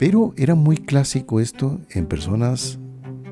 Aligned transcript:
Pero 0.00 0.32
era 0.38 0.54
muy 0.54 0.78
clásico 0.78 1.40
esto 1.40 1.78
en 1.90 2.06
personas... 2.06 2.78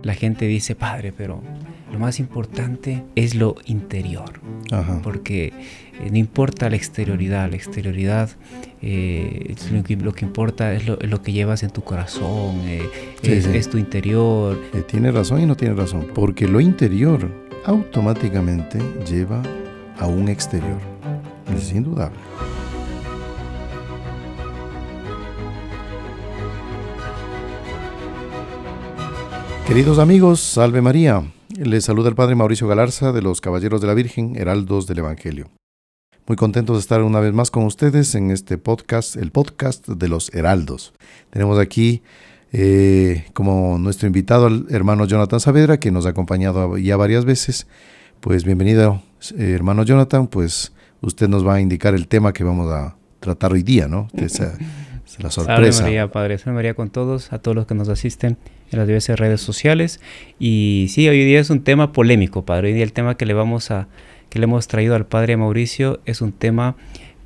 La 0.02 0.14
gente 0.14 0.46
dice, 0.46 0.74
padre, 0.74 1.12
pero 1.16 1.42
lo 1.90 1.98
más 1.98 2.20
importante 2.20 3.04
es 3.16 3.34
lo 3.34 3.56
interior. 3.64 4.40
Ajá. 4.70 5.00
Porque 5.02 5.46
eh, 5.46 6.10
no 6.10 6.18
importa 6.18 6.68
la 6.68 6.76
exterioridad, 6.76 7.48
la 7.50 7.56
exterioridad 7.56 8.30
eh, 8.82 9.56
lo, 9.72 9.82
que, 9.82 9.96
lo 9.96 10.12
que 10.12 10.26
importa 10.26 10.74
es 10.74 10.86
lo, 10.86 10.98
lo 11.00 11.22
que 11.22 11.32
llevas 11.32 11.62
en 11.62 11.70
tu 11.70 11.82
corazón, 11.82 12.60
eh, 12.64 12.82
Sí, 13.22 13.32
es, 13.32 13.44
sí. 13.44 13.50
es 13.54 13.70
tu 13.70 13.78
interior. 13.78 14.60
Eh, 14.74 14.82
tiene 14.86 15.10
razón 15.10 15.40
y 15.40 15.46
no 15.46 15.56
tiene 15.56 15.74
razón. 15.74 16.06
Porque 16.14 16.46
lo 16.46 16.60
interior 16.60 17.26
automáticamente 17.64 18.78
lleva 19.10 19.42
a 19.98 20.06
un 20.06 20.28
exterior. 20.28 20.78
Es 21.56 21.72
indudable. 21.72 22.18
Queridos 29.68 29.98
amigos, 29.98 30.40
salve 30.40 30.80
María. 30.80 31.30
Les 31.54 31.84
saluda 31.84 32.08
el 32.08 32.14
Padre 32.14 32.34
Mauricio 32.34 32.66
Galarza 32.66 33.12
de 33.12 33.20
los 33.20 33.42
Caballeros 33.42 33.82
de 33.82 33.86
la 33.86 33.92
Virgen, 33.92 34.34
Heraldos 34.34 34.86
del 34.86 35.00
Evangelio. 35.00 35.50
Muy 36.26 36.36
contentos 36.36 36.76
de 36.76 36.80
estar 36.80 37.02
una 37.02 37.20
vez 37.20 37.34
más 37.34 37.50
con 37.50 37.64
ustedes 37.64 38.14
en 38.14 38.30
este 38.30 38.56
podcast, 38.56 39.16
el 39.16 39.30
podcast 39.30 39.86
de 39.86 40.08
los 40.08 40.32
Heraldos. 40.32 40.94
Tenemos 41.28 41.58
aquí 41.58 42.02
eh, 42.50 43.26
como 43.34 43.76
nuestro 43.76 44.06
invitado 44.06 44.46
al 44.46 44.64
hermano 44.70 45.04
Jonathan 45.04 45.38
Saavedra, 45.38 45.78
que 45.78 45.90
nos 45.90 46.06
ha 46.06 46.10
acompañado 46.10 46.78
ya 46.78 46.96
varias 46.96 47.26
veces. 47.26 47.66
Pues 48.20 48.44
bienvenido, 48.44 49.02
eh, 49.36 49.52
hermano 49.54 49.82
Jonathan, 49.82 50.28
pues 50.28 50.72
usted 51.02 51.28
nos 51.28 51.46
va 51.46 51.56
a 51.56 51.60
indicar 51.60 51.94
el 51.94 52.08
tema 52.08 52.32
que 52.32 52.42
vamos 52.42 52.72
a 52.72 52.96
tratar 53.20 53.52
hoy 53.52 53.64
día, 53.64 53.86
¿no? 53.86 54.08
Esa, 54.14 54.54
es 55.04 55.22
la 55.22 55.30
Salve 55.30 55.52
sorpresa. 55.52 55.82
María, 55.82 56.10
Padre. 56.10 56.38
Salve 56.38 56.54
María 56.54 56.72
con 56.72 56.88
todos, 56.88 57.34
a 57.34 57.38
todos 57.38 57.54
los 57.54 57.66
que 57.66 57.74
nos 57.74 57.90
asisten 57.90 58.38
en 58.70 58.78
las 58.78 58.86
diversas 58.86 59.18
redes 59.18 59.40
sociales. 59.40 60.00
Y 60.38 60.86
sí, 60.90 61.08
hoy 61.08 61.24
día 61.24 61.40
es 61.40 61.50
un 61.50 61.60
tema 61.62 61.92
polémico, 61.92 62.44
Padre. 62.44 62.68
Hoy 62.68 62.74
día 62.74 62.84
el 62.84 62.92
tema 62.92 63.16
que 63.16 63.26
le 63.26 63.34
vamos 63.34 63.70
a, 63.70 63.88
que 64.30 64.38
le 64.38 64.44
hemos 64.44 64.68
traído 64.68 64.94
al 64.94 65.06
Padre 65.06 65.36
Mauricio 65.36 66.00
es 66.06 66.20
un 66.20 66.32
tema 66.32 66.76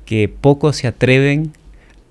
que 0.05 0.27
pocos 0.29 0.75
se 0.77 0.87
atreven 0.87 1.51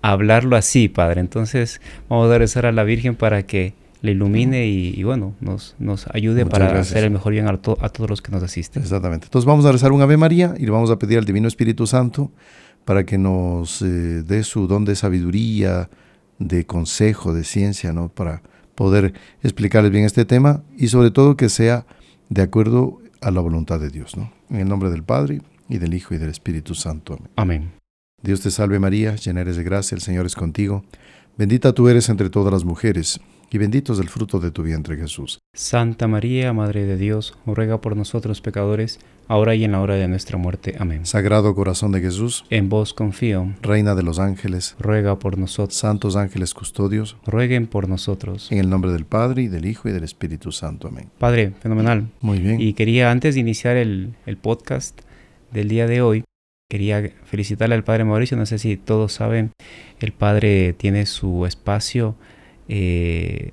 a 0.03 0.13
hablarlo 0.13 0.57
así, 0.57 0.89
Padre. 0.89 1.21
Entonces 1.21 1.81
vamos 2.09 2.31
a 2.31 2.39
rezar 2.39 2.67
a 2.67 2.73
la 2.73 2.85
Virgen 2.85 3.15
para 3.15 3.45
que 3.45 3.75
le 4.01 4.11
ilumine 4.13 4.67
y, 4.67 4.95
y 4.97 5.05
bueno, 5.05 5.35
nos, 5.41 5.77
nos 5.79 6.09
ayude 6.13 6.45
Muchas 6.45 6.59
para 6.59 6.65
gracias. 6.73 6.91
hacer 6.91 7.05
el 7.05 7.11
mejor 7.13 7.33
bien 7.35 7.47
a, 7.47 7.57
to- 7.59 7.79
a 7.81 7.89
todos 7.89 8.11
los 8.11 8.21
que 8.21 8.33
nos 8.33 8.43
asisten. 8.43 8.83
Exactamente. 8.83 9.27
Entonces 9.27 9.47
vamos 9.47 9.65
a 9.65 9.71
rezar 9.71 9.93
un 9.93 10.03
Ave 10.03 10.17
María 10.17 10.55
y 10.59 10.65
le 10.65 10.73
vamos 10.73 10.91
a 10.91 10.99
pedir 10.99 11.19
al 11.19 11.25
Divino 11.25 11.47
Espíritu 11.47 11.87
Santo 11.87 12.33
para 12.85 13.05
que 13.07 13.17
nos 13.17 13.81
eh, 13.81 13.85
dé 14.25 14.43
su 14.43 14.67
don 14.67 14.85
de 14.85 14.97
sabiduría, 14.97 15.89
de 16.41 16.67
consejo, 16.67 17.33
de 17.33 17.45
ciencia, 17.45 17.93
¿no? 17.93 18.09
Para 18.09 18.43
poder 18.83 19.15
explicarles 19.45 19.93
bien 19.93 20.05
este 20.05 20.25
tema 20.25 20.65
y 20.77 20.89
sobre 20.89 21.13
todo 21.13 21.37
que 21.37 21.49
sea 21.49 21.87
de 22.31 22.43
acuerdo 22.43 22.99
a 23.21 23.31
la 23.31 23.41
voluntad 23.41 23.79
de 23.79 23.91
Dios, 23.91 24.17
¿no? 24.17 24.33
En 24.51 24.57
el 24.57 24.69
nombre 24.69 24.91
del 24.91 25.05
Padre 25.05 25.41
y 25.69 25.79
del 25.79 25.95
Hijo 25.95 26.15
y 26.15 26.19
del 26.19 26.31
Espíritu 26.31 26.75
Santo. 26.75 27.15
Amén. 27.15 27.31
Amén. 27.37 27.73
Dios 28.23 28.41
te 28.41 28.51
salve 28.51 28.81
María, 28.81 29.15
llena 29.15 29.43
eres 29.43 29.57
de 29.57 29.63
gracia, 29.63 29.95
el 29.95 30.01
Señor 30.01 30.27
es 30.27 30.35
contigo. 30.35 30.83
Bendita 31.39 31.73
tú 31.73 31.89
eres 31.89 32.09
entre 32.09 32.29
todas 32.29 32.53
las 32.53 32.65
mujeres 32.65 33.21
y 33.53 33.59
bendito 33.59 33.93
es 33.93 33.99
el 33.99 34.09
fruto 34.09 34.41
de 34.41 34.51
tu 34.51 34.63
vientre 34.63 34.97
Jesús. 34.97 35.39
Santa 35.55 36.09
María, 36.09 36.55
Madre 36.55 36.87
de 36.87 36.97
Dios, 36.97 37.37
ruega 37.45 37.83
por 37.83 37.97
nosotros 37.97 38.41
pecadores, 38.41 38.99
ahora 39.29 39.55
y 39.55 39.65
en 39.65 39.73
la 39.73 39.81
hora 39.83 39.97
de 39.97 40.09
nuestra 40.09 40.39
muerte. 40.39 40.75
Amén. 40.79 41.05
Sagrado 41.05 41.55
corazón 41.55 41.93
de 41.93 42.01
Jesús, 42.01 42.47
En 42.49 42.71
vos 42.71 42.95
confío, 42.95 43.53
Reina 43.61 43.95
de 43.95 44.03
los 44.03 44.19
ángeles, 44.19 44.75
ruega 44.79 45.19
por 45.19 45.37
nosotros, 45.37 45.79
santos 45.79 46.17
ángeles 46.17 46.55
custodios, 46.55 47.19
rueguen 47.27 47.67
por 47.67 47.91
nosotros. 47.91 48.51
en 48.51 48.57
el 48.59 48.71
nombre 48.71 48.91
del 48.91 49.05
Padre 49.05 49.43
y 49.43 49.49
del 49.49 49.67
Hijo 49.67 49.87
y 49.91 49.93
del 49.93 50.05
Espíritu 50.05 50.51
Santo. 50.51 50.89
Amén. 50.89 51.11
Padre, 51.19 51.53
fenomenal. 51.61 52.09
Muy 52.23 52.39
bien. 52.39 52.59
Y 52.59 52.73
quería, 52.73 53.11
antes 53.11 53.35
de 53.35 53.43
iniciar 53.43 53.77
el, 53.77 54.15
el 54.25 54.39
podcast 54.39 54.99
del 55.53 55.69
día 55.69 55.87
de 55.87 56.01
hoy, 56.01 56.25
quería 56.71 57.13
felicitarle 57.27 57.75
al 57.75 57.85
Padre 57.85 58.05
Mauricio. 58.05 58.39
No 58.39 58.47
sé 58.47 58.59
si 58.59 58.79
todos 58.79 59.13
saben, 59.13 59.53
el 60.01 60.13
Padre 60.13 60.73
tiene 60.73 61.05
su 61.05 61.45
espacio 61.45 62.17
eh, 62.75 63.51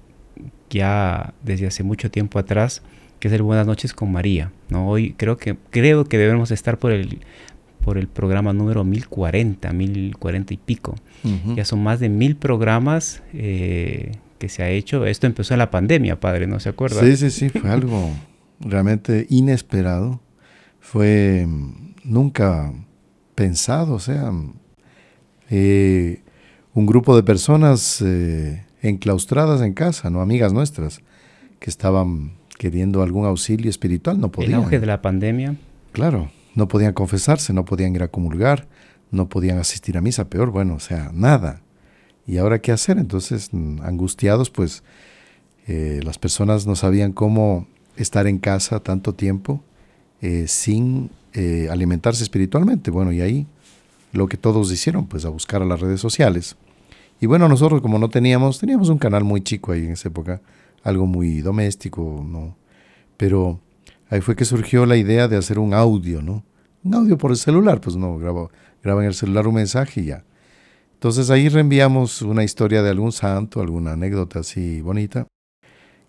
ya 0.69 1.34
desde 1.44 1.68
hace 1.68 1.84
mucho 1.84 2.09
tiempo 2.09 2.40
atrás, 2.40 2.81
que 3.19 3.28
es 3.28 3.34
el 3.34 3.41
Buenas 3.41 3.68
noches 3.68 3.94
con 3.94 4.13
María. 4.13 4.53
¿no? 4.69 4.88
Hoy 4.88 5.13
creo 5.18 5.35
que, 5.35 5.57
creo 5.72 6.06
que 6.06 6.18
debemos 6.18 6.52
estar 6.52 6.80
por 6.80 6.94
el, 6.94 7.19
por 7.84 7.97
el 7.97 8.07
programa 8.07 8.53
número 8.53 8.85
1040, 8.85 9.74
1040 9.74 10.53
y 10.53 10.57
pico. 10.57 10.96
Ya 11.53 11.66
son 11.66 11.84
más 11.84 12.00
de 12.00 12.07
mil 12.07 12.38
programas 12.38 13.22
eh, 13.34 14.13
que 14.38 14.47
se 14.47 14.63
ha 14.63 14.69
hecho. 14.69 15.06
Esto 15.06 15.28
empezó 15.28 15.53
en 15.53 15.57
la 15.57 15.69
pandemia, 15.69 16.18
padre, 16.18 16.47
¿no 16.47 16.62
se 16.62 16.69
acuerda? 16.69 17.01
Sí, 17.01 17.18
sí, 17.18 17.30
sí, 17.30 17.50
fue 17.50 17.69
algo 17.69 18.12
realmente 18.62 19.28
inesperado. 19.30 20.22
Fue 20.80 21.46
mm, 21.46 21.96
nunca 22.06 22.72
pensado, 23.36 23.96
o 23.96 24.00
sea, 24.00 24.31
mm, 24.31 24.53
eh, 25.50 26.22
un 26.74 26.86
grupo 26.86 27.18
de 27.18 27.24
personas 27.24 28.01
eh, 28.01 28.63
enclaustradas 28.81 29.62
en 29.62 29.73
casa, 29.73 30.09
no 30.09 30.22
amigas 30.22 30.53
nuestras, 30.53 31.01
que 31.59 31.69
estaban 31.69 32.34
queriendo 32.57 33.03
algún 33.03 33.25
auxilio 33.25 33.69
espiritual, 33.69 34.19
no 34.19 34.28
El 34.28 34.31
podían. 34.31 34.53
auge 34.56 34.79
de 34.79 34.85
la 34.85 35.01
pandemia. 35.01 35.56
Claro, 35.91 36.31
no 36.56 36.67
podían 36.67 36.94
confesarse, 36.94 37.53
no 37.53 37.66
podían 37.66 37.95
ir 37.95 38.03
a 38.03 38.07
comulgar, 38.09 38.68
no 39.12 39.28
podían 39.29 39.57
asistir 39.57 39.97
a 39.97 40.01
misa, 40.01 40.29
peor, 40.29 40.51
bueno, 40.51 40.75
o 40.75 40.79
sea, 40.79 41.12
nada. 41.13 41.62
¿Y 42.28 42.38
ahora 42.38 42.59
qué 42.59 42.72
hacer? 42.72 42.97
Entonces, 42.97 43.50
mm, 43.51 43.81
angustiados, 43.81 44.50
pues 44.50 44.84
eh, 45.68 46.01
las 46.03 46.19
personas 46.19 46.68
no 46.68 46.75
sabían 46.75 47.12
cómo 47.12 47.68
estar 47.97 48.28
en 48.28 48.39
casa 48.39 48.79
tanto 48.81 49.13
tiempo 49.13 49.63
eh, 50.22 50.45
sin 50.47 51.09
eh, 51.34 51.68
alimentarse 51.72 52.23
espiritualmente. 52.23 52.91
Bueno, 52.91 53.12
y 53.12 53.22
ahí 53.22 53.47
lo 54.12 54.28
que 54.28 54.38
todos 54.38 54.72
hicieron, 54.72 55.07
pues 55.07 55.25
a 55.25 55.29
buscar 55.29 55.62
a 55.62 55.66
las 55.66 55.79
redes 55.79 56.01
sociales. 56.01 56.56
Y 57.19 57.25
bueno, 57.25 57.50
nosotros 57.50 57.81
como 57.81 58.00
no 58.00 58.09
teníamos, 58.09 58.59
teníamos 58.59 58.90
un 58.90 58.97
canal 58.97 59.24
muy 59.24 59.41
chico 59.41 59.72
ahí 59.72 59.85
en 59.85 59.91
esa 59.91 60.07
época, 60.07 60.41
algo 60.84 61.06
muy 61.06 61.41
doméstico, 61.41 62.25
¿no? 62.25 62.56
Pero 63.18 63.59
ahí 64.09 64.22
fue 64.22 64.35
que 64.35 64.46
surgió 64.46 64.85
la 64.85 64.96
idea 64.96 65.28
de 65.28 65.35
hacer 65.35 65.59
un 65.59 65.74
audio, 65.74 66.22
¿no? 66.22 66.44
Un 66.84 66.96
audio 66.96 67.18
por 67.18 67.31
el 67.31 67.38
celular, 67.38 67.81
pues 67.81 67.97
no, 67.97 68.18
graba, 68.18 68.47
graba 68.81 69.02
en 69.02 69.07
el 69.07 69.13
celular 69.13 69.47
un 69.47 69.56
mensaje 69.56 70.02
y 70.02 70.06
ya. 70.06 70.24
Entonces 70.94 71.30
ahí 71.30 71.50
reenviamos 71.50 72.22
una 72.22 72.44
historia 72.44 72.81
de 72.81 72.90
algún 72.90 73.12
santo, 73.12 73.62
alguna 73.62 73.94
anécdota 73.94 74.40
así 74.40 74.81
bonita, 74.81 75.28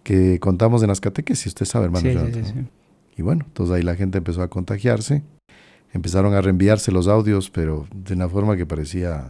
que 0.05 0.39
contamos 0.39 0.83
en 0.83 0.89
las 0.89 1.01
catequesis, 1.01 1.49
usted 1.49 1.67
sabe, 1.67 1.87
hermano. 1.87 2.03
Sí, 2.03 2.11
sí, 2.11 2.19
Jonathan, 2.19 2.45
sí, 2.45 2.53
¿no? 2.55 2.63
sí. 2.63 2.69
Y 3.17 3.23
bueno, 3.23 3.45
entonces 3.47 3.77
ahí 3.77 3.83
la 3.83 3.97
gente 3.97 4.19
empezó 4.19 4.43
a 4.43 4.49
contagiarse, 4.49 5.23
empezaron 5.93 6.35
a 6.35 6.41
reenviarse 6.41 6.93
los 6.93 7.09
audios, 7.09 7.51
pero 7.51 7.87
de 7.95 8.15
una 8.15 8.29
forma 8.29 8.57
que 8.57 8.65
parecía 8.65 9.29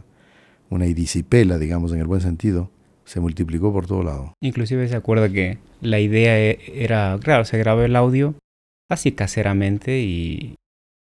una 0.71 0.87
idisipela, 0.87 1.59
digamos, 1.59 1.93
en 1.93 2.01
el 2.01 2.07
buen 2.07 2.21
sentido, 2.21 2.71
se 3.05 3.21
multiplicó 3.21 3.73
por 3.73 3.87
todo 3.87 4.03
lado. 4.03 4.35
Inclusive 4.43 4.89
se 4.89 4.97
acuerda 4.97 5.29
que 5.29 5.59
la 5.81 5.99
idea 6.01 6.39
e- 6.39 6.59
era, 6.75 7.19
claro, 7.23 7.45
se 7.45 7.59
grabó 7.59 7.83
el 7.83 7.97
audio 7.97 8.35
así 8.89 9.13
caseramente 9.13 10.01
y, 10.01 10.55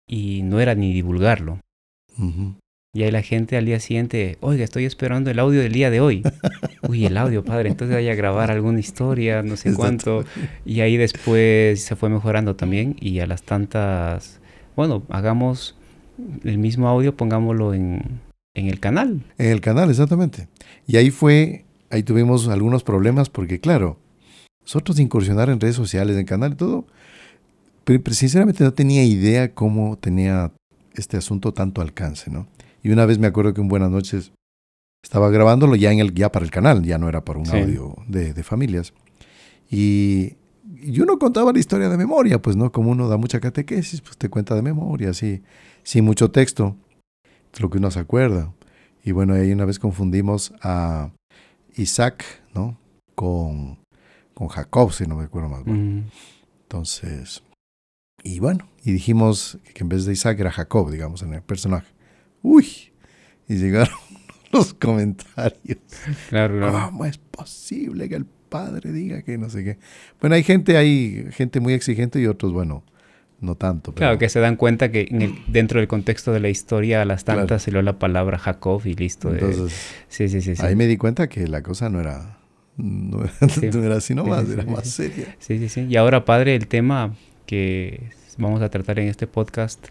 y 0.09 0.41
no 0.43 0.59
era 0.59 0.73
ni 0.73 0.93
divulgarlo. 0.93 1.59
Y 2.95 3.03
ahí 3.03 3.11
la 3.11 3.21
gente 3.21 3.57
al 3.57 3.65
día 3.65 3.79
siguiente, 3.79 4.37
oiga, 4.39 4.63
estoy 4.63 4.85
esperando 4.85 5.29
el 5.29 5.37
audio 5.39 5.61
del 5.61 5.73
día 5.73 5.91
de 5.91 5.99
hoy. 5.99 6.23
Uy, 6.87 7.05
el 7.05 7.17
audio, 7.17 7.43
padre, 7.43 7.69
entonces 7.69 7.95
vaya 7.95 8.13
a 8.13 8.15
grabar 8.15 8.49
alguna 8.49 8.79
historia, 8.79 9.43
no 9.43 9.55
sé 9.57 9.73
cuánto. 9.73 10.23
Y 10.65 10.79
ahí 10.79 10.97
después 10.97 11.83
se 11.83 11.95
fue 11.95 12.09
mejorando 12.09 12.55
también 12.55 12.95
y 12.99 13.19
a 13.19 13.27
las 13.27 13.43
tantas, 13.43 14.39
bueno, 14.75 15.03
hagamos 15.09 15.75
el 16.43 16.57
mismo 16.57 16.87
audio, 16.87 17.15
pongámoslo 17.15 17.73
en, 17.73 18.01
en 18.57 18.67
el 18.67 18.79
canal. 18.79 19.23
En 19.37 19.51
el 19.51 19.61
canal, 19.61 19.89
exactamente. 19.89 20.47
Y 20.87 20.97
ahí 20.97 21.11
fue, 21.11 21.65
ahí 21.89 22.03
tuvimos 22.03 22.47
algunos 22.47 22.83
problemas 22.83 23.29
porque, 23.29 23.59
claro, 23.59 23.97
nosotros 24.61 24.99
incursionar 24.99 25.49
en 25.49 25.59
redes 25.59 25.75
sociales, 25.75 26.17
en 26.17 26.25
canal 26.25 26.53
y 26.53 26.55
todo, 26.55 26.85
pero, 27.85 28.01
pero 28.03 28.15
sinceramente 28.15 28.63
no 28.63 28.73
tenía 28.73 29.03
idea 29.05 29.53
cómo 29.53 29.97
tenía 29.97 30.51
este 30.95 31.17
asunto 31.17 31.53
tanto 31.53 31.81
alcance, 31.81 32.29
¿no? 32.31 32.47
Y 32.83 32.89
una 32.89 33.05
vez 33.05 33.19
me 33.19 33.27
acuerdo 33.27 33.53
que 33.53 33.61
un 33.61 33.67
buenas 33.67 33.91
noches 33.91 34.31
estaba 35.03 35.29
grabándolo 35.29 35.75
ya 35.75 35.91
en 35.91 35.99
el 35.99 36.13
ya 36.13 36.31
para 36.31 36.43
el 36.43 36.51
canal, 36.51 36.83
ya 36.83 36.97
no 36.97 37.07
era 37.07 37.23
para 37.23 37.39
un 37.39 37.45
Sí. 37.45 37.55
audio 37.57 37.95
de, 38.07 38.33
de 38.33 38.43
familias. 38.43 38.93
Y, 39.69 40.33
yo 40.83 41.05
no 41.05 41.17
contaba 41.17 41.51
la 41.53 41.59
historia 41.59 41.89
de 41.89 41.97
memoria, 41.97 42.39
pues 42.41 42.55
no, 42.55 42.71
como 42.71 42.91
uno 42.91 43.07
da 43.09 43.17
mucha 43.17 43.39
catequesis, 43.39 44.01
pues 44.01 44.15
te 44.17 44.29
cuenta 44.29 44.53
de 44.53 44.61
memoria, 44.61 45.09
así, 45.09 45.41
sin 45.83 46.05
mucho 46.05 46.29
texto, 46.29 46.75
lo 47.59 47.69
que 47.69 47.77
uno 47.77 47.91
se 47.91 47.99
acuerda. 47.99 48.53
Y 49.03 49.11
bueno, 49.11 49.33
ahí 49.33 49.51
una 49.51 49.65
vez 49.65 49.79
confundimos 49.79 50.53
a 50.61 51.11
Isaac, 51.75 52.23
¿no? 52.53 52.77
Con, 53.15 53.79
con 54.33 54.47
Jacob, 54.47 54.91
si 54.91 55.05
no 55.05 55.15
me 55.15 55.23
acuerdo 55.23 55.49
más. 55.49 55.63
Bueno, 55.63 55.79
Mm, 55.79 56.03
entonces, 56.63 57.43
y 58.23 58.39
bueno, 58.39 58.67
y 58.83 58.91
dijimos 58.91 59.57
que 59.73 59.83
en 59.83 59.89
vez 59.89 60.05
de 60.05 60.13
Isaac 60.13 60.39
era 60.39 60.51
Jacob, 60.51 60.91
digamos, 60.91 61.21
en 61.23 61.33
el 61.33 61.41
personaje. 61.41 61.87
Uy, 62.41 62.91
y 63.47 63.55
llegaron 63.55 63.95
los 64.51 64.73
comentarios. 64.73 65.77
Claro, 66.29 66.57
claro. 66.57 66.87
¿Cómo 66.87 67.05
es 67.05 67.17
posible 67.17 68.09
que 68.09 68.15
el 68.15 68.25
padre 68.25 68.91
diga 68.91 69.21
que 69.21 69.37
no 69.37 69.49
sé 69.49 69.63
qué? 69.63 69.77
Bueno, 70.19 70.35
hay 70.35 70.43
gente, 70.43 70.77
hay 70.77 71.27
gente 71.31 71.59
muy 71.59 71.73
exigente 71.73 72.19
y 72.19 72.27
otros, 72.27 72.51
bueno, 72.51 72.83
no 73.39 73.55
tanto. 73.55 73.93
Claro, 73.93 74.17
que 74.17 74.29
se 74.29 74.39
dan 74.39 74.55
cuenta 74.55 74.91
que 74.91 75.07
dentro 75.47 75.79
del 75.79 75.87
contexto 75.87 76.31
de 76.31 76.39
la 76.39 76.49
historia 76.49 77.01
a 77.01 77.05
las 77.05 77.23
tantas 77.23 77.61
se 77.63 77.71
dio 77.71 77.81
la 77.81 77.99
palabra 77.99 78.37
Jacob 78.37 78.81
y 78.85 78.93
listo. 78.93 79.31
Entonces, 79.31 79.93
sí, 80.07 80.27
sí, 80.29 80.41
sí, 80.41 80.53
ahí 80.59 80.75
me 80.75 80.87
di 80.87 80.97
cuenta 80.97 81.27
que 81.27 81.47
la 81.47 81.61
cosa 81.61 81.89
no 81.89 81.99
era, 81.99 82.39
no, 82.77 83.23
era 83.61 83.97
así 83.97 84.15
nomás, 84.15 84.49
era 84.49 84.63
más 84.63 84.87
seria. 84.87 85.35
Sí, 85.39 85.59
sí, 85.59 85.69
sí. 85.69 85.87
Y 85.89 85.95
ahora, 85.97 86.25
padre, 86.25 86.55
el 86.55 86.67
tema 86.67 87.13
que 87.45 88.09
vamos 88.37 88.61
a 88.61 88.69
tratar 88.69 88.99
en 88.99 89.07
este 89.07 89.27
podcast 89.27 89.87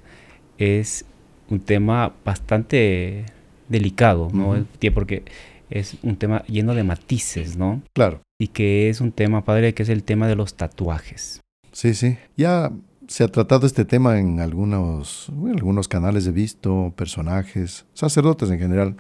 es 0.58 1.04
un 1.48 1.60
tema 1.60 2.14
bastante 2.24 3.26
delicado, 3.68 4.28
¿no? 4.32 4.64
Porque 4.92 5.24
es 5.70 5.96
un 6.02 6.16
tema 6.16 6.44
lleno 6.46 6.74
de 6.74 6.84
matices, 6.84 7.56
¿no? 7.56 7.82
Claro. 7.92 8.22
Y 8.38 8.48
que 8.48 8.88
es 8.88 9.00
un 9.00 9.12
tema, 9.12 9.44
padre, 9.44 9.74
que 9.74 9.82
es 9.82 9.88
el 9.88 10.02
tema 10.04 10.28
de 10.28 10.36
los 10.36 10.54
tatuajes. 10.54 11.40
Sí, 11.72 11.94
sí. 11.94 12.16
Ya 12.36 12.72
se 13.08 13.24
ha 13.24 13.28
tratado 13.28 13.66
este 13.66 13.84
tema 13.84 14.18
en 14.18 14.40
algunos, 14.40 15.30
algunos 15.54 15.88
canales 15.88 16.26
he 16.26 16.32
visto, 16.32 16.92
personajes, 16.96 17.86
sacerdotes 17.94 18.50
en 18.50 18.58
general, 18.58 18.96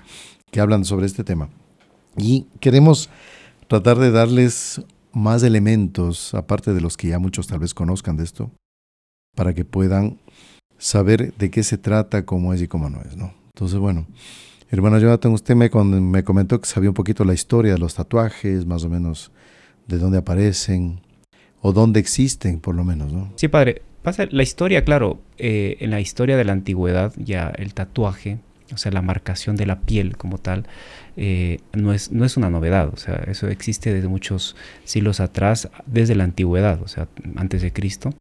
que 0.50 0.60
hablan 0.60 0.84
sobre 0.84 1.06
este 1.06 1.24
tema. 1.24 1.48
Y 2.16 2.46
queremos 2.60 3.10
tratar 3.68 3.98
de 3.98 4.10
darles 4.10 4.82
más 5.12 5.42
elementos, 5.42 6.34
aparte 6.34 6.72
de 6.72 6.80
los 6.80 6.96
que 6.96 7.08
ya 7.08 7.18
muchos 7.18 7.46
tal 7.46 7.58
vez 7.58 7.74
conozcan 7.74 8.16
de 8.16 8.24
esto, 8.24 8.50
para 9.34 9.54
que 9.54 9.64
puedan 9.64 10.18
saber 10.78 11.34
de 11.34 11.50
qué 11.50 11.62
se 11.62 11.78
trata, 11.78 12.24
cómo 12.24 12.52
es 12.52 12.62
y 12.62 12.68
cómo 12.68 12.90
no 12.90 13.00
es, 13.02 13.16
¿no? 13.16 13.34
Entonces, 13.54 13.78
bueno, 13.78 14.06
hermano 14.70 14.98
Jonathan, 14.98 15.32
usted 15.32 15.56
me, 15.56 15.70
me 16.00 16.24
comentó 16.24 16.60
que 16.60 16.68
sabía 16.68 16.90
un 16.90 16.94
poquito 16.94 17.24
la 17.24 17.34
historia 17.34 17.72
de 17.72 17.78
los 17.78 17.94
tatuajes, 17.94 18.66
más 18.66 18.84
o 18.84 18.88
menos 18.88 19.32
de 19.88 19.98
dónde 19.98 20.18
aparecen, 20.18 21.00
o 21.62 21.72
dónde 21.72 21.98
existen, 22.00 22.60
por 22.60 22.74
lo 22.74 22.84
menos, 22.84 23.12
¿no? 23.12 23.32
Sí, 23.36 23.48
padre. 23.48 23.82
Pasa 24.06 24.28
la 24.30 24.44
historia, 24.44 24.84
claro, 24.84 25.20
eh, 25.36 25.78
en 25.80 25.90
la 25.90 25.98
historia 25.98 26.36
de 26.36 26.44
la 26.44 26.52
antigüedad 26.52 27.12
ya 27.16 27.48
el 27.48 27.74
tatuaje, 27.74 28.38
o 28.72 28.76
sea, 28.76 28.92
la 28.92 29.02
marcación 29.02 29.56
de 29.56 29.66
la 29.66 29.80
piel 29.80 30.16
como 30.16 30.38
tal, 30.38 30.68
eh, 31.16 31.58
no, 31.72 31.92
es, 31.92 32.12
no 32.12 32.24
es 32.24 32.36
una 32.36 32.48
novedad, 32.48 32.88
o 32.94 32.98
sea, 32.98 33.16
eso 33.26 33.48
existe 33.48 33.92
desde 33.92 34.06
muchos 34.06 34.54
siglos 34.84 35.18
atrás, 35.18 35.70
desde 35.86 36.14
la 36.14 36.22
antigüedad, 36.22 36.80
o 36.82 36.86
sea, 36.86 37.08
antes 37.34 37.62
de 37.62 37.72
Cristo. 37.72 38.14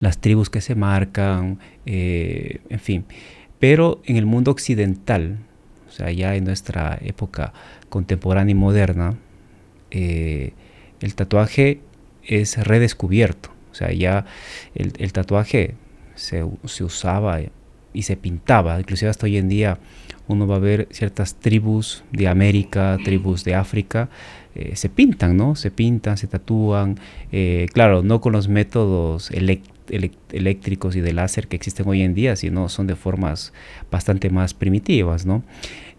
Las 0.00 0.22
tribus 0.22 0.48
que 0.48 0.62
se 0.62 0.74
marcan, 0.74 1.58
eh, 1.84 2.62
en 2.70 2.80
fin. 2.80 3.04
Pero 3.58 4.00
en 4.06 4.16
el 4.16 4.24
mundo 4.24 4.50
occidental, 4.50 5.36
o 5.86 5.90
sea, 5.90 6.10
ya 6.12 6.34
en 6.34 6.44
nuestra 6.44 6.98
época 7.02 7.52
contemporánea 7.90 8.52
y 8.52 8.54
moderna, 8.54 9.18
el 9.90 10.54
tatuaje 11.14 11.82
es 12.22 12.56
redescubierto. 12.56 13.57
Sea, 13.78 13.92
ya 13.92 14.24
el, 14.74 15.12
tatuaje 15.12 15.74
se, 16.16 16.42
usaba 16.42 17.40
y 17.92 18.02
se 18.02 18.16
pintaba. 18.16 18.78
Inclusive 18.80 19.10
hasta 19.10 19.26
hoy 19.26 19.36
en 19.36 19.48
día 19.48 19.78
uno 20.26 20.46
va 20.46 20.56
a 20.56 20.58
ver 20.58 20.88
ciertas 20.90 21.36
tribus 21.36 22.04
de 22.12 22.28
América, 22.28 22.98
tribus 23.04 23.44
de 23.44 23.54
África, 23.54 24.10
eh, 24.54 24.74
se 24.74 24.88
pintan, 24.88 25.36
¿no? 25.36 25.54
Se 25.54 25.70
pintan, 25.70 26.18
se 26.18 26.26
tatúan. 26.26 26.98
Eh, 27.30 27.66
claro, 27.72 28.02
no 28.02 28.20
con 28.20 28.32
los 28.32 28.48
métodos 28.48 29.30
eléctricos 29.30 30.96
y 30.96 31.00
de 31.00 31.12
láser 31.12 31.46
que 31.46 31.56
existen 31.56 31.88
hoy 31.88 32.02
en 32.02 32.14
día, 32.14 32.34
sino 32.34 32.68
son 32.68 32.88
de 32.88 32.96
formas 32.96 33.52
bastante 33.90 34.28
más 34.28 34.54
primitivas, 34.54 35.24
¿no? 35.24 35.44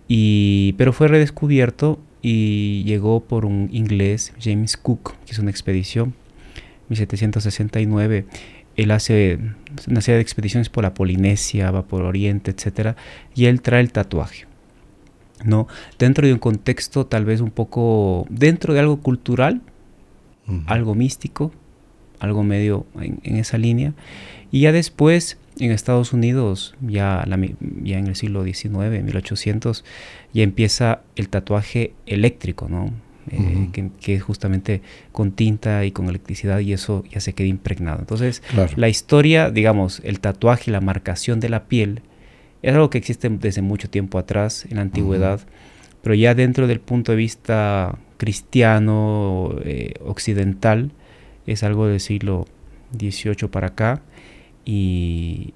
Y, 0.08 0.74
pero 0.78 0.92
fue 0.92 1.08
redescubierto 1.08 2.00
y 2.22 2.84
llegó 2.84 3.22
por 3.22 3.46
un 3.46 3.70
inglés, 3.72 4.34
James 4.42 4.76
Cook, 4.76 5.14
que 5.26 5.31
hizo 5.31 5.42
una 5.42 5.52
expedición 5.52 6.14
1769, 6.89 8.25
él 8.75 8.91
hace 8.91 9.39
una 9.88 10.01
serie 10.01 10.18
de 10.18 10.21
expediciones 10.21 10.69
por 10.69 10.83
la 10.83 10.94
Polinesia, 10.94 11.71
va 11.71 11.83
por 11.86 12.03
Oriente, 12.03 12.51
etc. 12.51 12.95
Y 13.36 13.45
él 13.45 13.62
trae 13.62 13.81
el 13.81 13.91
tatuaje. 13.91 14.45
¿no? 15.44 15.68
Dentro 15.97 16.27
de 16.27 16.33
un 16.33 16.39
contexto 16.39 17.06
tal 17.06 17.25
vez 17.25 17.41
un 17.41 17.51
poco, 17.51 18.25
dentro 18.30 18.74
de 18.74 18.80
algo 18.80 19.01
cultural, 19.01 19.62
algo 20.65 20.95
místico, 20.95 21.51
algo 22.19 22.44
medio 22.44 22.86
en, 23.00 23.35
esa 23.35 23.57
línea. 23.57 23.94
Y 24.51 24.62
ya 24.62 24.71
después, 24.71 25.38
en 25.59 25.71
Estados 25.71 26.12
Unidos, 26.12 26.75
ya, 26.81 27.25
ya 27.83 27.97
en 27.97 28.07
el 28.07 28.15
siglo 28.15 28.44
XIX, 28.44 29.03
1800, 29.03 29.85
ya 30.33 30.44
empieza 30.44 31.01
el 31.15 31.30
tatuaje 31.30 31.94
eléctrico, 32.06 32.68
¿no? 32.68 32.92
Eh, 33.31 33.90
que, 34.00 34.16
es 34.16 34.24
justamente 34.24 34.81
con 35.12 35.31
tinta 35.31 35.86
y 35.86 35.92
con 35.92 36.10
electricidad 36.10 36.60
y 36.60 36.74
eso 36.74 37.04
ya 37.10 37.20
se 37.20 37.34
queda 37.34 37.48
impregnado. 37.48 38.00
Entonces, 38.00 38.42
la 38.76 38.90
historia, 38.90 39.52
digamos, 39.52 40.02
el 40.04 40.20
tatuaje, 40.20 40.72
la 40.72 40.81
marcación 40.81 41.40
de 41.40 41.50
la 41.50 41.66
piel, 41.66 42.02
es 42.62 42.74
algo 42.74 42.90
que 42.90 42.98
existe 42.98 43.30
desde 43.30 43.62
mucho 43.62 43.90
tiempo 43.90 44.18
atrás, 44.18 44.66
en 44.70 44.78
la 44.78 44.81
antigüedad, 44.81 45.42
pero 46.02 46.16
ya 46.16 46.34
dentro 46.34 46.68
del 46.68 46.80
punto 46.80 47.12
de 47.12 47.18
vista 47.18 47.98
cristiano, 48.18 49.56
eh, 49.64 49.94
occidental, 50.04 50.92
es 51.46 51.64
algo 51.64 51.88
del 51.88 52.00
siglo 52.00 52.46
XVIII 52.98 53.48
para 53.50 53.68
acá 53.68 54.02
y, 54.66 55.54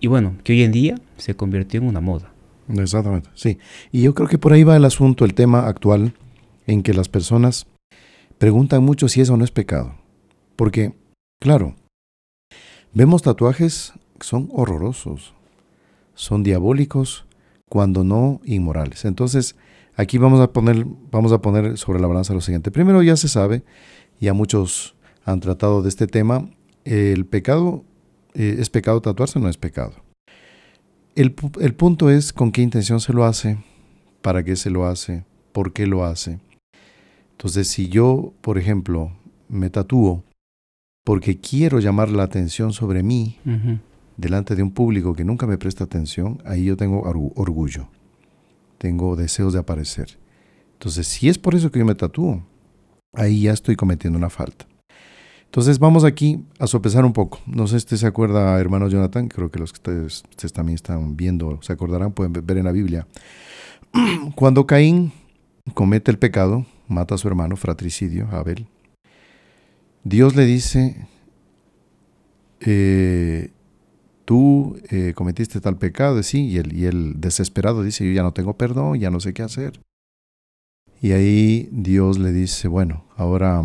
y 0.00 0.06
bueno, 0.06 0.36
que 0.44 0.52
hoy 0.52 0.62
en 0.62 0.72
día 0.72 0.94
se 1.16 1.34
convirtió 1.34 1.80
en 1.80 1.88
una 1.88 2.00
moda. 2.00 2.32
Exactamente, 2.68 3.28
sí. 3.34 3.58
Y 3.92 4.02
yo 4.02 4.14
creo 4.14 4.28
que 4.28 4.38
por 4.38 4.52
ahí 4.52 4.64
va 4.64 4.76
el 4.76 4.84
asunto, 4.84 5.24
el 5.24 5.34
tema 5.34 5.66
actual 5.66 6.14
en 6.66 6.82
que 6.82 6.94
las 6.94 7.08
personas 7.08 7.66
preguntan 8.38 8.82
mucho 8.82 9.08
si 9.08 9.20
eso 9.20 9.36
no 9.36 9.44
es 9.44 9.50
pecado. 9.50 9.94
Porque, 10.56 10.94
claro, 11.40 11.74
vemos 12.92 13.22
tatuajes 13.22 13.92
que 14.18 14.26
son 14.26 14.48
horrorosos, 14.52 15.34
son 16.14 16.42
diabólicos, 16.42 17.26
cuando 17.68 18.04
no 18.04 18.40
inmorales. 18.44 19.04
Entonces, 19.04 19.56
aquí 19.96 20.18
vamos 20.18 20.40
a 20.40 20.52
poner, 20.52 20.86
vamos 21.10 21.32
a 21.32 21.40
poner 21.40 21.76
sobre 21.76 22.00
la 22.00 22.06
balanza 22.06 22.34
lo 22.34 22.40
siguiente. 22.40 22.70
Primero, 22.70 23.02
ya 23.02 23.16
se 23.16 23.28
sabe, 23.28 23.64
ya 24.20 24.32
muchos 24.32 24.94
han 25.24 25.40
tratado 25.40 25.82
de 25.82 25.88
este 25.88 26.06
tema, 26.06 26.48
el 26.84 27.26
pecado, 27.26 27.84
eh, 28.34 28.56
¿es 28.58 28.70
pecado 28.70 29.00
tatuarse 29.00 29.38
o 29.38 29.42
no 29.42 29.48
es 29.48 29.56
pecado? 29.56 29.94
El, 31.16 31.34
el 31.60 31.74
punto 31.74 32.10
es 32.10 32.32
con 32.32 32.52
qué 32.52 32.62
intención 32.62 33.00
se 33.00 33.12
lo 33.12 33.24
hace, 33.24 33.58
para 34.22 34.44
qué 34.44 34.54
se 34.54 34.70
lo 34.70 34.86
hace, 34.86 35.24
por 35.52 35.72
qué 35.72 35.86
lo 35.86 36.04
hace. 36.04 36.38
Entonces, 37.36 37.68
si 37.68 37.88
yo, 37.88 38.32
por 38.40 38.56
ejemplo, 38.56 39.12
me 39.48 39.68
tatúo 39.68 40.24
porque 41.04 41.38
quiero 41.38 41.78
llamar 41.78 42.08
la 42.08 42.22
atención 42.22 42.72
sobre 42.72 43.02
mí 43.02 43.38
delante 44.16 44.56
de 44.56 44.62
un 44.62 44.72
público 44.72 45.14
que 45.14 45.24
nunca 45.24 45.46
me 45.46 45.58
presta 45.58 45.84
atención, 45.84 46.42
ahí 46.46 46.64
yo 46.64 46.76
tengo 46.76 47.02
orgullo, 47.02 47.88
tengo 48.78 49.16
deseos 49.16 49.52
de 49.52 49.58
aparecer. 49.58 50.18
Entonces, 50.72 51.06
si 51.06 51.28
es 51.28 51.38
por 51.38 51.54
eso 51.54 51.70
que 51.70 51.78
yo 51.78 51.84
me 51.84 51.94
tatúo, 51.94 52.42
ahí 53.12 53.42
ya 53.42 53.52
estoy 53.52 53.76
cometiendo 53.76 54.18
una 54.18 54.30
falta. 54.30 54.66
Entonces 55.44 55.78
vamos 55.78 56.04
aquí 56.04 56.44
a 56.58 56.66
sopesar 56.66 57.04
un 57.04 57.12
poco. 57.12 57.40
No 57.46 57.66
sé 57.66 57.72
si 57.72 57.84
usted 57.84 57.96
se 57.98 58.06
acuerda, 58.06 58.58
hermano 58.58 58.88
Jonathan, 58.88 59.28
creo 59.28 59.50
que 59.50 59.58
los 59.58 59.72
que 59.72 59.76
ustedes, 59.76 60.22
ustedes 60.30 60.52
también 60.52 60.74
están 60.74 61.16
viendo, 61.16 61.58
se 61.62 61.72
acordarán, 61.72 62.12
pueden 62.12 62.32
ver 62.32 62.58
en 62.58 62.64
la 62.64 62.72
Biblia. 62.72 63.06
Cuando 64.34 64.66
Caín 64.66 65.12
comete 65.74 66.10
el 66.10 66.18
pecado, 66.18 66.66
mata 66.88 67.14
a 67.14 67.18
su 67.18 67.28
hermano, 67.28 67.56
fratricidio, 67.56 68.28
Abel, 68.30 68.66
Dios 70.04 70.36
le 70.36 70.44
dice, 70.44 71.08
eh, 72.60 73.50
tú 74.24 74.78
eh, 74.90 75.12
cometiste 75.14 75.60
tal 75.60 75.78
pecado, 75.78 76.22
sí, 76.22 76.46
y 76.46 76.58
el, 76.58 76.72
y 76.72 76.86
el 76.86 77.20
desesperado 77.20 77.82
dice, 77.82 78.06
yo 78.06 78.12
ya 78.12 78.22
no 78.22 78.32
tengo 78.32 78.56
perdón, 78.56 79.00
ya 79.00 79.10
no 79.10 79.18
sé 79.18 79.34
qué 79.34 79.42
hacer. 79.42 79.80
Y 81.02 81.12
ahí 81.12 81.68
Dios 81.72 82.18
le 82.18 82.32
dice, 82.32 82.68
bueno, 82.68 83.04
ahora 83.16 83.62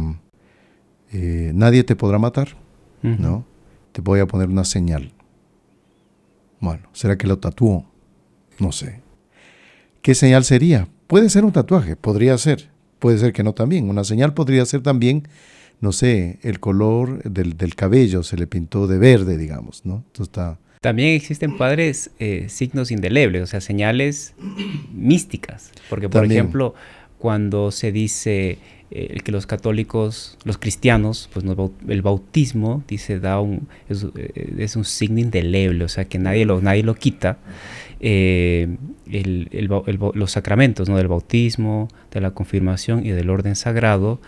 eh, 1.12 1.51
nadie 1.54 1.84
te 1.84 1.96
podrá 1.96 2.18
matar, 2.18 2.58
¿no? 3.04 3.46
Te 3.92 4.01
voy 4.01 4.20
a 4.20 4.25
poner 4.25 4.50
una 4.50 4.66
señal. 4.66 5.12
Bueno, 6.60 6.88
¿será 6.94 7.18
que 7.18 7.28
lo 7.28 7.38
tatuó? 7.38 7.86
No 8.60 8.72
sé. 8.72 9.01
¿Qué 10.01 10.16
señal 10.16 10.44
sería? 10.44 10.88
Puede 11.06 11.30
ser 11.30 11.46
un 11.46 11.51
tatuaje, 11.51 11.96
podría 11.96 12.36
ser 12.38 12.71
puede 13.01 13.17
ser 13.17 13.34
que 13.34 13.43
no 13.43 13.53
también. 13.53 13.89
Una 13.89 14.05
señal 14.05 14.34
podría 14.34 14.63
ser 14.65 14.81
también, 14.81 15.27
no 15.81 15.91
sé, 15.91 16.39
el 16.43 16.62
color 16.62 17.24
del, 17.24 17.75
cabello 17.75 18.24
se 18.24 18.38
le 18.38 18.48
pintó 18.48 18.88
de 18.88 18.98
verde, 18.98 19.38
digamos, 19.38 19.86
¿no? 19.86 20.05
está... 20.17 20.58
También 20.81 21.15
existen 21.15 21.58
padres 21.58 22.12
eh, 22.20 22.46
signos 22.48 22.89
indelebles, 22.89 23.43
o 23.43 23.46
sea, 23.48 23.62
señales 23.62 24.34
místicas. 24.93 25.72
Porque, 25.89 26.10
por 26.10 26.25
ejemplo, 26.25 26.74
cuando 27.20 27.70
se 27.72 27.91
dice 27.91 28.58
eh, 28.89 29.20
que 29.24 29.31
los 29.31 29.46
católicos, 29.46 30.38
los 30.43 30.58
cristianos, 30.58 31.29
pues 31.34 31.46
el 31.88 32.01
bautismo, 32.01 32.84
dice, 32.88 33.20
da 33.20 33.39
un, 33.39 33.67
es, 33.89 34.08
eh, 34.15 34.53
es, 34.58 34.75
un 34.75 34.86
signo 34.86 35.20
indeleble, 35.20 35.86
o 35.86 35.88
sea, 35.88 36.05
que 36.05 36.17
nadie 36.17 36.46
lo, 36.46 36.62
nadie 36.62 36.81
lo 36.81 36.96
quita. 36.96 37.38
Eh, 38.03 38.77
los 39.05 40.31
sacramentos, 40.31 40.89
¿no? 40.89 40.98
Del 40.98 41.08
bautismo, 41.08 41.88
de 42.12 42.20
la 42.20 42.31
confirmación 42.31 43.05
y 43.05 43.12
del 43.12 43.29
orden 43.29 43.55
sagrado, 43.55 44.20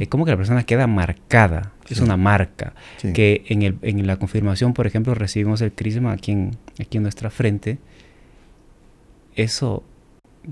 es 0.00 0.08
como 0.08 0.26
que 0.26 0.32
la 0.32 0.36
persona 0.36 0.64
queda 0.64 0.86
marcada, 0.86 1.72
es 1.88 2.00
una 2.00 2.18
marca. 2.18 2.74
Que 3.14 3.42
en, 3.48 3.62
el, 3.62 3.78
en, 3.80 4.06
la 4.06 4.18
confirmación, 4.18 4.74
por 4.74 4.86
ejemplo, 4.86 5.14
recibimos 5.14 5.62
el 5.62 5.72
crisma 5.72 6.12
aquí 6.12 6.32
en, 6.32 6.50
aquí 6.78 6.98
en 6.98 7.04
nuestra 7.04 7.30
frente. 7.30 7.78
Eso, 9.34 9.82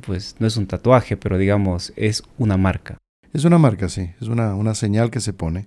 pues, 0.01 0.37
no 0.39 0.47
es 0.47 0.57
un 0.57 0.67
tatuaje, 0.67 1.19
pero 1.19 1.37
digamos, 1.37 1.93
es 1.97 2.23
una 2.39 2.57
marca. 2.57 2.97
Es 3.35 3.45
una 3.45 3.59
marca, 3.59 3.91
sí, 3.91 4.11
es 4.23 4.29
una, 4.29 4.55
una 4.55 4.75
señal 4.75 5.11
que 5.11 5.21
se 5.21 5.35
pone. 5.35 5.67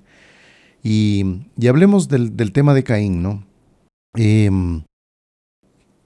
Y, 0.81 1.43
y 1.59 1.67
hablemos 1.67 2.09
del, 2.09 2.35
del, 2.35 2.51
tema 2.51 2.73
de 2.73 2.83
Caín, 2.83 3.21
¿no? 3.21 3.45
Em, 4.15 4.83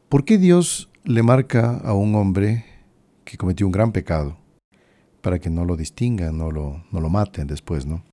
¿Por 0.09 0.23
qué 0.25 0.37
Dios 0.37 0.89
le 1.07 1.23
marca 1.23 1.77
a 1.85 1.93
un 1.93 2.15
hombre 2.15 2.65
que 3.23 3.37
cometió 3.37 3.65
un 3.65 3.71
gran 3.71 3.93
pecado 3.93 4.37
para 5.21 5.39
que 5.39 5.49
no 5.49 5.63
lo 5.63 5.77
distingan, 5.77 6.37
no 6.37 6.51
lo, 6.51 6.83
no 6.91 6.99
lo 6.99 7.09
maten 7.09 7.47
después, 7.47 7.85
¿no? 7.85 8.03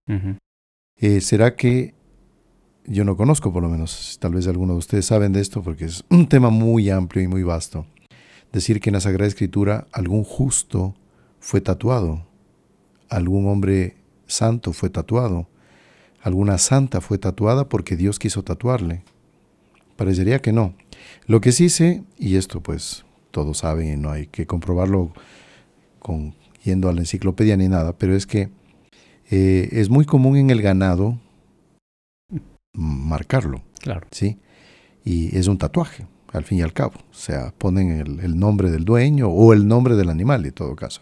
Eh, 1.00 1.20
¿Será 1.20 1.56
que 1.56 1.94
yo 2.86 3.04
no 3.04 3.16
conozco, 3.16 3.52
por 3.52 3.64
lo 3.64 3.68
menos, 3.68 4.16
tal 4.20 4.34
vez 4.34 4.46
algunos 4.46 4.76
de 4.76 4.78
ustedes 4.78 5.06
saben 5.06 5.32
de 5.32 5.40
esto 5.40 5.60
porque 5.60 5.86
es 5.86 6.04
un 6.08 6.28
tema 6.28 6.50
muy 6.50 6.88
amplio 6.88 7.24
y 7.24 7.28
muy 7.28 7.42
vasto? 7.42 7.84
Decir 8.52 8.80
que 8.80 8.90
en 8.90 8.94
la 8.94 9.00
Sagrada 9.00 9.26
Escritura 9.26 9.88
algún 9.90 10.22
justo 10.22 10.94
fue 11.40 11.60
tatuado, 11.60 12.24
algún 13.08 13.48
hombre 13.48 13.96
santo 14.26 14.72
fue 14.72 14.88
tatuado, 14.88 15.48
alguna 16.22 16.58
santa 16.58 17.00
fue 17.00 17.18
tatuada 17.18 17.68
porque 17.68 17.96
Dios 17.96 18.20
quiso 18.20 18.44
tatuarle. 18.44 19.02
Parecería 19.96 20.40
que 20.40 20.52
no. 20.52 20.74
Lo 21.26 21.40
que 21.40 21.52
sí 21.52 21.68
sé, 21.68 22.02
y 22.18 22.36
esto 22.36 22.60
pues 22.60 23.04
todos 23.30 23.58
saben 23.58 23.92
y 23.92 23.96
no 23.96 24.10
hay 24.10 24.26
que 24.26 24.46
comprobarlo 24.46 25.12
con, 25.98 26.34
yendo 26.62 26.88
a 26.88 26.92
la 26.92 27.00
enciclopedia 27.00 27.56
ni 27.56 27.68
nada, 27.68 27.96
pero 27.96 28.14
es 28.14 28.26
que 28.26 28.50
eh, 29.30 29.68
es 29.72 29.90
muy 29.90 30.04
común 30.04 30.36
en 30.36 30.50
el 30.50 30.62
ganado 30.62 31.18
marcarlo. 32.74 33.62
Claro. 33.80 34.06
¿sí? 34.10 34.38
Y 35.04 35.36
es 35.36 35.46
un 35.46 35.58
tatuaje, 35.58 36.06
al 36.32 36.44
fin 36.44 36.58
y 36.58 36.62
al 36.62 36.72
cabo. 36.72 36.94
O 37.10 37.14
sea, 37.14 37.52
ponen 37.56 38.18
el, 38.20 38.38
nombre 38.38 38.70
del 38.70 38.84
dueño 38.84 39.28
o 39.28 39.52
el 39.52 39.66
nombre 39.66 39.96
del 39.96 40.10
animal, 40.10 40.44
en 40.44 40.52
todo 40.52 40.76
caso. 40.76 41.00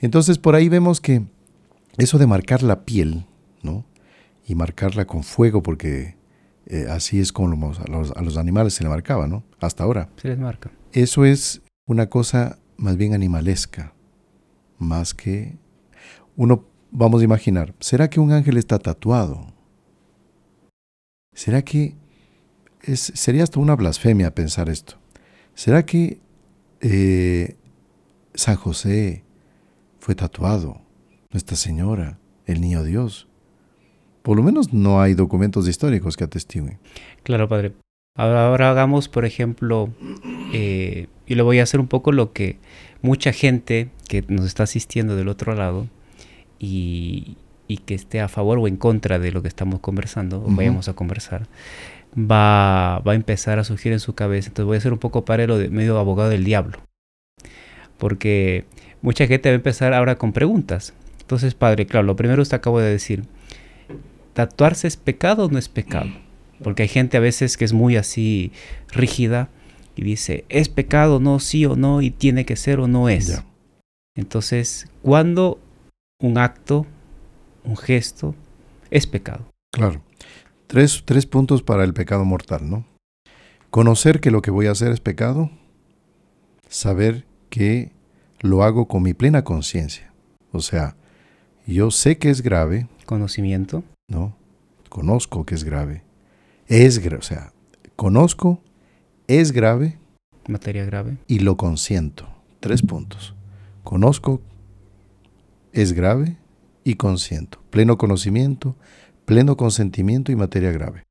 Entonces, 0.00 0.38
por 0.38 0.54
ahí 0.54 0.68
vemos 0.68 1.00
que 1.00 1.22
eso 1.96 2.18
de 2.18 2.26
marcar 2.26 2.62
la 2.62 2.84
piel, 2.84 3.24
¿no? 3.62 3.84
Y 4.46 4.54
marcarla 4.54 5.06
con 5.06 5.22
fuego, 5.22 5.62
porque 5.62 6.16
eh, 6.66 6.86
así 6.88 7.20
es 7.20 7.32
como 7.32 7.72
a 7.72 7.90
los, 7.90 8.12
a 8.12 8.22
los, 8.22 8.36
animales 8.36 8.74
se 8.74 8.84
le 8.84 8.90
marcaba, 8.90 9.26
¿no? 9.26 9.44
Hasta 9.60 9.84
ahora. 9.84 10.08
Se 10.16 10.28
les 10.28 10.38
marca. 10.38 10.70
Eso 10.92 11.24
es 11.24 11.62
una 11.86 12.08
cosa 12.08 12.58
más 12.76 12.96
bien 12.96 13.14
animalesca, 13.14 13.92
más 14.78 15.14
que 15.14 15.56
uno, 16.36 16.64
vamos 16.90 17.20
a 17.20 17.24
imaginar, 17.24 17.74
¿será 17.80 18.08
que 18.08 18.20
un 18.20 18.32
ángel 18.32 18.56
está 18.56 18.78
tatuado? 18.78 19.52
¿Será 21.34 21.62
que 21.62 21.96
es, 22.82 23.00
sería 23.14 23.42
hasta 23.42 23.60
una 23.60 23.76
blasfemia 23.76 24.34
pensar 24.34 24.68
esto? 24.68 24.96
¿Será 25.54 25.84
que 25.84 26.20
eh, 26.80 27.56
San 28.34 28.56
José 28.56 29.24
fue 29.98 30.14
tatuado? 30.14 30.80
Nuestra 31.30 31.56
Señora, 31.56 32.18
el 32.46 32.60
Niño 32.60 32.82
Dios. 32.82 33.28
Por 34.22 34.36
lo 34.36 34.42
menos 34.42 34.72
no 34.72 35.00
hay 35.00 35.14
documentos 35.14 35.68
históricos 35.68 36.16
que 36.16 36.24
atestiguen. 36.24 36.78
Claro, 37.22 37.48
padre. 37.48 37.72
Ahora, 38.14 38.70
hagamos, 38.70 39.08
por 39.08 39.24
ejemplo, 39.24 39.88
eh, 40.52 41.06
y 41.26 41.34
le 41.34 41.42
voy 41.42 41.60
a 41.60 41.62
hacer 41.62 41.80
un 41.80 41.88
poco 41.88 42.12
lo 42.12 42.32
que 42.32 42.58
mucha 43.00 43.32
gente 43.32 43.88
que 44.06 44.22
nos 44.28 44.46
está 44.46 44.64
asistiendo 44.64 45.16
del 45.16 45.28
otro 45.28 45.54
lado 45.54 45.88
y, 46.58 47.38
que 47.86 47.94
esté 47.94 48.20
a 48.20 48.28
favor 48.28 48.58
o 48.58 48.68
en 48.68 48.76
contra 48.76 49.18
de 49.18 49.32
lo 49.32 49.40
que 49.40 49.48
estamos 49.48 49.80
conversando, 49.80 50.44
o 50.44 50.50
vayamos 50.50 50.88
a 50.88 50.92
conversar, 50.92 51.46
va, 52.14 52.98
va, 52.98 53.12
a 53.12 53.14
empezar 53.14 53.58
a 53.58 53.64
surgir 53.64 53.92
en 53.92 54.00
su 54.00 54.14
cabeza. 54.14 54.48
Entonces 54.48 54.66
voy 54.66 54.74
a 54.74 54.78
hacer 54.78 54.92
un 54.92 54.98
poco 54.98 55.24
parelo 55.24 55.56
de 55.56 55.70
medio 55.70 55.98
abogado 55.98 56.28
del 56.28 56.44
diablo. 56.44 56.80
Porque 57.96 58.66
mucha 59.00 59.26
gente 59.26 59.48
va 59.48 59.54
a 59.54 59.56
empezar 59.56 59.94
ahora 59.94 60.16
con 60.16 60.34
preguntas. 60.34 60.92
Entonces, 61.22 61.54
padre, 61.54 61.86
claro, 61.86 62.06
lo 62.06 62.14
primero 62.14 62.42
usted 62.42 62.58
acabo 62.58 62.78
de 62.78 62.90
decir, 62.90 63.24
¿tatuarse 64.34 64.88
es 64.88 64.96
pecado 64.96 65.46
o 65.46 65.48
no 65.48 65.58
es 65.58 65.68
pecado? 65.68 66.10
Porque 66.62 66.82
hay 66.82 66.88
gente 66.88 67.16
a 67.16 67.20
veces 67.20 67.56
que 67.56 67.64
es 67.64 67.72
muy 67.72 67.96
así 67.96 68.52
rígida 68.88 69.48
y 69.96 70.02
dice, 70.02 70.44
¿es 70.48 70.68
pecado? 70.68 71.20
No, 71.20 71.38
sí 71.38 71.66
o 71.66 71.76
no, 71.76 72.02
y 72.02 72.10
tiene 72.10 72.44
que 72.44 72.56
ser 72.56 72.80
o 72.80 72.88
no 72.88 73.08
es. 73.08 73.42
Entonces, 74.14 74.86
¿cuándo 75.02 75.58
un 76.20 76.38
acto, 76.38 76.86
un 77.64 77.76
gesto, 77.76 78.34
es 78.90 79.06
pecado? 79.06 79.44
Claro. 79.72 80.02
Tres, 80.66 81.02
tres 81.04 81.26
puntos 81.26 81.62
para 81.62 81.84
el 81.84 81.92
pecado 81.92 82.24
mortal, 82.24 82.68
¿no? 82.68 82.86
Conocer 83.70 84.20
que 84.20 84.30
lo 84.30 84.42
que 84.42 84.50
voy 84.50 84.66
a 84.66 84.72
hacer 84.72 84.92
es 84.92 85.00
pecado, 85.00 85.50
saber 86.68 87.24
que 87.50 87.92
lo 88.40 88.62
hago 88.62 88.86
con 88.86 89.02
mi 89.02 89.14
plena 89.14 89.44
conciencia. 89.44 90.12
O 90.52 90.60
sea, 90.60 90.96
yo 91.66 91.90
sé 91.90 92.18
que 92.18 92.30
es 92.30 92.42
grave. 92.42 92.86
Conocimiento. 93.06 93.84
¿No? 94.12 94.36
Conozco 94.88 95.44
que 95.44 95.56
es 95.56 95.64
grave. 95.64 96.04
Es 96.68 97.00
grave, 97.00 97.18
o 97.18 97.22
sea, 97.22 97.52
conozco, 97.96 98.62
es 99.26 99.50
grave. 99.52 99.98
Materia 100.46 100.84
grave. 100.84 101.18
Y 101.26 101.40
lo 101.40 101.56
consiento. 101.56 102.28
Tres 102.60 102.82
puntos. 102.82 103.34
Conozco, 103.82 104.40
es 105.72 105.92
grave 105.92 106.36
y 106.84 106.94
consiento. 106.94 107.60
Pleno 107.70 107.98
conocimiento, 107.98 108.76
pleno 109.24 109.56
consentimiento 109.56 110.30
y 110.30 110.36
materia 110.36 110.70
grave. 110.70 111.02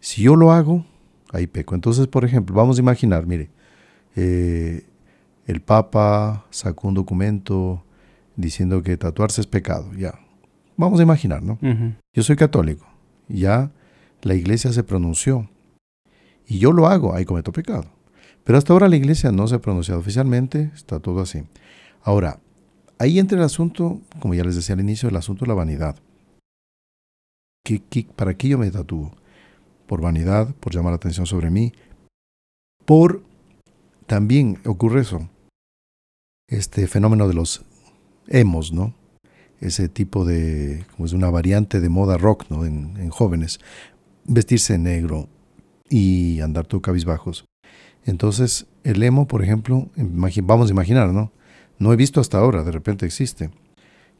Si 0.00 0.22
yo 0.22 0.36
lo 0.36 0.52
hago, 0.52 0.86
ahí 1.32 1.46
peco. 1.46 1.74
Entonces, 1.74 2.06
por 2.06 2.24
ejemplo, 2.24 2.54
vamos 2.54 2.78
a 2.78 2.80
imaginar, 2.80 3.26
mire, 3.26 3.50
eh, 4.16 4.86
el 5.46 5.60
Papa 5.60 6.46
sacó 6.50 6.88
un 6.88 6.94
documento 6.94 7.84
diciendo 8.36 8.82
que 8.82 8.96
tatuarse 8.96 9.40
es 9.40 9.46
pecado, 9.46 9.92
ya. 9.94 10.23
Vamos 10.76 11.00
a 11.00 11.02
imaginar, 11.02 11.42
¿no? 11.42 11.58
Yo 12.12 12.22
soy 12.22 12.36
católico, 12.36 12.86
ya 13.28 13.70
la 14.22 14.34
iglesia 14.34 14.72
se 14.72 14.82
pronunció 14.82 15.48
y 16.46 16.58
yo 16.58 16.72
lo 16.72 16.86
hago, 16.88 17.14
ahí 17.14 17.24
cometo 17.24 17.52
pecado. 17.52 17.86
Pero 18.44 18.58
hasta 18.58 18.72
ahora 18.72 18.88
la 18.88 18.96
iglesia 18.96 19.32
no 19.32 19.46
se 19.46 19.54
ha 19.54 19.60
pronunciado 19.60 20.00
oficialmente, 20.00 20.70
está 20.74 21.00
todo 21.00 21.20
así. 21.20 21.44
Ahora, 22.02 22.40
ahí 22.98 23.18
entra 23.18 23.38
el 23.38 23.44
asunto, 23.44 24.00
como 24.20 24.34
ya 24.34 24.44
les 24.44 24.56
decía 24.56 24.74
al 24.74 24.80
inicio, 24.80 25.08
el 25.08 25.16
asunto 25.16 25.44
de 25.44 25.48
la 25.48 25.54
vanidad. 25.54 25.96
¿Qué, 27.64 27.80
para 28.14 28.34
qué 28.34 28.48
yo 28.48 28.58
me 28.58 28.70
tatúo? 28.70 29.12
Por 29.86 30.02
vanidad, 30.02 30.54
por 30.56 30.74
llamar 30.74 30.92
la 30.92 30.96
atención 30.96 31.26
sobre 31.26 31.50
mí, 31.50 31.72
por 32.84 33.22
también 34.06 34.58
ocurre 34.66 35.00
eso, 35.00 35.28
este 36.48 36.86
fenómeno 36.86 37.26
de 37.26 37.34
los 37.34 37.64
hemos, 38.28 38.72
¿no? 38.72 38.94
Ese 39.64 39.88
tipo 39.88 40.24
de, 40.24 40.84
como 40.92 41.06
es 41.06 41.12
una 41.12 41.30
variante 41.30 41.80
de 41.80 41.88
moda 41.88 42.18
rock, 42.18 42.44
¿no? 42.50 42.64
En, 42.64 43.08
jóvenes, 43.08 43.60
vestirse 44.24 44.78
negro 44.78 45.28
y 45.88 46.40
andar 46.40 46.66
todo 46.66 46.82
cabizbajos. 46.82 47.46
Entonces, 48.04 48.66
el 48.82 49.02
emo, 49.02 49.26
por 49.26 49.42
ejemplo, 49.42 49.88
vamos 49.96 50.68
a 50.68 50.72
imaginar, 50.72 51.08
¿no? 51.08 51.32
No 51.78 51.92
he 51.92 51.96
visto 51.96 52.20
hasta 52.20 52.38
ahora, 52.38 52.62
de 52.62 52.72
repente 52.72 53.06
existe, 53.06 53.50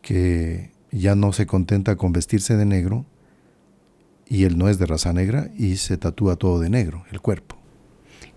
que 0.01 0.73
ya 0.91 1.15
no 1.15 1.33
se 1.33 1.47
contenta 1.47 1.97
con 1.97 2.13
vestirse 2.13 2.57
de 2.57 2.65
negro 2.65 3.05
y 4.27 4.45
él 4.45 4.57
no 4.57 4.69
es 4.69 4.79
de 4.79 4.87
raza 4.87 5.13
negra 5.13 5.51
y 5.57 5.77
se 5.77 5.99
tatúa 5.99 6.37
todo 6.37 6.59
de 6.59 6.71
negro, 6.71 7.05
el 7.13 7.21
cuerpo. 7.21 7.57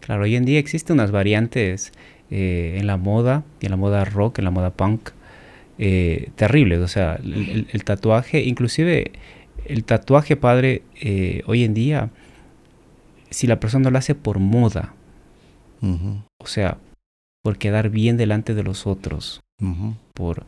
Claro, 0.02 0.24
hoy 0.24 0.36
en 0.36 0.46
día 0.46 0.60
existen 0.60 0.96
unas 0.96 1.12
variantes 1.12 1.92
eh, 2.30 2.76
en 2.78 2.88
la 2.88 2.98
moda, 2.98 3.46
en 3.62 3.72
la 3.72 3.78
moda 3.78 4.04
rock, 4.06 4.40
en 4.40 4.46
la 4.46 4.52
moda 4.52 4.72
punk, 4.72 5.12
eh, 5.78 6.32
terribles. 6.36 6.80
O 6.80 6.88
sea, 6.88 7.16
el, 7.16 7.84
tatuaje, 7.84 8.44
inclusive 8.44 9.12
el 9.66 9.84
tatuaje, 9.84 10.36
padre, 10.36 10.84
eh, 11.02 11.44
hoy 11.46 11.64
en 11.64 11.74
día, 11.74 12.10
si 13.30 13.48
la 13.48 13.60
persona 13.60 13.90
lo 13.90 13.98
hace 13.98 14.16
por 14.16 14.40
moda, 14.40 14.94
o 15.82 16.48
sea, 16.48 16.78
por 17.44 17.58
quedar 17.58 17.90
bien 17.90 18.18
delante 18.18 18.54
de 18.54 18.64
los 18.64 18.88
otros, 18.88 19.42
por 20.14 20.46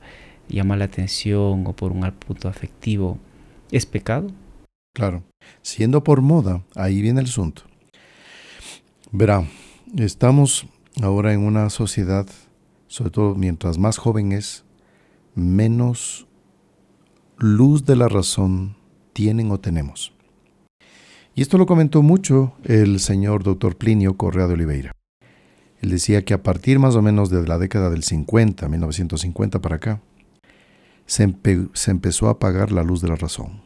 llamar 0.48 0.80
la 0.80 0.86
atención 0.86 1.66
o 1.68 1.74
por 1.74 1.92
un 1.92 2.10
punto 2.12 2.48
afectivo, 2.48 3.20
¿es 3.72 3.86
pecado? 3.86 4.32
Claro, 4.96 5.24
siendo 5.62 6.04
por 6.04 6.22
moda, 6.22 6.64
ahí 6.76 7.02
viene 7.02 7.22
el 7.22 7.28
asunto. 7.28 7.64
Verá, 9.12 9.46
estamos 9.98 10.68
ahora 11.02 11.34
en 11.34 11.42
una 11.42 11.70
sociedad, 11.70 12.28
sobre 12.88 13.12
todo 13.12 13.36
mientras 13.36 13.78
más 13.78 13.98
joven 13.98 14.32
es, 14.32 14.66
menos 15.36 16.28
luz 17.38 17.86
de 17.86 17.96
la 17.96 18.08
razón 18.08 18.76
tienen 19.14 19.52
o 19.52 19.60
tenemos. 19.60 20.14
Y 21.36 21.42
esto 21.42 21.58
lo 21.58 21.66
comentó 21.66 22.02
mucho 22.02 22.54
el 22.64 23.00
señor 23.00 23.44
doctor 23.44 23.78
Plinio 23.78 24.18
Correa 24.18 24.48
de 24.48 24.54
Oliveira. 24.54 24.92
Él 25.82 25.90
decía 25.90 26.26
que 26.26 26.34
a 26.34 26.44
partir 26.44 26.80
más 26.80 26.96
o 26.96 27.02
menos 27.02 27.30
de 27.30 27.48
la 27.48 27.58
década 27.58 27.90
del 27.90 28.04
50, 28.04 28.68
1950 28.68 29.62
para 29.62 29.78
acá, 29.78 30.02
se, 31.06 31.34
se 31.74 31.92
empezó 31.92 32.28
a 32.28 32.32
apagar 32.32 32.72
la 32.72 32.84
luz 32.84 33.02
de 33.02 33.08
la 33.08 33.16
razón. 33.16 33.62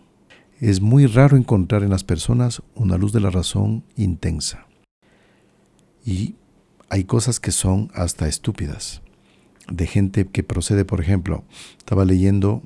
Es 0.59 0.81
muy 0.81 1.07
raro 1.07 1.35
encontrar 1.35 1.83
en 1.83 1.89
las 1.89 2.03
personas 2.03 2.61
una 2.75 2.97
luz 2.97 3.11
de 3.11 3.19
la 3.19 3.31
razón 3.31 3.83
intensa. 3.95 4.67
Y 6.05 6.35
hay 6.89 7.03
cosas 7.03 7.39
que 7.39 7.51
son 7.51 7.91
hasta 7.93 8.27
estúpidas. 8.27 9.02
De 9.67 9.87
gente 9.87 10.27
que 10.27 10.43
procede, 10.43 10.85
por 10.85 10.99
ejemplo, 10.99 11.43
estaba 11.77 12.05
leyendo, 12.05 12.61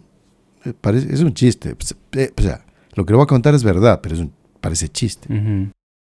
eh, 0.65 0.73
parece, 0.79 1.13
es 1.13 1.21
un 1.21 1.33
chiste, 1.33 1.75
pues, 1.75 1.95
eh, 2.13 2.33
o 2.35 2.41
sea, 2.41 2.65
lo 2.95 3.05
que 3.05 3.13
le 3.13 3.17
voy 3.17 3.23
a 3.23 3.27
contar 3.27 3.53
es 3.53 3.63
verdad, 3.63 4.01
pero 4.01 4.15
es 4.15 4.25
parece 4.61 4.89
chiste. 4.89 5.27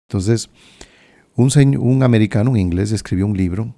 Entonces, 0.07 0.49
un, 1.35 1.51
un 1.79 2.03
americano, 2.03 2.51
un 2.51 2.57
inglés, 2.57 2.91
escribió 2.91 3.25
un 3.25 3.35
libro, 3.35 3.75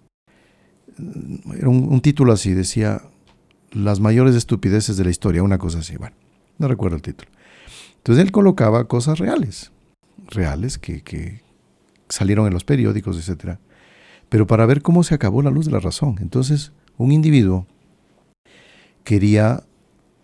era 1.56 1.70
un, 1.70 1.92
un, 1.92 2.02
título 2.02 2.34
así, 2.34 2.54
decía, 2.54 3.02
Las 3.72 4.00
mayores 4.00 4.36
estupideces 4.36 4.98
de 4.98 5.04
la 5.04 5.10
historia, 5.10 5.44
una 5.44 5.58
cosa 5.58 5.80
así, 5.80 5.98
bueno, 5.98 6.16
no 6.60 6.68
recuerdo 6.68 6.96
el 6.96 7.02
título. 7.02 7.32
Entonces 7.98 8.24
él 8.24 8.32
colocaba 8.32 8.88
cosas 8.88 9.18
reales, 9.18 9.72
reales 10.28 10.78
que, 10.78 11.02
que 11.02 11.42
salieron 12.10 12.46
en 12.48 12.54
los 12.54 12.64
periódicos, 12.64 13.18
etcétera 13.18 13.60
pero 14.30 14.48
para 14.48 14.66
ver 14.66 14.82
cómo 14.82 15.04
se 15.04 15.16
acabó 15.16 15.42
la 15.42 15.52
luz 15.52 15.66
de 15.66 15.72
la 15.72 15.80
razón. 15.80 16.18
Entonces, 16.22 16.72
un 16.98 17.12
individuo 17.12 17.68
quería 19.04 19.64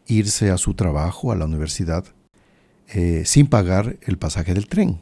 irse 0.08 0.51
a 0.51 0.58
su 0.58 0.74
trabajo, 0.74 1.32
a 1.32 1.36
la 1.36 1.46
universidad, 1.46 2.06
eh, 2.88 3.24
sin 3.25 3.48
pagar 3.48 3.98
el 4.01 4.18
pasaje 4.18 4.53
del 4.53 4.68
tren. 4.68 5.00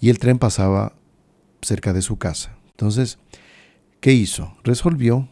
Y 0.00 0.10
el 0.10 0.18
tren 0.18 0.38
pasaba 0.38 0.94
cerca 1.62 1.92
de 1.92 2.02
su 2.02 2.18
casa. 2.18 2.56
Entonces, 2.70 3.18
¿qué 4.00 4.12
hizo? 4.12 4.56
Resolvió 4.64 5.28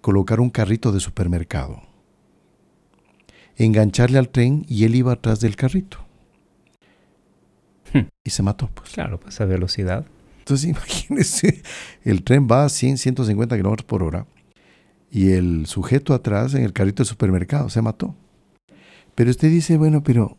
colocar 0.00 0.40
un 0.40 0.50
carrito 0.50 0.92
de 0.92 1.00
supermercado, 1.00 1.82
engancharle 3.56 4.18
al 4.18 4.28
tren 4.28 4.64
y 4.68 4.84
él 4.84 4.96
iba 4.96 5.12
atrás 5.12 5.40
del 5.40 5.56
carrito. 5.56 5.98
Hmm. 7.92 8.08
Y 8.24 8.30
se 8.30 8.42
mató. 8.42 8.68
Pues. 8.74 8.90
Claro, 8.90 9.20
pues 9.20 9.40
a 9.40 9.44
velocidad. 9.44 10.06
Entonces 10.40 10.68
imagínense, 10.70 11.62
el 12.04 12.24
tren 12.24 12.48
va 12.50 12.64
a 12.64 12.68
100, 12.68 12.98
150 12.98 13.56
kilómetros 13.56 13.86
por 13.86 14.02
hora 14.02 14.26
y 15.10 15.32
el 15.32 15.66
sujeto 15.66 16.14
atrás 16.14 16.54
en 16.54 16.64
el 16.64 16.72
carrito 16.72 17.02
del 17.02 17.08
supermercado 17.08 17.68
se 17.68 17.82
mató. 17.82 18.14
Pero 19.14 19.30
usted 19.30 19.48
dice, 19.50 19.76
bueno, 19.76 20.02
pero 20.02 20.36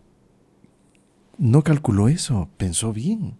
no 1.37 1.63
calculó 1.63 2.07
eso, 2.07 2.49
pensó 2.57 2.93
bien. 2.93 3.35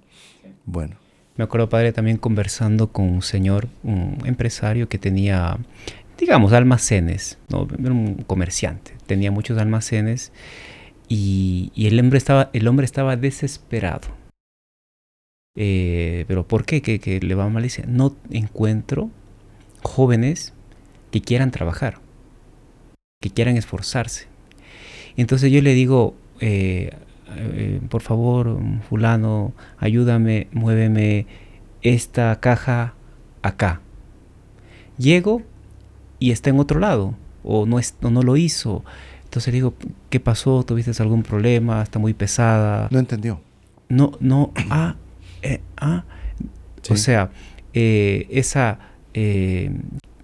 Bueno. 0.65 0.97
Me 1.37 1.45
acuerdo, 1.45 1.69
padre, 1.69 1.93
también 1.93 2.17
conversando 2.17 2.91
con 2.91 3.05
un 3.05 3.21
señor, 3.21 3.69
un 3.83 4.17
empresario 4.25 4.89
que 4.89 4.97
tenía, 4.97 5.57
digamos, 6.17 6.51
almacenes, 6.51 7.39
¿no? 7.47 7.67
Era 7.79 7.91
un 7.91 8.15
comerciante, 8.27 8.93
tenía 9.07 9.31
muchos 9.31 9.57
almacenes 9.57 10.33
y, 11.07 11.71
el, 11.75 11.99
hombre 11.99 12.17
estaba, 12.17 12.49
el 12.53 12.67
hombre 12.67 12.85
estaba 12.85 13.15
desesperado 13.15 14.21
eh, 15.55 16.25
pero 16.27 16.47
¿por 16.47 16.65
qué? 16.65 16.81
Que, 16.81 17.19
le 17.19 17.35
va 17.35 17.49
mal. 17.49 17.63
Dice, 17.63 17.83
no 17.87 18.15
encuentro 18.29 19.09
jóvenes 19.83 20.53
que 21.11 21.21
quieran 21.21 21.51
trabajar, 21.51 21.99
que 23.21 23.29
quieran 23.29 23.57
esforzarse. 23.57 24.27
Entonces 25.17 25.51
yo 25.51 25.61
le 25.61 25.73
digo, 25.73 26.15
eh, 26.39 26.91
eh, 27.35 27.81
por 27.89 28.01
favor, 28.01 28.57
fulano, 28.89 29.53
ayúdame, 29.77 30.47
muéveme 30.51 31.27
esta 31.81 32.39
caja 32.39 32.93
acá. 33.41 33.81
Llego 34.97 35.41
y 36.19 36.31
está 36.31 36.49
en 36.49 36.59
otro 36.59 36.79
lado, 36.79 37.15
o 37.43 37.65
no, 37.65 37.79
es, 37.79 37.95
no 38.01 38.21
lo 38.21 38.37
hizo. 38.37 38.83
Entonces 39.25 39.53
le 39.53 39.57
digo, 39.57 39.73
¿qué 40.09 40.19
pasó? 40.19 40.63
¿Tuviste 40.63 40.91
algún 41.01 41.23
problema? 41.23 41.81
¿Está 41.81 41.99
muy 41.99 42.13
pesada? 42.13 42.87
No 42.91 42.99
entendió. 42.99 43.41
No, 43.89 44.13
no, 44.19 44.51
ah, 44.69 44.95
eh, 45.41 45.61
ah, 45.77 46.05
o 46.89 46.95
sea, 46.95 47.31
esa, 47.73 48.79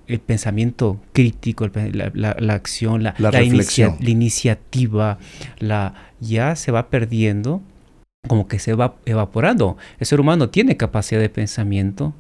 el 0.08 0.20
pensamiento 0.20 1.00
crítico, 1.14 1.68
la, 1.68 2.54
acción, 2.54 3.04
la, 3.04 3.14
la, 3.18 3.44
iniciativa, 3.44 5.20
la, 5.60 5.94
ya 6.20 6.56
se 6.56 6.72
va 6.72 6.90
perdiendo, 6.90 7.62
como 8.28 8.48
que 8.48 8.60
se 8.60 8.74
va 8.74 8.96
evaporando. 9.06 9.78
El 10.00 10.08
ser 10.08 10.20
humano 10.20 10.50
tiene 10.50 10.78
capacidad 10.78 11.20
de 11.20 11.30
pensamiento, 11.30 12.14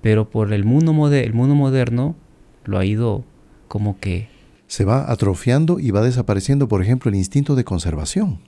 pero 0.00 0.30
por 0.30 0.52
el 0.52 0.64
mundo, 0.64 1.12
el 1.12 1.32
mundo 1.32 1.54
moderno 1.54 2.16
lo 2.64 2.78
ha 2.78 2.84
ido 2.84 3.24
como 3.68 3.98
que... 3.98 4.28
Se 4.66 4.84
va 4.84 5.10
atrofiando 5.10 5.78
y 5.78 5.90
va 5.90 6.02
desapareciendo, 6.02 6.66
por 6.66 6.82
ejemplo, 6.82 7.08
el 7.08 7.16
instinto 7.16 7.54
de 7.54 7.64
conservación. 7.64 8.40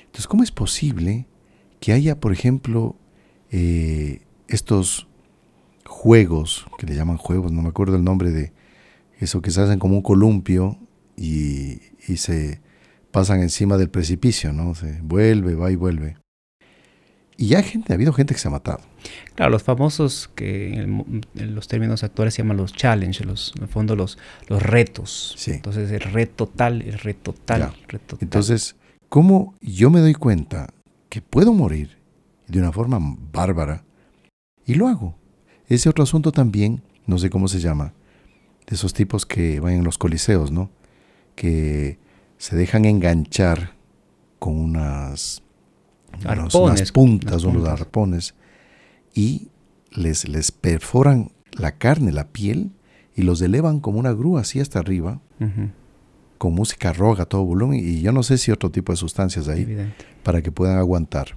Entonces, 0.00 0.26
¿cómo 0.26 0.42
es 0.42 0.50
posible 0.50 1.26
que 1.80 1.92
haya, 1.92 2.18
por 2.18 2.32
ejemplo, 2.32 2.96
eh, 3.50 4.22
estos 4.48 5.07
juegos, 5.88 6.66
que 6.78 6.86
le 6.86 6.94
llaman 6.94 7.16
juegos, 7.16 7.50
no 7.50 7.62
me 7.62 7.70
acuerdo 7.70 7.96
el 7.96 8.04
nombre 8.04 8.30
de 8.30 8.52
eso 9.18 9.42
que 9.42 9.50
se 9.50 9.60
hacen 9.60 9.78
como 9.78 9.96
un 9.96 10.02
columpio 10.02 10.78
y, 11.16 11.80
se 12.16 12.60
pasan 13.10 13.42
encima 13.42 13.76
del 13.76 13.90
precipicio, 13.90 14.52
¿no? 14.52 14.74
Se 14.74 15.00
vuelve, 15.02 15.54
va 15.54 15.70
y 15.70 15.76
vuelve. 15.76 16.16
Y 17.36 17.48
ya 17.48 17.62
gente, 17.62 17.92
ha 17.92 17.96
habido 17.96 18.12
gente 18.12 18.34
que 18.34 18.40
se 18.40 18.48
ha 18.48 18.50
matado. 18.50 18.80
Claro, 19.34 19.50
los 19.52 19.62
famosos 19.62 20.30
que 20.34 20.74
en, 20.74 21.22
los 21.54 21.68
términos 21.68 22.02
actuales 22.02 22.34
se 22.34 22.42
llaman 22.42 22.56
los 22.56 22.72
challenges, 22.72 23.26
los, 23.26 23.52
en 23.56 23.64
el 23.64 23.68
fondo 23.68 23.94
los, 23.94 24.18
los 24.48 24.62
retos. 24.62 25.34
Sí. 25.36 25.52
Entonces 25.52 25.90
el 25.90 26.00
reto 26.00 26.46
tal, 26.46 26.82
el 26.82 26.98
reto 26.98 27.34
tal, 27.44 27.62
el 27.62 27.88
reto 27.88 28.16
tal. 28.16 28.18
Entonces, 28.22 28.76
¿cómo 29.08 29.54
yo 29.60 29.90
me 29.90 30.00
doy 30.00 30.14
cuenta 30.14 30.68
que 31.08 31.22
puedo 31.22 31.52
morir 31.52 31.98
de 32.46 32.58
una 32.58 32.72
forma 32.72 32.98
bárbara 33.32 33.84
y 34.64 34.74
lo 34.74 34.88
hago. 34.88 35.17
Ese 35.68 35.88
otro 35.88 36.04
asunto 36.04 36.32
también, 36.32 36.82
no 37.06 37.18
sé 37.18 37.30
cómo 37.30 37.48
se 37.48 37.60
llama, 37.60 37.92
de 38.66 38.74
esos 38.74 38.92
tipos 38.92 39.26
que 39.26 39.60
van 39.60 39.74
en 39.74 39.84
los 39.84 39.98
coliseos, 39.98 40.50
¿no? 40.50 40.70
Que 41.34 41.98
se 42.38 42.56
dejan 42.56 42.84
enganchar 42.84 43.74
con 44.38 44.58
unas, 44.58 45.42
unas 46.54 46.92
puntas, 46.92 47.44
unos 47.44 47.68
arpones 47.68 48.34
y 49.14 49.48
les, 49.92 50.28
les 50.28 50.52
perforan 50.52 51.32
la 51.52 51.72
carne, 51.72 52.12
la 52.12 52.28
piel 52.28 52.70
y 53.14 53.22
los 53.22 53.42
elevan 53.42 53.80
como 53.80 53.98
una 53.98 54.12
grúa 54.12 54.42
así 54.42 54.60
hasta 54.60 54.78
arriba 54.78 55.20
con 56.38 56.54
música 56.54 56.92
roja 56.92 57.24
a 57.24 57.26
todo 57.26 57.44
volumen 57.44 57.80
y 57.80 58.00
yo 58.00 58.12
no 58.12 58.22
sé 58.22 58.38
si 58.38 58.52
otro 58.52 58.70
tipo 58.70 58.92
de 58.92 58.96
sustancias 58.96 59.48
ahí 59.48 59.92
para 60.22 60.40
que 60.40 60.52
puedan 60.52 60.78
aguantar. 60.78 61.36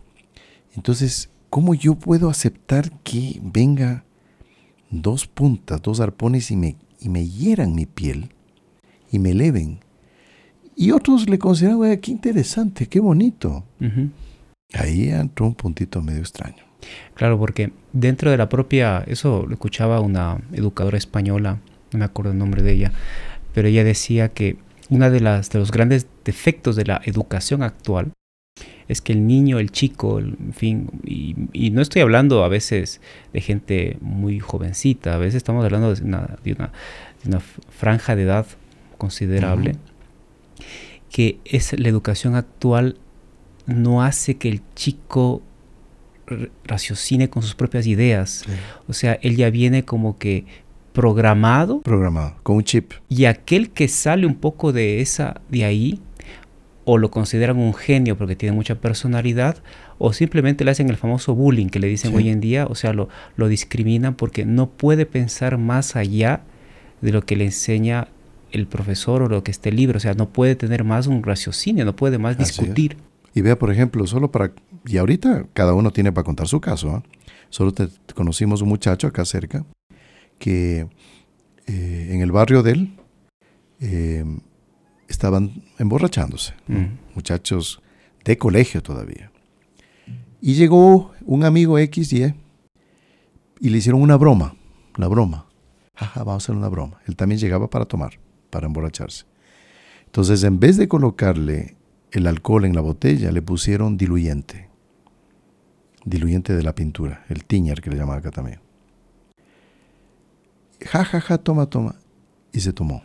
Entonces, 0.76 1.30
¿cómo 1.50 1.74
yo 1.74 1.96
puedo 1.96 2.30
aceptar 2.30 2.92
que 3.02 3.40
venga 3.44 4.06
dos 4.92 5.26
puntas, 5.26 5.82
dos 5.82 6.00
arpones 6.00 6.52
y 6.52 6.58
me, 6.58 6.76
y 7.00 7.10
me 7.10 7.26
hieran 7.28 7.74
mi 7.74 7.86
piel 7.86 8.30
y 9.12 9.20
me 9.20 9.32
eleven? 9.32 9.80
Y 10.76 10.92
otros 10.92 11.30
le 11.30 11.40
consideran, 11.40 11.98
qué 12.00 12.12
interesante, 12.12 12.88
qué 12.88 13.00
bonito. 13.00 13.66
Ahí 14.74 15.10
entró 15.10 15.48
un 15.48 15.56
puntito 15.56 16.02
medio 16.02 16.20
extraño. 16.20 16.64
Claro, 17.14 17.38
porque 17.38 17.72
dentro 17.94 18.32
de 18.32 18.38
la 18.38 18.50
propia, 18.50 19.04
eso 19.08 19.46
lo 19.48 19.54
escuchaba 19.54 20.00
una 20.00 20.42
educadora 20.54 20.98
española, 20.98 21.60
no 21.92 22.00
me 22.00 22.06
acuerdo 22.06 22.32
el 22.32 22.38
nombre 22.38 22.64
de 22.64 22.74
ella, 22.74 22.92
pero 23.54 23.68
ella 23.68 23.84
decía 23.84 24.30
que 24.30 24.58
una 24.90 25.10
de 25.10 25.20
las 25.20 25.50
de 25.50 25.60
los 25.60 25.72
grandes 25.72 26.08
defectos 26.26 26.76
de 26.76 26.86
la 26.86 27.02
educación 27.06 27.64
actual 27.64 28.12
es 28.92 29.00
que 29.00 29.14
el 29.14 29.26
niño, 29.26 29.58
el 29.60 29.72
chico, 29.72 30.20
en 30.20 30.54
fin, 30.54 30.90
y, 31.06 31.70
no 31.72 31.82
estoy 31.82 32.02
hablando 32.02 32.44
a 32.44 32.50
veces 32.50 33.00
de 33.32 33.40
gente 33.40 33.98
muy 34.02 34.40
jovencita, 34.40 35.14
a 35.14 35.18
veces 35.18 35.36
estamos 35.36 35.64
hablando 35.64 35.96
de 35.96 36.04
una, 36.04 36.38
de 36.44 36.52
una, 36.52 37.40
franja 37.70 38.18
de 38.18 38.24
edad 38.24 38.46
considerable, 38.98 39.78
que 41.10 41.40
es 41.46 41.80
la 41.80 41.88
educación 41.88 42.36
actual 42.36 42.98
no 43.66 44.04
hace 44.04 44.36
que 44.36 44.50
el 44.50 44.62
chico 44.76 45.42
raciocine 46.66 47.30
con 47.30 47.44
sus 47.44 47.56
propias 47.56 47.88
ideas. 47.88 48.44
O 48.88 48.94
sea, 48.94 49.14
él 49.22 49.38
ya 49.38 49.50
viene 49.50 49.86
como 49.86 50.18
que 50.18 50.46
programado. 50.92 51.82
Programado, 51.82 52.36
con 52.44 52.58
un 52.58 52.64
chip. 52.64 52.92
Y 53.08 53.26
aquel 53.26 53.72
que 53.72 53.88
sale 53.88 54.26
un 54.26 54.36
poco 54.36 54.74
de 54.74 55.00
esa, 55.00 55.40
de 55.50 55.64
ahí, 55.64 56.02
o 56.94 56.98
lo 56.98 57.10
consideran 57.10 57.58
un 57.58 57.74
genio 57.74 58.18
porque 58.18 58.36
tiene 58.36 58.54
mucha 58.54 58.76
personalidad, 58.76 59.64
o 59.98 60.12
simplemente 60.12 60.66
le 60.66 60.72
hacen 60.72 60.90
el 60.90 60.98
famoso 60.98 61.34
bullying 61.34 61.68
que 61.68 61.80
le 61.80 61.88
dicen 61.88 62.14
hoy 62.14 62.28
en 62.28 62.42
día, 62.42 62.66
o 62.66 62.76
sea, 62.76 62.92
lo, 62.92 63.08
lo 63.38 63.48
discriminan 63.48 64.14
porque 64.14 64.44
no 64.44 64.70
puede 64.70 65.06
pensar 65.06 65.58
más 65.58 65.96
allá 65.96 66.42
de 67.00 67.14
lo 67.14 67.22
que 67.22 67.38
le 67.38 67.46
enseña 67.46 68.10
el 68.52 68.68
profesor 68.68 69.22
o 69.22 69.30
lo 69.30 69.42
que 69.42 69.52
esté 69.52 69.70
el 69.70 69.78
libro, 69.78 69.96
o 69.96 70.00
sea, 70.02 70.16
no 70.16 70.28
puede 70.28 70.56
tener 70.56 70.84
más 70.84 71.08
un 71.08 71.24
raciocinio, 71.24 71.86
no 71.86 71.96
puede 71.96 72.18
más 72.18 72.38
discutir. 72.38 72.98
Y 73.34 73.40
vea, 73.40 73.58
por 73.58 73.72
ejemplo, 73.72 74.06
solo 74.06 74.30
para, 74.30 74.52
y 74.86 74.98
ahorita 74.98 75.46
cada 75.54 75.74
uno 75.74 75.92
tiene 75.92 76.12
para 76.12 76.26
contar 76.26 76.50
su 76.50 76.60
caso, 76.60 76.90
¿ah? 76.90 77.04
Solo 77.50 77.72
te, 77.74 77.88
conocimos 78.14 78.62
un 78.62 78.68
muchacho 78.68 79.08
acá 79.08 79.24
cerca 79.24 79.64
que 80.40 80.88
eh, 81.68 82.10
en 82.12 82.20
el 82.20 82.34
barrio 82.34 82.64
de 82.64 82.72
él 82.74 82.98
eh, 83.80 84.26
estaban 85.12 85.64
emborrachándose, 85.78 86.54
mm. 86.68 87.16
muchachos 87.16 87.82
de 88.24 88.38
colegio 88.38 88.82
todavía. 88.82 89.32
Y 90.42 90.56
llegó 90.56 91.12
un 91.26 91.44
amigo 91.44 91.78
X 91.78 92.14
y 92.14 92.34
y 93.60 93.70
le 93.70 93.78
hicieron 93.78 94.02
una 94.02 94.18
broma, 94.18 94.56
la 94.96 95.08
broma. 95.08 95.46
Jaja, 95.94 96.24
vamos 96.24 96.44
a 96.44 96.46
hacer 96.46 96.56
una 96.56 96.68
broma. 96.68 97.00
Él 97.06 97.16
también 97.16 97.40
llegaba 97.40 97.70
para 97.70 97.86
tomar, 97.86 98.20
para 98.50 98.66
emborracharse. 98.66 99.26
Entonces, 100.06 100.44
en 100.44 100.60
vez 100.60 100.78
de 100.78 100.88
colocarle 100.88 101.76
el 102.12 102.26
alcohol 102.26 102.66
en 102.66 102.74
la 102.74 102.82
botella, 102.82 103.32
le 103.32 103.42
pusieron 103.42 103.98
diluyente. 103.98 104.70
Diluyente 106.04 106.56
de 106.56 106.64
la 106.64 106.74
pintura, 106.74 107.24
el 107.30 107.46
tiñer 107.46 107.82
que 107.82 107.92
le 107.92 107.98
llaman 107.98 108.18
acá 108.18 108.32
también. 108.32 108.60
Ja, 110.84 111.06
ja, 111.06 111.22
ja, 111.22 111.38
toma, 111.38 111.68
toma. 111.68 111.96
Y 112.52 112.62
se 112.62 112.74
tomó. 112.74 113.04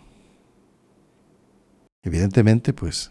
Evidentemente, 2.07 2.73
pues, 2.73 3.11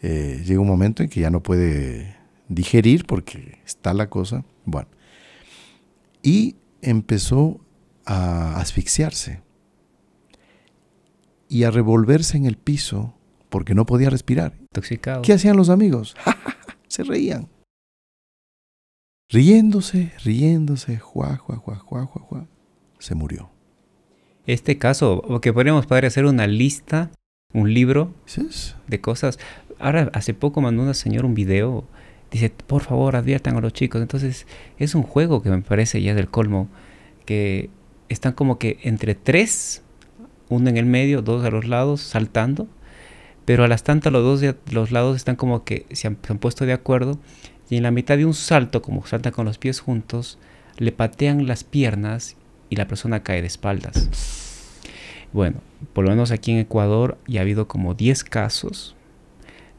eh, 0.00 0.40
llega 0.46 0.60
un 0.60 0.68
momento 0.68 1.02
en 1.02 1.08
que 1.08 1.18
ya 1.18 1.30
no 1.30 1.42
puede 1.42 2.16
digerir 2.48 3.06
porque 3.06 3.58
está 3.66 3.92
la 3.92 4.08
cosa. 4.08 4.44
Bueno, 4.64 4.88
y 6.22 6.54
empezó 6.80 7.60
a 8.06 8.60
asfixiarse 8.60 9.42
y 11.48 11.64
a 11.64 11.72
revolverse 11.72 12.36
en 12.36 12.46
el 12.46 12.56
piso 12.56 13.14
porque 13.48 13.74
no 13.74 13.84
podía 13.84 14.10
respirar. 14.10 14.54
Intoxicado. 14.60 15.22
¿Qué 15.22 15.32
hacían 15.32 15.56
los 15.56 15.68
amigos? 15.68 16.14
Se 16.88 17.02
reían. 17.02 17.48
Riéndose, 19.28 20.12
riéndose, 20.24 20.98
juá, 20.98 21.36
juá, 21.36 21.56
juá, 21.56 21.78
juá, 21.78 22.06
juá, 22.06 22.22
juá. 22.22 22.46
Se 23.00 23.16
murió. 23.16 23.50
Este 24.46 24.78
caso, 24.78 25.14
o 25.26 25.40
que 25.40 25.52
podríamos 25.52 25.86
poder 25.86 26.06
hacer 26.06 26.26
una 26.26 26.46
lista, 26.46 27.10
un 27.54 27.72
libro 27.72 28.12
de 28.86 29.00
cosas. 29.00 29.38
Ahora, 29.78 30.10
hace 30.12 30.34
poco 30.34 30.60
mandó 30.60 30.82
una 30.82 30.94
señora 30.94 31.26
un 31.26 31.34
video 31.34 31.86
dice, 32.34 32.50
por 32.50 32.82
favor, 32.82 33.14
adviertan 33.14 33.56
a 33.56 33.60
los 33.60 33.72
chicos. 33.72 34.02
Entonces, 34.02 34.46
es 34.78 34.94
un 34.94 35.04
juego 35.04 35.40
que 35.40 35.50
me 35.50 35.62
parece 35.62 36.02
ya 36.02 36.14
del 36.14 36.28
colmo, 36.28 36.68
que 37.24 37.70
están 38.08 38.32
como 38.32 38.58
que 38.58 38.78
entre 38.82 39.14
tres, 39.14 39.82
uno 40.48 40.68
en 40.68 40.76
el 40.76 40.84
medio, 40.84 41.22
dos 41.22 41.44
a 41.44 41.50
los 41.50 41.66
lados, 41.66 42.00
saltando, 42.00 42.66
pero 43.44 43.62
a 43.64 43.68
las 43.68 43.84
tantas 43.84 44.12
los 44.12 44.22
dos 44.22 44.40
de 44.40 44.56
los 44.72 44.90
lados 44.90 45.16
están 45.16 45.36
como 45.36 45.64
que 45.64 45.86
se 45.92 46.08
han, 46.08 46.16
puesto 46.16 46.66
de 46.66 46.72
acuerdo 46.72 47.18
y 47.70 47.76
en 47.76 47.84
la 47.84 47.92
mitad 47.92 48.16
de 48.16 48.24
un 48.24 48.34
salto, 48.34 48.82
como 48.82 49.06
saltan 49.06 49.32
con 49.32 49.46
los 49.46 49.58
pies 49.58 49.80
juntos, 49.80 50.38
le 50.76 50.90
patean 50.90 51.46
las 51.46 51.62
piernas 51.62 52.36
y 52.68 52.76
la 52.76 52.88
persona 52.88 53.22
cae 53.22 53.42
de 53.42 53.46
espaldas. 53.46 54.43
Bueno, 55.34 55.58
por 55.92 56.04
lo 56.04 56.10
menos 56.10 56.30
aquí 56.30 56.52
en 56.52 56.58
Ecuador 56.58 57.18
ya 57.26 57.40
ha 57.40 57.42
habido 57.42 57.66
como 57.66 57.94
10 57.94 58.22
casos 58.22 58.94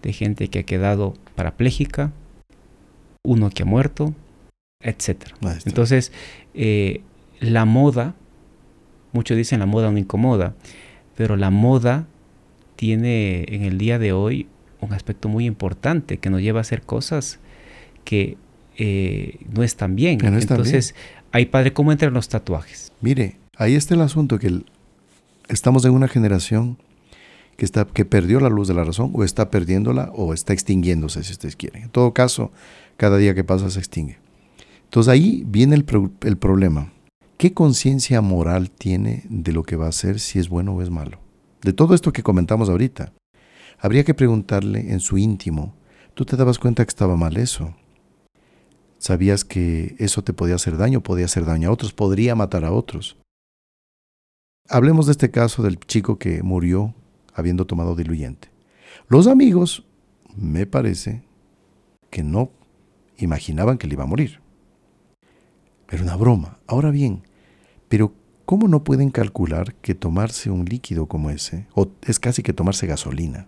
de 0.02 0.12
gente 0.12 0.50
que 0.50 0.60
ha 0.60 0.64
quedado 0.64 1.14
parapléjica, 1.34 2.12
uno 3.24 3.50
que 3.50 3.64
ha 3.64 3.66
muerto, 3.66 4.14
etc. 4.82 5.28
Entonces, 5.66 6.12
eh, 6.54 7.04
la 7.40 7.64
moda, 7.64 8.16
muchos 9.14 9.38
dicen 9.38 9.62
la 9.62 9.66
moda 9.66 9.90
no 9.92 9.98
incomoda, 9.98 10.56
pero 11.16 11.38
la 11.38 11.52
moda 11.52 12.06
tiene 12.76 13.46
en 13.48 13.64
el 13.64 13.78
día 13.78 13.98
de 13.98 14.12
hoy 14.12 14.48
un 14.82 14.92
aspecto 14.92 15.30
muy 15.30 15.46
importante 15.46 16.18
que 16.18 16.30
nos 16.30 16.42
lleva 16.42 16.60
a 16.60 16.62
hacer 16.62 16.82
cosas 16.82 17.40
que 18.04 18.36
eh, 18.78 19.40
no 19.56 19.64
están 19.64 19.96
bien. 19.96 20.20
Entonces, 20.22 20.96
hay 21.32 21.46
padre, 21.46 21.72
¿cómo 21.72 21.94
entran 21.94 22.14
los 22.14 22.28
tatuajes? 22.28 22.92
Mire, 23.00 23.38
ahí 23.56 23.76
está 23.76 23.96
el 23.96 24.02
asunto 24.02 24.38
que 24.38 24.66
estamos 25.48 25.86
en 25.86 25.92
una 25.92 26.08
generación 26.08 26.78
que, 27.58 27.66
está, 27.66 27.86
que 27.86 28.06
perdió 28.06 28.40
la 28.40 28.50
luz 28.50 28.68
de 28.68 28.74
la 28.74 28.84
razón 28.84 29.12
o 29.14 29.24
está 29.24 29.50
perdiéndola 29.50 30.12
o 30.14 30.34
está 30.34 30.54
extinguiéndose, 30.54 31.24
si 31.24 31.34
ustedes 31.34 31.56
quieren. 31.56 31.84
En 31.84 31.90
todo 31.90 32.14
caso, 32.14 32.52
cada 32.98 33.18
día 33.18 33.36
que 33.36 33.44
pasa 33.44 33.70
se 33.70 33.80
extingue. 33.80 34.18
Entonces 34.84 35.12
ahí 35.12 35.44
viene 35.46 35.76
el, 35.76 35.86
el 36.22 36.38
problema. 36.38 36.92
¿Qué 37.38 37.54
conciencia 37.54 38.22
moral 38.22 38.70
tiene 38.70 39.24
de 39.30 39.52
lo 39.52 39.64
que 39.64 39.76
va 39.76 39.88
a 39.88 39.90
hacer 39.90 40.20
si 40.20 40.40
es 40.40 40.48
bueno 40.48 40.74
o 40.74 40.82
es 40.82 40.90
malo? 40.90 41.20
De 41.62 41.74
todo 41.74 41.96
esto 41.96 42.14
que 42.14 42.24
comentamos 42.24 42.70
ahorita, 42.70 43.12
habría 43.80 44.04
que 44.04 44.14
preguntarle 44.14 44.92
en 44.92 45.00
su 45.00 45.18
íntimo, 45.18 45.74
¿tú 46.14 46.26
te 46.26 46.38
dabas 46.38 46.60
cuenta 46.60 46.86
que 46.86 46.90
estaba 46.90 47.18
mal 47.18 47.38
eso? 47.38 47.74
¿Sabías 49.00 49.44
que 49.44 49.96
eso 50.00 50.24
te 50.24 50.34
podía 50.34 50.56
hacer 50.56 50.78
daño, 50.78 51.02
podía 51.02 51.26
hacer 51.26 51.46
daño 51.46 51.70
a 51.70 51.72
otros, 51.72 51.94
podría 51.94 52.36
matar 52.36 52.64
a 52.64 52.72
otros? 52.72 53.18
Hablemos 54.68 55.06
de 55.06 55.12
este 55.12 55.30
caso 55.30 55.62
del 55.62 55.80
chico 55.80 56.18
que 56.18 56.42
murió 56.42 56.96
habiendo 57.36 57.66
tomado 57.68 57.96
diluyente. 57.96 58.50
Los 59.08 59.28
amigos, 59.28 59.86
me 60.36 60.66
parece, 60.66 61.22
que 62.10 62.24
no 62.24 62.50
imaginaban 63.18 63.78
que 63.78 63.86
le 63.86 63.94
iba 63.94 64.06
a 64.06 64.08
morir. 64.08 64.40
Era 65.90 66.02
una 66.02 66.16
broma. 66.16 66.58
Ahora 66.66 66.90
bien, 66.90 67.22
pero 67.90 68.14
¿cómo 68.46 68.68
no 68.68 68.84
pueden 68.84 69.12
calcular 69.12 69.76
que 69.76 69.94
tomarse 69.94 70.50
un 70.50 70.66
líquido 70.66 71.06
como 71.06 71.30
ese, 71.30 71.68
o 71.76 71.92
es 72.02 72.20
casi 72.20 72.42
que 72.42 72.54
tomarse 72.54 72.88
gasolina, 72.88 73.48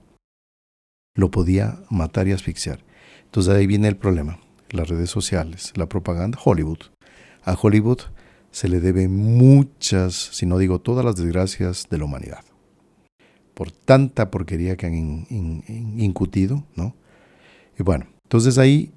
lo 1.15 1.31
podía 1.31 1.79
matar 1.89 2.27
y 2.27 2.33
asfixiar? 2.33 2.83
Entonces 3.25 3.55
ahí 3.55 3.65
viene 3.65 3.87
el 3.87 3.97
problema. 3.97 4.39
Las 4.69 4.89
redes 4.89 5.09
sociales, 5.09 5.73
la 5.75 5.89
propaganda, 5.89 6.37
Hollywood. 6.43 6.79
A 7.43 7.57
Hollywood 7.59 8.01
se 8.57 8.67
le 8.67 8.79
deben 8.79 9.15
muchas, 9.15 10.15
si 10.15 10.47
no 10.47 10.57
digo 10.57 10.79
todas 10.79 11.05
las 11.05 11.15
desgracias 11.15 11.85
de 11.91 11.99
la 11.99 12.05
humanidad. 12.05 12.43
Por 13.53 13.69
tanta 13.69 14.31
porquería 14.31 14.75
que 14.75 14.87
han 14.87 15.27
incutido, 15.95 16.63
¿no? 16.75 16.95
Y 17.77 17.83
bueno, 17.83 18.07
entonces 18.23 18.57
ahí 18.57 18.91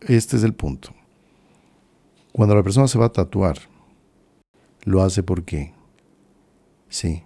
este 0.00 0.36
es 0.36 0.42
el 0.42 0.54
punto. 0.54 0.92
Cuando 2.32 2.56
la 2.56 2.64
persona 2.64 2.88
se 2.88 2.98
va 2.98 3.04
a 3.04 3.12
tatuar, 3.12 3.58
lo 4.82 5.02
hace 5.02 5.22
porque, 5.22 5.72
sí, 6.88 7.22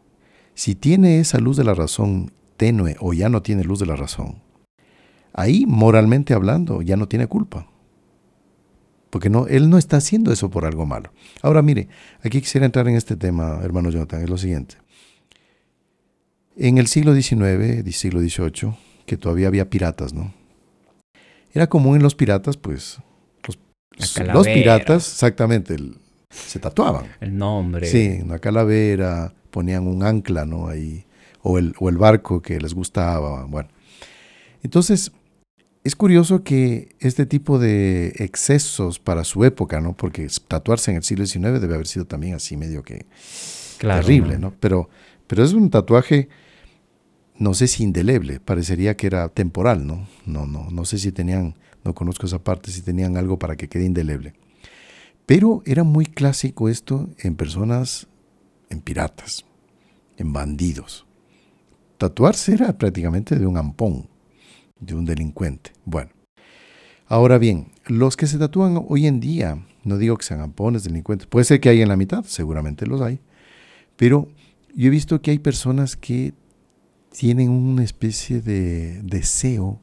si 0.52 0.74
tiene 0.74 1.18
esa 1.18 1.38
luz 1.38 1.56
de 1.56 1.64
la 1.64 1.72
razón 1.72 2.30
tenue 2.58 2.96
o 3.00 3.14
ya 3.14 3.30
no 3.30 3.40
tiene 3.40 3.64
luz 3.64 3.80
de 3.80 3.86
la 3.86 3.96
razón, 3.96 4.42
ahí 5.32 5.64
moralmente 5.66 6.34
hablando 6.34 6.82
ya 6.82 6.98
no 6.98 7.08
tiene 7.08 7.26
culpa. 7.26 7.69
Porque 9.10 9.28
no, 9.28 9.46
él 9.48 9.68
no 9.68 9.76
está 9.76 9.96
haciendo 9.96 10.32
eso 10.32 10.50
por 10.50 10.64
algo 10.64 10.86
malo. 10.86 11.12
Ahora 11.42 11.62
mire, 11.62 11.88
aquí 12.22 12.40
quisiera 12.40 12.64
entrar 12.64 12.88
en 12.88 12.94
este 12.94 13.16
tema, 13.16 13.60
hermano 13.62 13.90
Jonathan, 13.90 14.22
es 14.22 14.30
lo 14.30 14.38
siguiente. 14.38 14.76
En 16.56 16.78
el 16.78 16.86
siglo 16.86 17.14
XIX, 17.14 17.94
siglo 17.94 18.20
XVIII, 18.20 18.74
que 19.06 19.16
todavía 19.16 19.48
había 19.48 19.68
piratas, 19.68 20.12
¿no? 20.12 20.32
Era 21.52 21.68
común 21.68 21.96
en 21.96 22.02
los 22.02 22.14
piratas, 22.14 22.56
pues, 22.56 22.98
los, 24.32 24.46
piratas, 24.46 25.12
exactamente, 25.12 25.76
se 26.30 26.58
tatuaban. 26.58 27.06
El 27.20 27.36
nombre. 27.36 27.86
Sí, 27.86 28.20
una 28.22 28.38
calavera, 28.38 29.32
ponían 29.50 29.86
un 29.86 30.02
ancla, 30.04 30.46
¿no? 30.46 30.68
Ahí, 30.68 31.04
o 31.42 31.58
el, 31.58 31.74
o 31.80 31.88
el 31.88 31.98
barco 31.98 32.40
que 32.40 32.60
les 32.60 32.72
gustaba, 32.72 33.44
bueno. 33.44 33.68
Entonces, 34.62 35.12
es 35.90 35.96
curioso 35.96 36.44
que 36.44 36.94
este 37.00 37.26
tipo 37.26 37.58
de 37.58 38.12
excesos 38.18 39.00
para 39.00 39.24
su 39.24 39.44
época, 39.44 39.80
¿no? 39.80 39.96
Porque 39.96 40.28
tatuarse 40.46 40.92
en 40.92 40.98
el 40.98 41.02
siglo 41.02 41.26
XIX 41.26 41.60
debe 41.60 41.74
haber 41.74 41.88
sido 41.88 42.04
también 42.04 42.34
así 42.34 42.56
medio 42.56 42.84
que 42.84 43.06
terrible, 43.80 44.38
¿no? 44.38 44.54
Pero, 44.60 44.88
pero 45.26 45.42
es 45.42 45.52
un 45.52 45.68
tatuaje 45.68 46.28
no 47.40 47.54
sé 47.54 47.66
si 47.66 47.82
indeleble, 47.82 48.38
parecería 48.38 48.96
que 48.96 49.08
era 49.08 49.28
temporal, 49.30 49.84
¿no? 49.84 50.06
No, 50.26 50.46
no, 50.46 50.70
no 50.70 50.84
sé 50.84 50.98
si 50.98 51.10
tenían, 51.10 51.56
no 51.82 51.92
conozco 51.92 52.26
esa 52.26 52.44
parte, 52.44 52.70
si 52.70 52.82
tenían 52.82 53.16
algo 53.16 53.40
para 53.40 53.56
que 53.56 53.68
quede 53.68 53.84
indeleble. 53.84 54.34
Pero 55.26 55.62
era 55.66 55.82
muy 55.82 56.06
clásico 56.06 56.68
esto 56.68 57.08
en 57.18 57.34
personas, 57.34 58.06
en 58.68 58.80
piratas, 58.80 59.44
en 60.18 60.32
bandidos. 60.32 61.04
Tatuarse 61.98 62.52
era 62.52 62.78
prácticamente 62.78 63.34
de 63.34 63.46
un 63.46 63.56
ampón, 63.56 64.09
de 64.80 64.94
un 64.94 65.04
delincuente. 65.04 65.72
Bueno, 65.84 66.10
ahora 67.06 67.38
bien, 67.38 67.68
los 67.86 68.16
que 68.16 68.26
se 68.26 68.38
tatúan 68.38 68.84
hoy 68.88 69.06
en 69.06 69.20
día, 69.20 69.64
no 69.84 69.98
digo 69.98 70.16
que 70.16 70.24
sean 70.24 70.40
ampones, 70.40 70.84
delincuentes, 70.84 71.26
puede 71.26 71.44
ser 71.44 71.60
que 71.60 71.68
hay 71.68 71.82
en 71.82 71.88
la 71.88 71.96
mitad, 71.96 72.24
seguramente 72.24 72.86
los 72.86 73.00
hay, 73.00 73.20
pero 73.96 74.28
yo 74.74 74.88
he 74.88 74.90
visto 74.90 75.20
que 75.20 75.30
hay 75.30 75.38
personas 75.38 75.96
que 75.96 76.32
tienen 77.10 77.50
una 77.50 77.82
especie 77.82 78.40
de 78.40 79.02
deseo 79.02 79.80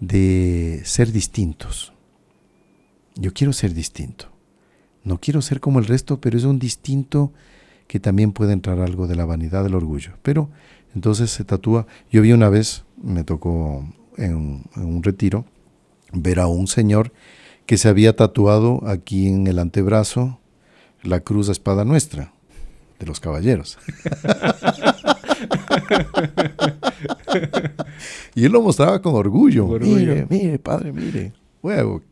de 0.00 0.82
ser 0.84 1.12
distintos. 1.12 1.92
Yo 3.14 3.32
quiero 3.32 3.52
ser 3.52 3.74
distinto. 3.74 4.26
No 5.04 5.18
quiero 5.18 5.42
ser 5.42 5.60
como 5.60 5.78
el 5.78 5.86
resto, 5.86 6.20
pero 6.20 6.36
es 6.36 6.44
un 6.44 6.58
distinto 6.58 7.32
que 7.86 8.00
también 8.00 8.32
puede 8.32 8.52
entrar 8.52 8.80
algo 8.80 9.06
de 9.06 9.16
la 9.16 9.24
vanidad, 9.24 9.62
del 9.62 9.74
orgullo. 9.74 10.12
Pero 10.22 10.50
entonces 10.94 11.30
se 11.30 11.44
tatúa. 11.44 11.86
Yo 12.10 12.22
vi 12.22 12.32
una 12.32 12.48
vez, 12.48 12.84
me 13.02 13.24
tocó 13.24 13.84
en 14.20 14.62
un, 14.76 15.02
retiro, 15.02 15.44
ver 16.12 16.40
a 16.40 16.46
un 16.46 16.66
señor 16.66 17.12
que 17.66 17.78
se 17.78 17.88
había 17.88 18.14
tatuado 18.14 18.86
aquí 18.86 19.28
en 19.28 19.46
el 19.46 19.58
antebrazo 19.58 20.38
la 21.02 21.20
cruz 21.20 21.46
de 21.46 21.52
espada 21.52 21.84
nuestra, 21.84 22.32
de 22.98 23.06
los 23.06 23.20
caballeros. 23.20 23.78
y 28.34 28.44
él 28.44 28.52
lo 28.52 28.60
mostraba 28.60 29.00
con 29.00 29.14
orgullo. 29.14 29.66
Mire, 29.66 30.26
mire, 30.28 30.58
padre, 30.58 30.92
mire. 30.92 31.32
Huevo, 31.62 32.02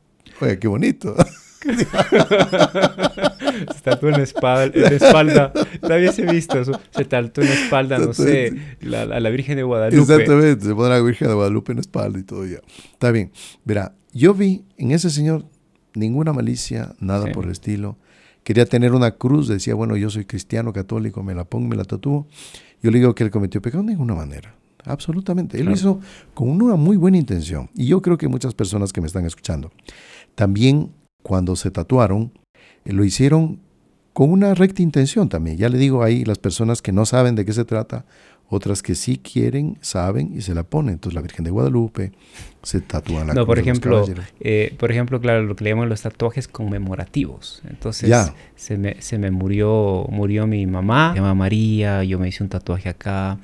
oye, 0.40 0.58
qué 0.58 0.68
bonito. 0.68 1.14
se 3.74 3.80
tatuó 3.82 4.10
en 4.10 4.16
la 4.16 4.22
espalda, 4.22 4.72
en 4.74 4.82
la 4.82 4.90
espalda. 4.90 5.52
Todavía 5.80 6.12
se 6.12 6.24
visto 6.26 6.60
eso. 6.60 6.78
Se 6.90 7.04
tatuó 7.04 7.42
en 7.42 7.50
la 7.50 7.56
espalda, 7.56 7.98
no 7.98 8.12
sé, 8.12 8.54
a 8.82 9.20
la, 9.20 9.30
Virgen 9.30 9.56
de 9.56 9.64
Guadalupe. 9.64 10.00
Exactamente, 10.00 10.64
se 10.64 10.74
pone 10.74 10.90
la 10.90 11.00
Virgen 11.00 11.28
de 11.28 11.34
Guadalupe 11.34 11.72
en 11.72 11.76
la 11.76 11.80
espalda 11.80 12.18
y 12.18 12.22
todo 12.22 12.46
ya. 12.46 12.60
Está 12.92 13.10
bien. 13.10 13.32
Verá, 13.64 13.94
yo 14.12 14.34
vi 14.34 14.64
en 14.76 14.92
ese 14.92 15.10
señor 15.10 15.46
ninguna 15.94 16.32
malicia, 16.32 16.94
nada 17.00 17.32
por 17.32 17.44
el 17.44 17.50
estilo. 17.50 17.96
Quería 18.44 18.64
tener 18.64 18.92
una 18.92 19.12
cruz, 19.12 19.48
decía, 19.48 19.74
bueno, 19.74 19.96
yo 19.96 20.10
soy 20.10 20.24
cristiano, 20.24 20.72
católico, 20.72 21.22
me 21.22 21.34
la 21.34 21.44
pongo, 21.44 21.68
me 21.68 21.76
la 21.76 21.84
tatúo. 21.84 22.26
Yo 22.82 22.90
le 22.90 22.98
digo 22.98 23.14
que 23.14 23.24
él 23.24 23.30
cometió 23.30 23.60
pecado 23.60 23.82
de 23.82 23.90
ninguna 23.90 24.14
manera. 24.14 24.54
Absolutamente. 24.84 25.58
Él 25.58 25.66
lo 25.66 25.72
hizo 25.72 26.00
con 26.34 26.48
una 26.48 26.76
muy 26.76 26.96
buena 26.96 27.18
intención. 27.18 27.68
Y 27.74 27.86
yo 27.86 28.00
creo 28.00 28.16
que 28.16 28.28
muchas 28.28 28.54
personas 28.54 28.92
que 28.92 29.00
me 29.00 29.06
están 29.06 29.26
escuchando 29.26 29.70
también 30.34 30.92
cuando 31.22 31.57
se 31.57 31.70
tatuaron, 31.70 32.33
eh, 32.85 32.92
lo 32.92 33.04
hicieron 33.04 33.61
con 34.12 34.31
una 34.31 34.54
recta 34.54 34.83
intención 34.83 35.28
también. 35.28 35.57
Ya 35.57 35.68
le 35.68 35.78
digo 35.78 36.02
ahí, 36.02 36.24
las 36.24 36.38
personas 36.38 36.83
que 36.83 36.92
no 36.92 37.07
saben 37.07 37.35
de 37.35 37.44
qué 37.44 37.52
se 37.52 37.64
trata, 37.64 38.04
otras 38.50 38.83
que 38.83 38.94
sí 38.94 39.18
quieren, 39.18 39.76
saben 39.81 40.33
y 40.35 40.40
se 40.40 40.54
la 40.54 40.64
ponen. 40.64 40.94
Entonces 40.94 41.14
la 41.14 41.20
Virgen 41.20 41.44
de 41.44 41.50
Guadalupe 41.50 42.12
se 42.62 42.81
tatúa 42.81 43.24
la 43.24 43.35
No, 43.35 43.46
por 43.46 43.59
ejemplo, 43.59 44.07
eh, 44.40 44.74
por 44.78 44.90
ejemplo, 44.90 45.20
claro, 45.20 45.42
lo 45.42 45.54
que 45.54 45.64
le 45.64 45.70
llaman 45.70 45.88
los 45.88 46.00
tatuajes 46.00 46.48
conmemorativos. 46.48 47.62
Entonces 47.68 48.11
se 48.57 48.78
me, 48.78 49.00
se 49.00 49.18
me 49.18 49.31
murió, 49.31 50.07
murió 50.09 50.46
mi 50.46 50.66
mamá, 50.66 51.12
se 51.12 51.20
llama 51.20 51.35
María, 51.35 52.02
yo 52.04 52.18
me 52.18 52.28
hice 52.28 52.42
un 52.42 52.48
tatuaje 52.48 52.88
acá, 52.88 53.38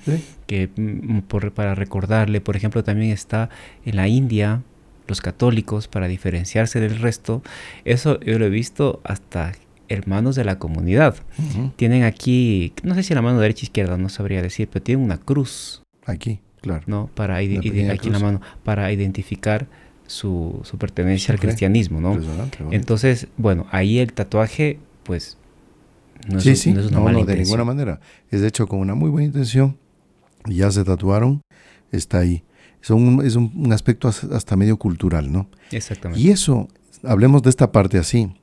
que 0.47 0.71
mm, 0.75 1.21
por, 1.29 1.53
para 1.53 1.75
recordarle. 1.75 2.41
Por 2.41 2.57
ejemplo, 2.57 2.83
también 2.83 3.13
está 3.13 3.51
en 3.85 3.97
la 3.97 4.09
India, 4.09 4.63
los 5.07 5.21
católicos, 5.21 5.89
para 5.89 6.09
diferenciarse 6.09 6.81
del 6.81 6.99
resto, 6.99 7.43
eso 7.85 8.21
yo 8.21 8.39
lo 8.39 8.47
he 8.47 8.51
visto 8.51 9.01
hasta 9.05 9.53
hermanos 9.89 10.35
de 10.37 10.45
la 10.45 10.59
comunidad. 10.59 11.17
Tienen 11.77 12.05
aquí, 12.05 12.73
no 12.83 12.95
sé 12.95 13.03
si 13.03 13.15
la 13.15 13.23
mano 13.23 13.41
derecha 13.41 13.63
o 13.63 13.65
izquierda, 13.65 13.97
no 13.97 14.09
sabría 14.09 14.43
decir, 14.43 14.69
pero 14.73 14.83
tienen 14.83 15.05
una 15.05 15.19
cruz. 15.19 15.83
Aquí, 16.07 16.41
claro. 16.61 16.83
¿no? 16.87 17.11
Para 17.15 17.37
aquí 17.37 17.69
en 17.69 18.13
la 18.13 18.19
mano, 18.19 18.41
para 18.63 18.91
identificar 18.93 19.67
su, 20.07 20.61
su 20.65 20.79
pertenencia 20.79 21.33
al 21.33 21.41
cristianismo, 21.41 22.01
¿no? 22.01 22.19
Entonces, 22.71 23.29
bueno, 23.37 23.67
ahí 23.71 23.99
el 23.99 24.13
tatuaje, 24.13 24.79
pues, 25.03 25.39
no 26.29 26.39
es, 26.39 26.61
sí. 26.61 26.73
No 26.73 26.81
es 26.81 26.87
una 26.87 27.01
mala 27.01 27.19
no, 27.19 27.25
de 27.25 27.37
ninguna 27.37 27.65
manera. 27.65 28.01
Es 28.31 28.43
hecho 28.43 28.67
con 28.67 28.79
una 28.79 28.95
muy 28.95 29.11
buena 29.11 29.27
intención. 29.27 29.77
Ya 30.47 30.71
se 30.71 30.85
tatuaron, 30.85 31.43
está 31.91 32.19
ahí 32.19 32.43
es 32.85 33.37
un, 33.37 33.73
aspecto 33.73 34.09
hasta 34.09 34.57
medio 34.57 34.77
cultural, 34.77 35.33
¿no? 35.33 35.49
Exactamente. 35.71 36.21
Y 36.21 36.31
eso, 36.31 36.69
hablemos 37.03 37.43
de 37.43 37.51
esta 37.51 37.73
parte 37.73 37.99
así, 37.99 38.35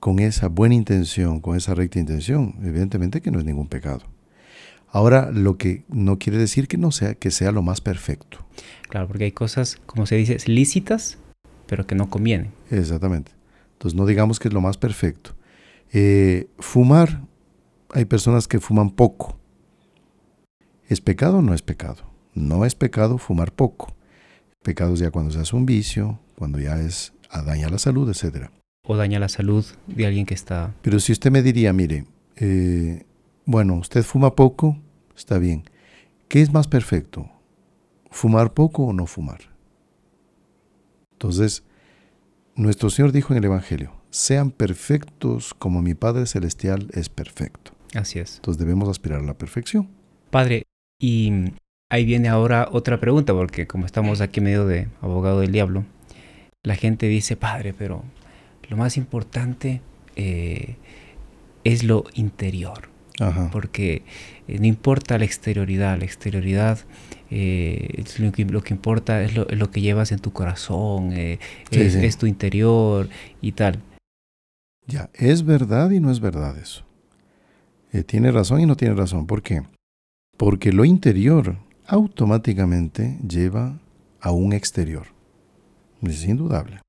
con 0.00 0.18
esa 0.18 0.48
buena 0.48 0.74
intención, 0.74 1.40
con 1.40 1.56
esa 1.56 1.74
recta 1.74 1.98
intención, 1.98 2.56
evidentemente 2.62 3.20
que 3.20 3.30
no 3.30 3.38
es 3.38 3.44
ningún 3.44 3.68
pecado. 3.68 4.02
Ahora, 4.88 5.30
lo 5.30 5.56
que 5.56 5.84
no 5.88 6.18
quiere 6.18 6.38
decir 6.38 6.68
que 6.68 6.76
no 6.76 6.90
sea, 6.90 7.14
que 7.14 7.30
sea 7.30 7.52
lo 7.52 7.62
más 7.62 7.80
perfecto. 7.80 8.44
Claro, 8.88 9.06
porque 9.06 9.24
hay 9.24 9.32
cosas, 9.32 9.76
como 9.86 10.04
se 10.04 10.16
dice, 10.16 10.36
lícitas, 10.46 11.18
pero 11.66 11.86
que 11.86 11.94
no 11.94 12.10
convienen. 12.10 12.50
Exactamente. 12.70 13.32
Entonces, 13.74 13.96
no 13.96 14.04
digamos 14.04 14.40
que 14.40 14.48
es 14.48 14.54
lo 14.54 14.60
más 14.60 14.76
perfecto. 14.76 15.36
Eh, 15.92 16.48
fumar, 16.58 17.22
hay 17.90 18.04
personas 18.04 18.46
que 18.46 18.60
fuman 18.60 18.90
poco. 18.90 19.38
¿Es 20.88 21.00
pecado 21.00 21.38
o 21.38 21.42
no 21.42 21.54
es 21.54 21.62
pecado? 21.62 22.09
No 22.34 22.64
es 22.64 22.74
pecado 22.74 23.18
fumar 23.18 23.52
poco. 23.52 23.94
Pecado 24.62 24.94
es 24.94 25.00
ya 25.00 25.10
cuando 25.10 25.30
se 25.30 25.38
hace 25.40 25.56
un 25.56 25.66
vicio, 25.66 26.18
cuando 26.36 26.58
ya 26.58 26.80
es 26.80 27.12
a 27.30 27.42
daña 27.42 27.68
la 27.68 27.78
salud, 27.78 28.08
etc. 28.08 28.50
O 28.86 28.96
daña 28.96 29.18
la 29.18 29.28
salud 29.28 29.64
de 29.86 30.06
alguien 30.06 30.26
que 30.26 30.34
está... 30.34 30.74
Pero 30.82 31.00
si 31.00 31.12
usted 31.12 31.30
me 31.30 31.42
diría, 31.42 31.72
mire, 31.72 32.06
eh, 32.36 33.04
bueno, 33.44 33.74
usted 33.74 34.02
fuma 34.02 34.34
poco, 34.34 34.78
está 35.16 35.38
bien. 35.38 35.64
¿Qué 36.28 36.42
es 36.42 36.52
más 36.52 36.68
perfecto? 36.68 37.28
¿Fumar 38.10 38.52
poco 38.52 38.84
o 38.84 38.92
no 38.92 39.06
fumar? 39.06 39.40
Entonces, 41.12 41.64
nuestro 42.54 42.90
Señor 42.90 43.12
dijo 43.12 43.32
en 43.32 43.38
el 43.38 43.44
Evangelio, 43.44 43.92
sean 44.10 44.50
perfectos 44.50 45.54
como 45.54 45.82
mi 45.82 45.94
Padre 45.94 46.26
Celestial 46.26 46.88
es 46.92 47.08
perfecto. 47.08 47.72
Así 47.94 48.18
es. 48.18 48.36
Entonces 48.36 48.58
debemos 48.58 48.88
aspirar 48.88 49.20
a 49.20 49.24
la 49.24 49.34
perfección. 49.34 49.88
Padre, 50.30 50.64
y 51.00 51.52
ahí 51.90 52.04
viene 52.04 52.28
ahora 52.28 52.68
otra 52.72 52.98
pregunta, 52.98 53.34
porque 53.34 53.66
como 53.66 53.84
estamos 53.84 54.22
aquí 54.22 54.40
medio 54.40 54.66
de 54.66 54.88
abogado 55.02 55.40
del 55.40 55.52
diablo, 55.52 55.84
la 56.62 56.76
gente 56.76 57.06
dice, 57.06 57.36
padre, 57.36 57.74
pero 57.76 58.04
lo 58.68 58.76
más 58.76 58.96
importante 58.96 59.82
eh, 60.16 60.76
es 61.64 61.84
lo 61.84 62.04
interior. 62.14 62.88
Porque 63.52 64.02
eh, 64.48 64.58
no 64.58 64.66
importa 64.66 65.18
la 65.18 65.26
exterioridad, 65.26 65.98
la 65.98 66.06
exterioridad 66.06 66.78
eh, 67.30 68.02
lo, 68.18 68.32
que, 68.32 68.72
importa 68.72 69.22
es 69.22 69.34
lo, 69.34 69.70
que 69.70 69.82
llevas 69.82 70.10
en 70.10 70.20
tu 70.20 70.32
corazón, 70.32 71.12
es, 71.12 72.16
tu 72.16 72.24
interior 72.24 73.10
y 73.42 73.52
tal. 73.52 73.82
Ya, 74.86 75.10
es 75.12 75.44
verdad 75.44 75.90
y 75.90 76.00
no 76.00 76.10
es 76.10 76.20
verdad 76.20 76.56
eso. 76.56 76.86
tiene 78.06 78.32
razón 78.32 78.62
y 78.62 78.66
no 78.66 78.74
tiene 78.74 78.94
razón. 78.94 79.26
¿Por 79.26 79.42
qué? 79.42 79.64
Porque 80.38 80.72
lo 80.72 80.86
interior 80.86 81.58
automáticamente 81.90 83.18
lleva 83.28 83.80
a 84.20 84.30
un 84.30 84.52
exterior. 84.52 85.08
Es 86.02 86.24
indudable. 86.24 86.80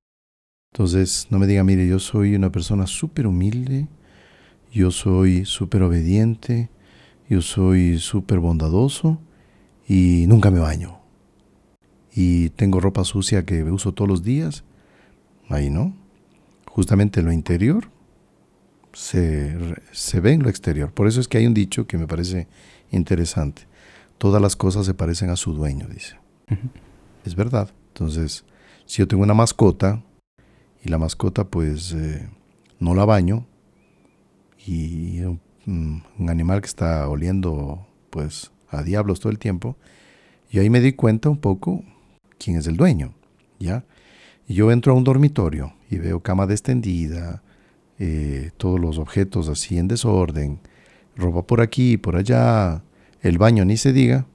Entonces, 0.73 1.27
no 1.31 1.39
me 1.39 1.47
diga, 1.47 1.63
mire, 1.63 1.87
yo 1.87 1.97
soy 1.97 2.35
una 2.35 2.51
persona 2.51 2.85
súper 2.85 3.25
humilde, 3.25 3.87
yo 4.71 4.91
soy 4.91 5.43
súper 5.45 5.81
obediente, 5.81 6.69
yo 7.27 7.41
soy 7.41 7.97
súper 7.97 8.39
bondadoso 8.39 9.19
y 9.87 10.25
nunca 10.27 10.51
me 10.51 10.59
baño. 10.59 10.99
Y 12.13 12.49
tengo 12.51 12.79
ropa 12.79 13.03
sucia 13.03 13.43
que 13.43 13.63
uso 13.63 13.93
todos 13.93 14.07
los 14.07 14.23
días. 14.23 14.63
Ahí 15.49 15.71
no. 15.71 15.95
Justamente 16.67 17.23
lo 17.23 17.31
interior 17.31 17.89
se, 18.93 19.57
se 19.91 20.19
ve 20.19 20.33
en 20.33 20.43
lo 20.43 20.49
exterior. 20.49 20.93
Por 20.93 21.07
eso 21.07 21.19
es 21.19 21.27
que 21.27 21.39
hay 21.39 21.47
un 21.47 21.55
dicho 21.55 21.87
que 21.87 21.97
me 21.97 22.07
parece 22.07 22.47
interesante 22.91 23.70
todas 24.21 24.39
las 24.39 24.55
cosas 24.55 24.85
se 24.85 24.93
parecen 24.93 25.31
a 25.31 25.35
su 25.35 25.51
dueño, 25.51 25.87
dice. 25.87 26.15
Es 27.25 27.33
verdad. 27.33 27.71
Entonces, 27.87 28.45
si 28.85 28.99
yo 28.99 29.07
tengo 29.07 29.23
una 29.23 29.33
mascota 29.33 30.03
y 30.83 30.89
la 30.89 30.99
mascota 30.99 31.45
pues 31.45 31.91
eh, 31.93 32.29
no 32.79 32.93
la 32.93 33.05
baño 33.05 33.47
y 34.63 35.21
un, 35.65 36.03
animal 36.19 36.61
que 36.61 36.67
está 36.67 37.09
oliendo 37.09 37.87
pues 38.11 38.51
a 38.69 38.83
diablos 38.83 39.19
todo 39.19 39.31
el 39.31 39.39
tiempo, 39.39 39.75
y 40.51 40.59
ahí 40.59 40.69
me 40.69 40.81
di 40.81 40.93
cuenta 40.93 41.27
un 41.27 41.37
poco 41.37 41.83
quién 42.37 42.57
es 42.57 42.67
el 42.67 42.77
dueño, 42.77 43.15
¿ya? 43.57 43.85
Y 44.47 44.53
yo 44.53 44.71
entro 44.71 44.93
a 44.93 44.95
un 44.95 45.03
dormitorio 45.03 45.73
y 45.89 45.97
veo 45.97 46.19
cama 46.19 46.43
extendida, 46.43 47.41
eh, 47.97 48.51
todos 48.57 48.79
los 48.79 48.99
objetos 48.99 49.49
así 49.49 49.79
en 49.79 49.87
desorden, 49.87 50.59
ropa 51.15 51.41
por 51.41 51.59
aquí, 51.59 51.97
por 51.97 52.17
allá, 52.17 52.83
el 53.21 53.37
baño 53.37 53.65
ni 53.65 53.77
se 53.77 53.93
diga. 53.93 54.25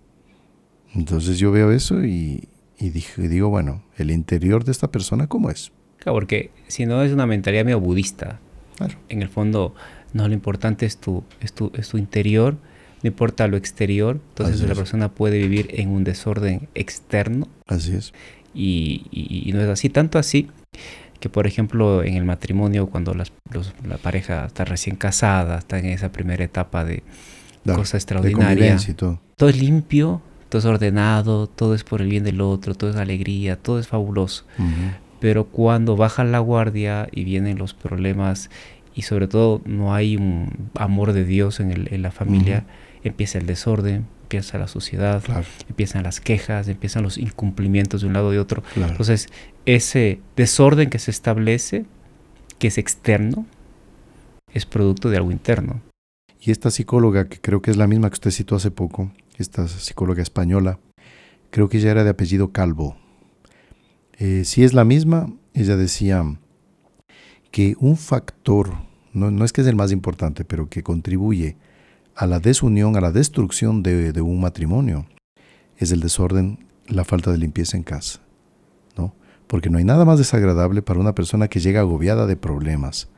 Entonces 0.95 1.39
yo 1.39 1.53
veo 1.53 1.73
eso 1.73 2.05
y, 2.05 2.49
digo, 2.79 3.49
bueno, 3.49 3.83
el 3.97 4.11
interior 4.11 4.65
de 4.65 4.73
esta 4.73 4.91
persona, 4.91 5.27
¿cómo 5.27 5.51
es? 5.51 5.73
Claro, 5.99 6.15
porque 6.17 6.51
si 6.69 6.87
no 6.87 7.03
es 7.03 7.13
una 7.13 7.27
mentalidad 7.27 7.65
medio 7.65 7.81
budista. 7.81 8.41
Claro. 8.77 8.95
En 9.09 9.23
el 9.23 9.29
fondo, 9.29 9.75
no, 10.13 10.29
lo 10.29 10.35
importante 10.35 10.87
es 10.87 10.99
tu, 10.99 11.25
es 11.41 11.53
tu, 11.53 11.73
es 11.75 11.89
tu 11.89 11.99
interior, 11.99 12.57
no 13.03 13.09
importa 13.09 13.49
lo 13.49 13.57
exterior. 13.57 14.21
Entonces 14.31 14.67
la 14.67 14.75
persona 14.75 15.13
puede 15.13 15.39
vivir 15.39 15.69
en 15.71 15.91
un 15.91 16.05
desorden 16.05 16.69
externo. 16.75 17.49
Así 17.67 17.95
es. 17.95 18.13
Y, 18.55 19.51
no 19.53 19.61
es 19.61 19.69
así, 19.69 19.91
tanto 19.91 20.19
así 20.19 20.49
que 21.21 21.31
por 21.31 21.47
ejemplo 21.47 22.05
en 22.05 22.15
el 22.15 22.25
matrimonio 22.25 22.89
cuando 22.89 23.15
la 23.15 23.25
pareja 24.03 24.47
está 24.47 24.67
recién 24.67 24.97
casada, 24.97 25.59
está 25.59 25.79
en 25.79 25.87
esa 25.87 26.13
primera 26.13 26.45
etapa 26.45 26.85
de, 26.85 27.03
cosa 27.75 27.97
extraordinaria. 27.97 28.77
todo. 28.97 29.21
todo. 29.37 29.49
es 29.49 29.61
limpio, 29.61 30.21
todo 30.49 30.59
es 30.61 30.65
ordenado, 30.65 31.47
todo 31.47 31.75
es 31.75 31.85
por 31.85 32.01
el 32.01 32.09
bien 32.09 32.25
del 32.25 32.41
otro, 32.41 32.75
todo 32.75 32.91
es 32.91 32.97
alegría, 32.97 33.57
todo 33.57 33.79
es 33.79 33.89
fabuloso. 33.89 34.45
Pero 35.21 35.47
cuando 35.47 35.97
baja 35.97 36.25
la 36.25 36.39
guardia 36.39 37.09
y 37.11 37.25
vienen 37.25 37.59
los 37.59 37.75
problemas 37.75 38.51
y 38.95 39.03
sobre 39.03 39.29
todo 39.29 39.61
no 39.65 39.95
hay 39.95 40.17
un 40.17 40.71
amor 40.75 41.13
de 41.13 41.25
Dios 41.25 41.61
en, 41.61 41.71
el, 41.71 41.89
en 41.93 42.03
la 42.03 42.11
familia, 42.11 42.65
empieza 43.03 43.39
el 43.39 43.47
desorden, 43.47 44.07
empieza 44.23 44.59
la 44.59 44.69
suciedad, 44.69 45.23
empiezan 45.69 46.03
las 46.03 46.21
quejas, 46.21 46.69
empiezan 46.69 47.03
los 47.03 47.17
incumplimientos 47.17 48.01
de 48.01 48.09
un 48.09 48.13
lado 48.13 48.35
y 48.35 48.39
otro. 48.39 48.63
Entonces, 48.75 49.29
ese 49.67 50.21
desorden 50.37 50.91
que 50.91 50.99
se 50.99 51.11
establece, 51.11 51.85
que 52.59 52.69
es 52.69 52.79
externo, 52.79 53.47
es 54.53 54.67
producto 54.67 55.11
de 55.11 55.19
algo 55.19 55.31
interno. 55.31 55.81
Y 56.47 56.53
esta 56.53 56.71
psicóloga, 56.71 57.29
que 57.29 57.41
creo 57.41 57.61
que 57.61 57.73
es 57.73 57.77
la 57.77 57.89
misma 57.89 58.09
que 58.09 58.15
usted 58.15 58.31
citó 58.31 58.55
hace 58.55 58.71
poco, 58.71 59.11
esta 59.37 59.67
psicóloga 59.67 60.23
española, 60.23 60.79
creo 61.51 61.69
que 61.69 61.79
ella 61.79 61.91
era 61.91 62.05
de 62.05 62.11
apellido 62.11 62.53
Calvo. 62.53 62.97
Eh, 64.17 64.45
si 64.45 64.63
es 64.63 64.73
la 64.73 64.85
misma, 64.85 65.27
ella 65.55 65.77
decía 65.77 66.39
que 67.51 67.75
un 67.81 67.97
factor, 67.97 68.75
no, 69.13 69.33
no, 69.33 69.45
es 69.45 69.53
que 69.53 69.63
es 69.63 69.67
el 69.67 69.75
más 69.75 69.91
importante, 69.91 70.45
pero 70.45 70.69
que 70.69 70.85
contribuye 70.85 71.57
a 72.15 72.29
la 72.29 72.39
desunión, 72.39 72.97
a 72.97 73.01
la 73.01 73.11
destrucción 73.11 73.83
de, 73.83 74.13
de 74.13 74.21
un 74.21 74.41
matrimonio, 74.41 75.09
es 75.79 75.91
el 75.91 75.99
desorden, 75.99 76.65
la 76.87 77.03
falta 77.05 77.33
de 77.33 77.39
limpieza 77.39 77.77
en 77.77 77.83
casa. 77.83 78.21
¿no? 78.97 79.17
Porque 79.49 79.69
no 79.69 79.79
hay 79.79 79.85
nada 79.85 80.05
más 80.05 80.19
desagradable 80.19 80.81
para 80.81 81.01
una 81.01 81.17
persona 81.17 81.49
que 81.49 81.59
llega 81.59 81.81
agobiada 81.81 82.25
de 82.25 82.37
problemas, 82.37 83.09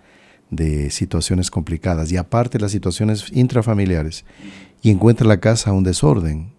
de 0.50 0.90
situaciones 0.90 1.50
complicadas 1.50 2.10
y 2.10 2.16
aparte 2.16 2.58
las 2.58 2.72
situaciones 2.72 3.30
intrafamiliares 3.32 4.24
y 4.82 4.90
encuentra 4.90 5.26
la 5.26 5.40
casa 5.40 5.72
un 5.72 5.84
desorden 5.84 6.52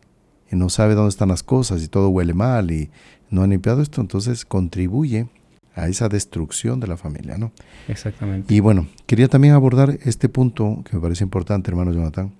y 0.52 0.56
no 0.56 0.69
sabe 0.69 0.95
dónde 0.95 1.10
están 1.10 1.30
las 1.30 1.43
cosas 1.43 1.84
y 1.84 1.88
todo 1.88 2.10
huele 2.10 2.34
mal 2.34 2.71
y 2.71 2.89
no 3.30 3.43
han 3.43 3.52
limpiado 3.52 3.82
esto, 3.82 4.02
entonces 4.02 4.45
contribuye 4.45 5.28
a 5.75 5.88
esa 5.88 6.10
destrucción 6.10 6.80
de 6.80 6.88
la 6.88 6.97
familia, 6.97 7.38
¿no? 7.38 7.52
Exactamente. 7.88 8.54
Y 8.54 8.60
bueno, 8.60 8.88
quería 9.06 9.28
también 9.28 9.54
abordar 9.54 9.97
este 10.04 10.28
punto 10.28 10.84
que 10.84 10.95
me 10.95 11.02
parece 11.02 11.23
importante, 11.23 11.69
hermano 11.69 11.93
Jonathan, 11.93 12.34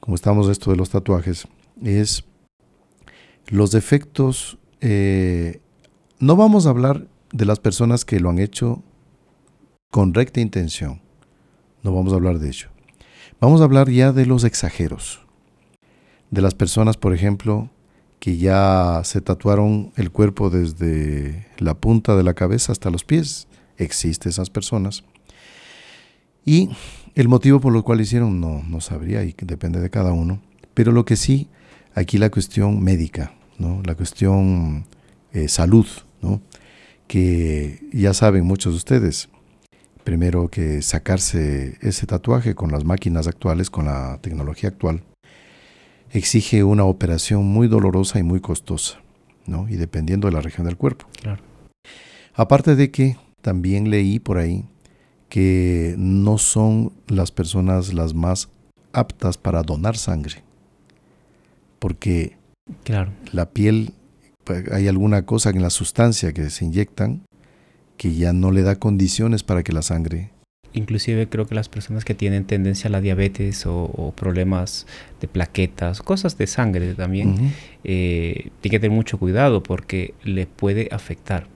como 0.00 0.14
estamos 0.14 0.48
esto 0.48 0.70
de 0.70 0.76
los 0.76 0.90
tatuajes, 0.90 1.48
es 1.82 2.24
los 3.48 3.70
defectos, 3.70 4.58
eh, 4.80 5.60
no 6.18 6.36
vamos 6.36 6.66
a 6.66 6.70
hablar 6.70 7.06
de 7.32 7.44
las 7.46 7.58
personas 7.58 8.04
que 8.04 8.20
lo 8.20 8.30
han 8.30 8.38
hecho 8.38 8.82
con 9.92 10.14
recta 10.14 10.40
intención, 10.40 11.02
no 11.82 11.94
vamos 11.94 12.14
a 12.14 12.16
hablar 12.16 12.38
de 12.38 12.48
ello. 12.48 12.68
Vamos 13.42 13.60
a 13.60 13.64
hablar 13.64 13.90
ya 13.90 14.10
de 14.10 14.24
los 14.24 14.42
exageros, 14.42 15.20
de 16.30 16.40
las 16.40 16.54
personas, 16.54 16.96
por 16.96 17.12
ejemplo, 17.12 17.68
que 18.18 18.38
ya 18.38 19.02
se 19.04 19.20
tatuaron 19.20 19.92
el 19.96 20.10
cuerpo 20.10 20.48
desde 20.48 21.46
la 21.58 21.74
punta 21.74 22.16
de 22.16 22.22
la 22.22 22.32
cabeza 22.32 22.72
hasta 22.72 22.88
los 22.88 23.04
pies. 23.04 23.48
Existen 23.76 24.30
esas 24.30 24.48
personas. 24.48 25.04
Y 26.46 26.70
el 27.14 27.28
motivo 27.28 27.60
por 27.60 27.76
el 27.76 27.82
cual 27.82 28.00
hicieron 28.00 28.40
no, 28.40 28.62
no 28.66 28.80
sabría 28.80 29.24
y 29.24 29.34
depende 29.42 29.78
de 29.78 29.90
cada 29.90 30.12
uno. 30.12 30.40
Pero 30.72 30.92
lo 30.92 31.04
que 31.04 31.16
sí, 31.16 31.48
aquí 31.94 32.16
la 32.16 32.30
cuestión 32.30 32.82
médica, 32.82 33.34
¿no? 33.58 33.82
la 33.84 33.94
cuestión 33.94 34.86
eh, 35.34 35.48
salud, 35.48 35.86
¿no? 36.22 36.40
que 37.08 37.90
ya 37.92 38.14
saben 38.14 38.46
muchos 38.46 38.72
de 38.72 38.78
ustedes, 38.78 39.28
primero 40.04 40.48
que 40.48 40.82
sacarse 40.82 41.78
ese 41.80 42.06
tatuaje 42.06 42.54
con 42.54 42.72
las 42.72 42.84
máquinas 42.84 43.26
actuales, 43.26 43.70
con 43.70 43.86
la 43.86 44.18
tecnología 44.20 44.68
actual, 44.68 45.02
exige 46.10 46.64
una 46.64 46.84
operación 46.84 47.44
muy 47.44 47.68
dolorosa 47.68 48.18
y 48.18 48.22
muy 48.22 48.40
costosa, 48.40 49.00
¿no? 49.46 49.68
Y 49.68 49.76
dependiendo 49.76 50.28
de 50.28 50.34
la 50.34 50.40
región 50.40 50.66
del 50.66 50.76
cuerpo. 50.76 51.06
Claro. 51.20 51.42
Aparte 52.34 52.76
de 52.76 52.90
que 52.90 53.16
también 53.40 53.90
leí 53.90 54.18
por 54.18 54.38
ahí 54.38 54.64
que 55.28 55.94
no 55.96 56.38
son 56.38 56.92
las 57.08 57.30
personas 57.30 57.94
las 57.94 58.14
más 58.14 58.50
aptas 58.92 59.38
para 59.38 59.62
donar 59.62 59.96
sangre. 59.96 60.42
Porque 61.78 62.36
claro. 62.84 63.12
la 63.32 63.50
piel, 63.50 63.94
pues, 64.44 64.70
hay 64.70 64.88
alguna 64.88 65.24
cosa 65.24 65.50
en 65.50 65.62
la 65.62 65.70
sustancia 65.70 66.32
que 66.32 66.50
se 66.50 66.64
inyectan 66.64 67.22
que 68.02 68.12
ya 68.12 68.32
no 68.32 68.50
le 68.50 68.62
da 68.62 68.80
condiciones 68.80 69.44
para 69.44 69.62
que 69.62 69.72
la 69.72 69.82
sangre 69.82 70.30
inclusive 70.72 71.28
creo 71.28 71.46
que 71.46 71.54
las 71.54 71.68
personas 71.68 72.04
que 72.04 72.14
tienen 72.14 72.46
tendencia 72.46 72.88
a 72.88 72.90
la 72.90 73.00
diabetes 73.00 73.64
o, 73.66 74.12
problemas 74.16 74.86
de 75.20 75.28
plaquetas, 75.28 76.00
cosas 76.00 76.36
de 76.38 76.46
sangre 76.46 76.94
también, 76.94 77.52
eh, 77.84 78.50
tienen 78.60 78.70
que 78.70 78.80
tener 78.80 78.90
mucho 78.90 79.18
cuidado 79.18 79.62
porque 79.62 80.14
le 80.24 80.46
puede 80.46 80.88
afectar. 80.90 81.46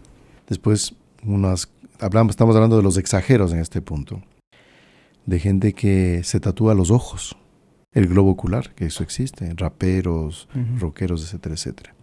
Después, 0.49 0.95
unas, 1.25 1.71
hablamos, 1.99 2.33
estamos 2.33 2.55
hablando 2.55 2.77
de 2.77 2.83
los 2.83 2.99
exageros 2.99 3.55
en 3.55 3.61
este 3.61 3.81
punto, 3.81 4.23
de 5.25 5.41
gente 5.41 5.73
que 5.73 6.21
se 6.23 6.39
tatúa 6.39 6.75
los 6.75 6.91
ojos, 6.91 7.37
el 7.93 8.07
globo 8.07 8.31
ocular, 8.31 8.75
que 8.75 8.85
eso 8.85 9.03
existe, 9.03 9.51
raperos, 9.57 10.47
rockeros, 10.79 11.25
etcétera, 11.25 11.55
etcétera. 11.55 11.95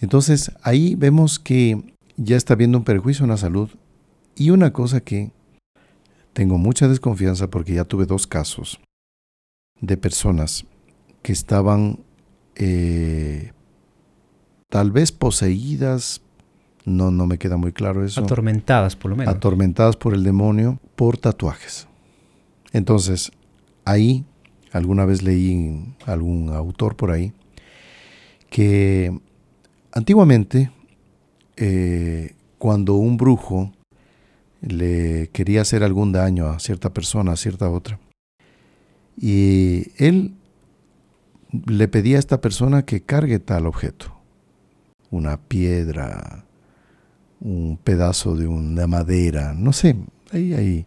Entonces, 0.00 0.52
ahí 0.62 0.94
vemos 0.94 1.38
que 1.38 1.95
ya 2.16 2.36
está 2.36 2.54
habiendo 2.54 2.78
un 2.78 2.84
perjuicio 2.84 3.24
en 3.24 3.30
la 3.30 3.36
salud 3.36 3.70
y 4.34 4.50
una 4.50 4.72
cosa 4.72 5.00
que 5.00 5.30
tengo 6.32 6.58
mucha 6.58 6.88
desconfianza 6.88 7.48
porque 7.48 7.74
ya 7.74 7.84
tuve 7.84 8.06
dos 8.06 8.26
casos 8.26 8.80
de 9.80 9.96
personas 9.96 10.66
que 11.22 11.32
estaban 11.32 12.00
eh, 12.54 13.52
tal 14.68 14.90
vez 14.90 15.12
poseídas, 15.12 16.22
no, 16.84 17.10
no 17.10 17.26
me 17.26 17.38
queda 17.38 17.56
muy 17.56 17.72
claro 17.72 18.04
eso. 18.04 18.20
Atormentadas 18.20 18.96
por 18.96 19.10
lo 19.10 19.16
menos. 19.16 19.34
Atormentadas 19.34 19.96
por 19.96 20.14
el 20.14 20.22
demonio 20.22 20.78
por 20.94 21.18
tatuajes. 21.18 21.88
Entonces, 22.72 23.32
ahí, 23.84 24.24
alguna 24.72 25.04
vez 25.04 25.22
leí 25.22 25.94
algún 26.04 26.50
autor 26.50 26.96
por 26.96 27.10
ahí, 27.10 27.32
que 28.50 29.18
antiguamente, 29.92 30.70
eh, 31.56 32.34
cuando 32.58 32.94
un 32.94 33.16
brujo 33.16 33.72
le 34.60 35.28
quería 35.32 35.62
hacer 35.62 35.82
algún 35.82 36.12
daño 36.12 36.48
a 36.48 36.58
cierta 36.58 36.92
persona, 36.92 37.32
a 37.32 37.36
cierta 37.36 37.70
otra. 37.70 37.98
Y 39.16 39.92
él 39.96 40.34
le 41.66 41.88
pedía 41.88 42.16
a 42.16 42.20
esta 42.20 42.40
persona 42.40 42.84
que 42.84 43.02
cargue 43.02 43.38
tal 43.38 43.66
objeto, 43.66 44.14
una 45.10 45.38
piedra, 45.38 46.44
un 47.40 47.78
pedazo 47.82 48.36
de 48.36 48.46
una 48.46 48.86
madera, 48.86 49.54
no 49.54 49.72
sé, 49.72 49.96
ahí, 50.32 50.52
ahí, 50.52 50.86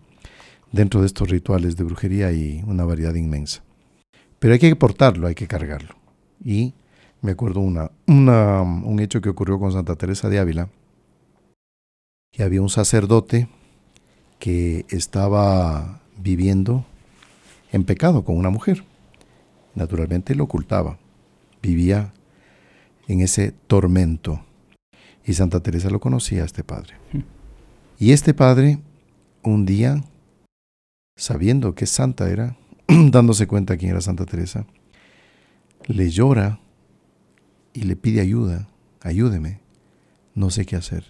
dentro 0.72 1.02
de 1.02 1.08
estos 1.08 1.30
rituales 1.30 1.76
de 1.76 1.84
brujería 1.84 2.28
hay 2.28 2.64
una 2.68 2.86
variedad 2.86 3.16
inmensa. 3.16 3.64
Pero 4.40 4.54
hay 4.54 4.60
que 4.60 4.76
portarlo, 4.76 5.28
hay 5.28 5.36
que 5.36 5.48
cargarlo. 5.48 5.96
Y 6.44 6.74
me 7.22 7.32
acuerdo 7.32 7.60
una, 7.60 7.92
una, 8.08 8.62
un 8.62 9.00
hecho 9.00 9.22
que 9.22 9.30
ocurrió 9.30 9.60
con 9.60 9.72
Santa 9.72 9.96
Teresa 9.96 10.30
de 10.30 10.40
Ávila, 10.40 10.70
que 12.32 12.44
había 12.44 12.62
un 12.62 12.70
sacerdote 12.70 13.50
que 14.40 14.86
estaba 14.90 16.02
viviendo 16.18 16.86
en 17.72 17.84
pecado 17.84 18.24
con 18.24 18.38
una 18.38 18.50
mujer. 18.50 18.84
Naturalmente 19.76 20.36
lo 20.36 20.46
ocultaba, 20.46 20.98
vivía 21.62 22.14
en 23.08 23.22
ese 23.22 23.52
tormento. 23.68 24.46
Y 25.26 25.34
Santa 25.34 25.60
Teresa 25.60 25.90
lo 25.90 26.00
conocía 26.00 26.44
a 26.44 26.46
este 26.46 26.64
padre. 26.64 26.96
Y 28.00 28.14
este 28.14 28.34
padre, 28.34 28.80
un 29.44 29.66
día, 29.66 30.02
sabiendo 31.16 31.76
que 31.76 31.86
santa 31.86 32.30
era, 32.30 32.58
dándose 32.88 33.46
cuenta 33.46 33.78
quién 33.78 33.92
era 33.92 34.02
Santa 34.02 34.26
Teresa, 34.26 34.66
le 35.86 36.10
llora 36.10 36.60
y 37.74 37.84
le 37.84 37.96
pide 37.96 38.22
ayuda, 38.22 38.68
ayúdeme, 39.02 39.62
no 40.36 40.50
sé 40.50 40.66
qué 40.66 40.76
hacer. 40.76 41.06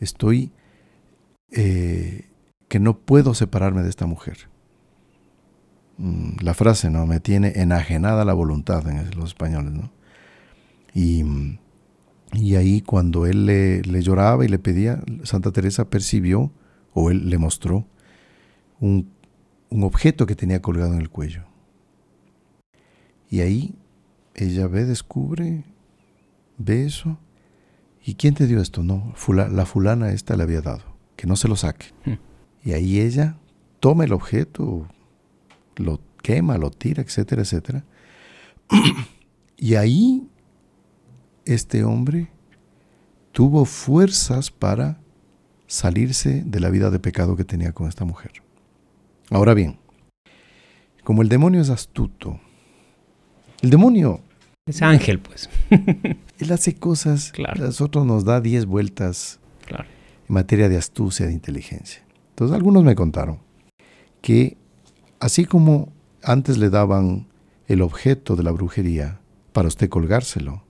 Estoy 0.00 0.50
eh, 1.50 2.28
que 2.68 2.80
no 2.80 2.98
puedo 2.98 3.34
separarme 3.34 3.82
de 3.82 3.90
esta 3.90 4.06
mujer. 4.06 4.48
Mm, 5.98 6.36
la 6.40 6.54
frase, 6.54 6.90
¿no? 6.90 7.06
Me 7.06 7.20
tiene 7.20 7.52
enajenada 7.56 8.24
la 8.24 8.32
voluntad 8.32 8.88
en 8.88 9.10
los 9.16 9.30
españoles, 9.30 9.72
¿no? 9.72 9.92
Y, 10.94 11.24
y 12.32 12.56
ahí 12.56 12.80
cuando 12.80 13.26
él 13.26 13.46
le, 13.46 13.82
le, 13.82 14.02
lloraba 14.02 14.44
y 14.44 14.48
le 14.48 14.58
pedía, 14.58 15.02
Santa 15.24 15.52
Teresa 15.52 15.88
percibió, 15.88 16.52
o 16.94 17.10
él 17.10 17.30
le 17.30 17.38
mostró, 17.38 17.86
un, 18.80 19.10
un 19.70 19.84
objeto 19.84 20.26
que 20.26 20.34
tenía 20.34 20.60
colgado 20.60 20.94
en 20.94 21.00
el 21.00 21.10
cuello. 21.10 21.44
Y 23.30 23.40
ahí 23.40 23.74
ella 24.34 24.66
ve, 24.66 24.84
descubre, 24.84 25.64
ve 26.58 26.86
eso. 26.86 27.18
¿Y 28.04 28.14
quién 28.14 28.34
te 28.34 28.46
dio 28.46 28.60
esto? 28.60 28.82
No, 28.82 29.14
la 29.28 29.66
fulana 29.66 30.12
esta 30.12 30.36
le 30.36 30.42
había 30.42 30.60
dado 30.60 30.92
que 31.16 31.26
no 31.26 31.36
se 31.36 31.48
lo 31.48 31.54
saque. 31.54 31.86
Hmm. 32.04 32.14
Y 32.64 32.72
ahí 32.72 33.00
ella 33.00 33.36
toma 33.80 34.04
el 34.04 34.12
objeto, 34.12 34.88
lo 35.76 36.00
quema, 36.22 36.58
lo 36.58 36.70
tira, 36.70 37.02
etcétera, 37.02 37.42
etcétera. 37.42 37.84
y 39.56 39.76
ahí 39.76 40.28
este 41.44 41.84
hombre 41.84 42.28
tuvo 43.32 43.64
fuerzas 43.64 44.50
para 44.50 45.00
salirse 45.66 46.42
de 46.44 46.60
la 46.60 46.70
vida 46.70 46.90
de 46.90 46.98
pecado 46.98 47.36
que 47.36 47.44
tenía 47.44 47.72
con 47.72 47.88
esta 47.88 48.04
mujer. 48.04 48.32
Ahora 49.30 49.54
bien, 49.54 49.78
como 51.04 51.22
el 51.22 51.28
demonio 51.28 51.60
es 51.60 51.70
astuto, 51.70 52.40
El 53.62 53.70
demonio. 53.70 54.20
Es 54.66 54.82
ángel, 54.82 55.18
pues. 55.20 55.48
Él 56.38 56.52
hace 56.52 56.74
cosas. 56.74 57.32
Claro. 57.32 57.62
A 57.62 57.66
nosotros 57.66 58.04
nos 58.06 58.24
da 58.24 58.40
10 58.40 58.66
vueltas 58.66 59.38
Claro. 59.66 59.84
en 60.28 60.34
materia 60.34 60.68
de 60.68 60.76
astucia, 60.76 61.26
de 61.26 61.32
inteligencia. 61.32 62.02
Entonces 62.30 62.54
algunos 62.54 62.84
me 62.84 62.94
contaron 62.94 63.38
que 64.20 64.56
así 65.20 65.44
como 65.44 65.92
antes 66.22 66.58
le 66.58 66.70
daban 66.70 67.26
el 67.68 67.82
objeto 67.82 68.36
de 68.36 68.42
la 68.42 68.50
brujería 68.52 69.20
para 69.52 69.68
usted 69.68 69.88
colgárselo, 69.88 70.62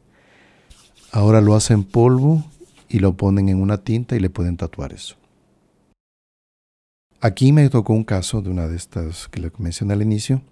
ahora 1.12 1.40
lo 1.40 1.54
hacen 1.54 1.84
polvo 1.84 2.44
y 2.88 2.98
lo 2.98 3.14
ponen 3.16 3.48
en 3.48 3.60
una 3.60 3.78
tinta 3.78 4.16
y 4.16 4.20
le 4.20 4.30
pueden 4.30 4.56
tatuar 4.56 4.92
eso. 4.92 5.16
Aquí 7.20 7.52
me 7.52 7.68
tocó 7.68 7.92
un 7.92 8.04
caso 8.04 8.42
de 8.42 8.50
una 8.50 8.66
de 8.68 8.76
estas 8.76 9.28
que 9.28 9.40
le 9.40 9.52
mencioné 9.58 9.92
al 9.94 10.02
inicio, 10.02 10.42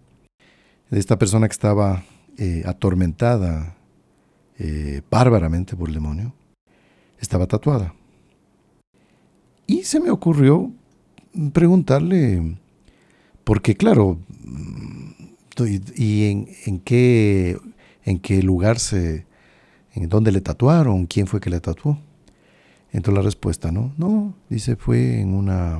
de 0.91 0.99
esta 0.99 1.18
persona 1.18 1.49
que 1.49 1.53
estaba 1.53 2.05
eh, 2.43 2.62
atormentada 2.64 3.76
eh, 4.59 5.03
bárbaramente 5.11 5.76
por 5.76 5.88
el 5.88 5.95
demonio, 5.95 6.32
estaba 7.18 7.47
tatuada. 7.47 7.95
Y 9.66 9.82
se 9.82 10.01
me 10.01 10.09
ocurrió 10.09 10.72
preguntarle, 11.53 12.57
porque 13.45 13.76
claro, 13.76 14.18
y, 15.59 16.03
y 16.03 16.47
en, 16.64 16.80
qué, 16.80 17.59
en 18.05 18.18
qué 18.18 18.43
lugar 18.43 18.78
se, 18.78 19.26
en 19.93 20.09
dónde 20.09 20.32
le 20.32 20.41
tatuaron, 20.41 21.05
quién 21.05 21.26
fue 21.26 21.41
que 21.41 21.51
le 21.51 21.61
tatuó. 21.61 21.99
Entonces 22.91 23.18
la 23.18 23.22
respuesta, 23.22 23.70
¿no? 23.70 23.93
No, 23.99 24.34
dice, 24.49 24.76
fue 24.76 25.20
en 25.20 25.34
una, 25.34 25.78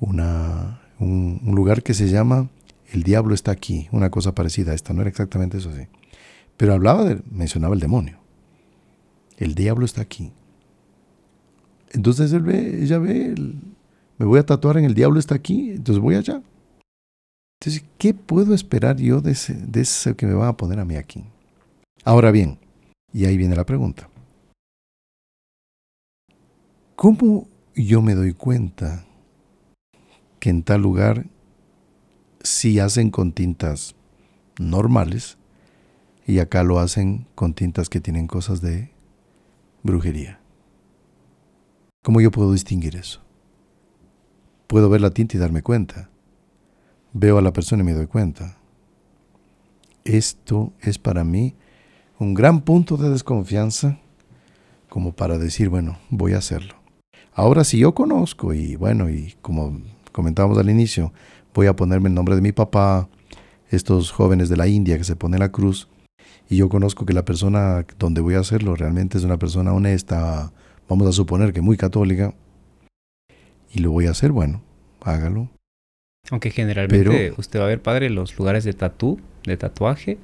una 0.00 0.80
un, 0.98 1.42
un, 1.44 1.54
lugar 1.54 1.82
que 1.82 1.92
se 1.92 2.08
llama 2.08 2.48
El 2.92 3.02
Diablo 3.02 3.34
está 3.34 3.50
aquí, 3.50 3.88
una 3.92 4.10
cosa 4.10 4.34
parecida 4.34 4.72
a 4.72 4.74
esta, 4.74 4.92
no 4.92 5.00
era 5.00 5.10
exactamente 5.10 5.58
eso 5.58 5.70
así. 5.70 5.88
Pero 6.56 6.72
hablaba 6.72 7.04
de, 7.04 7.22
mencionaba 7.30 7.74
el 7.74 7.80
demonio. 7.80 8.18
El 9.36 9.54
diablo 9.54 9.84
está 9.84 10.02
aquí. 10.02 10.32
Entonces 11.90 12.32
él 12.32 12.42
ve, 12.42 12.82
ella 12.82 12.98
ve, 12.98 13.34
me 14.18 14.26
voy 14.26 14.38
a 14.38 14.46
tatuar 14.46 14.78
en 14.78 14.84
el 14.84 14.94
diablo 14.94 15.18
está 15.18 15.34
aquí, 15.34 15.70
entonces 15.70 16.02
voy 16.02 16.14
allá. 16.14 16.42
Entonces, 17.60 17.84
¿qué 17.98 18.12
puedo 18.14 18.54
esperar 18.54 18.96
yo 18.96 19.20
de, 19.20 19.32
ese, 19.32 20.14
que 20.14 20.26
me 20.26 20.34
van 20.34 20.48
a 20.48 20.56
poner 20.56 20.78
a 20.78 20.84
mí 20.84 20.96
aquí? 20.96 21.24
Ahora 22.04 22.30
bien, 22.30 22.58
y 23.12 23.24
ahí 23.24 23.36
viene 23.36 23.56
la 23.56 23.64
pregunta. 23.64 24.08
¿Cómo 26.96 27.48
yo 27.74 28.02
me 28.02 28.14
doy 28.14 28.32
cuenta 28.32 29.04
que 30.38 30.50
en 30.50 30.62
tal 30.62 30.82
lugar 30.82 31.26
sí 32.46 32.78
hacen 32.78 33.10
con 33.10 33.32
tintas 33.32 33.94
normales 34.58 35.36
y 36.26 36.38
acá 36.38 36.62
lo 36.62 36.78
hacen 36.78 37.26
con 37.34 37.54
tintas 37.54 37.88
que 37.88 38.00
tienen 38.00 38.26
cosas 38.26 38.60
de 38.60 38.90
brujería? 39.82 40.40
¿Cómo 42.02 42.20
yo 42.20 42.30
puedo 42.30 42.52
distinguir 42.52 42.96
eso? 42.96 43.20
Puedo 44.66 44.88
ver 44.88 45.00
la 45.00 45.10
tinta 45.10 45.36
y 45.36 45.40
darme 45.40 45.62
cuenta. 45.62 46.08
Veo 47.12 47.38
a 47.38 47.42
la 47.42 47.52
persona 47.52 47.82
y 47.82 47.86
me 47.86 47.94
doy 47.94 48.06
cuenta. 48.06 48.58
Esto 50.04 50.72
es 50.80 50.98
para 50.98 51.24
mí 51.24 51.54
un 52.18 52.34
gran 52.34 52.60
punto 52.60 52.96
de 52.96 53.10
desconfianza 53.10 53.98
como 54.88 55.12
para 55.12 55.38
decir, 55.38 55.68
bueno, 55.68 55.98
voy 56.10 56.34
a 56.34 56.38
hacerlo. 56.38 56.74
Ahora 57.34 57.64
si 57.64 57.78
yo 57.78 57.94
conozco 57.94 58.54
y 58.54 58.76
bueno, 58.76 59.10
y 59.10 59.34
como 59.42 59.80
comentábamos 60.12 60.58
al 60.58 60.70
inicio, 60.70 61.12
voy 61.56 61.66
a 61.66 61.74
ponerme 61.74 62.08
el 62.08 62.14
nombre 62.14 62.34
de 62.34 62.42
mi 62.42 62.52
papá, 62.52 63.08
estos 63.70 64.12
jóvenes 64.12 64.48
de 64.48 64.56
la 64.56 64.68
India 64.68 64.98
que 64.98 65.04
se 65.04 65.16
ponen 65.16 65.40
la 65.40 65.50
cruz, 65.50 65.88
y 66.48 66.56
yo 66.56 66.68
conozco 66.68 67.04
que 67.06 67.12
la 67.12 67.24
persona 67.24 67.84
donde 67.98 68.20
voy 68.20 68.34
a 68.34 68.40
hacerlo 68.40 68.76
realmente 68.76 69.18
es 69.18 69.24
una 69.24 69.38
persona 69.38 69.72
honesta, 69.72 70.52
vamos 70.88 71.08
a 71.08 71.12
suponer 71.12 71.52
que 71.52 71.62
muy 71.62 71.76
católica, 71.76 72.34
y 73.72 73.80
lo 73.80 73.90
voy 73.90 74.06
a 74.06 74.10
hacer, 74.10 74.32
bueno, 74.32 74.62
hágalo. 75.02 75.48
Aunque 76.30 76.50
generalmente 76.50 77.08
Pero, 77.08 77.34
usted 77.38 77.60
va 77.60 77.64
a 77.64 77.68
ver, 77.68 77.80
padre, 77.82 78.10
los 78.10 78.36
lugares 78.38 78.64
de 78.64 78.72
tatú, 78.72 79.18
de 79.44 79.56
tatuaje, 79.56 80.18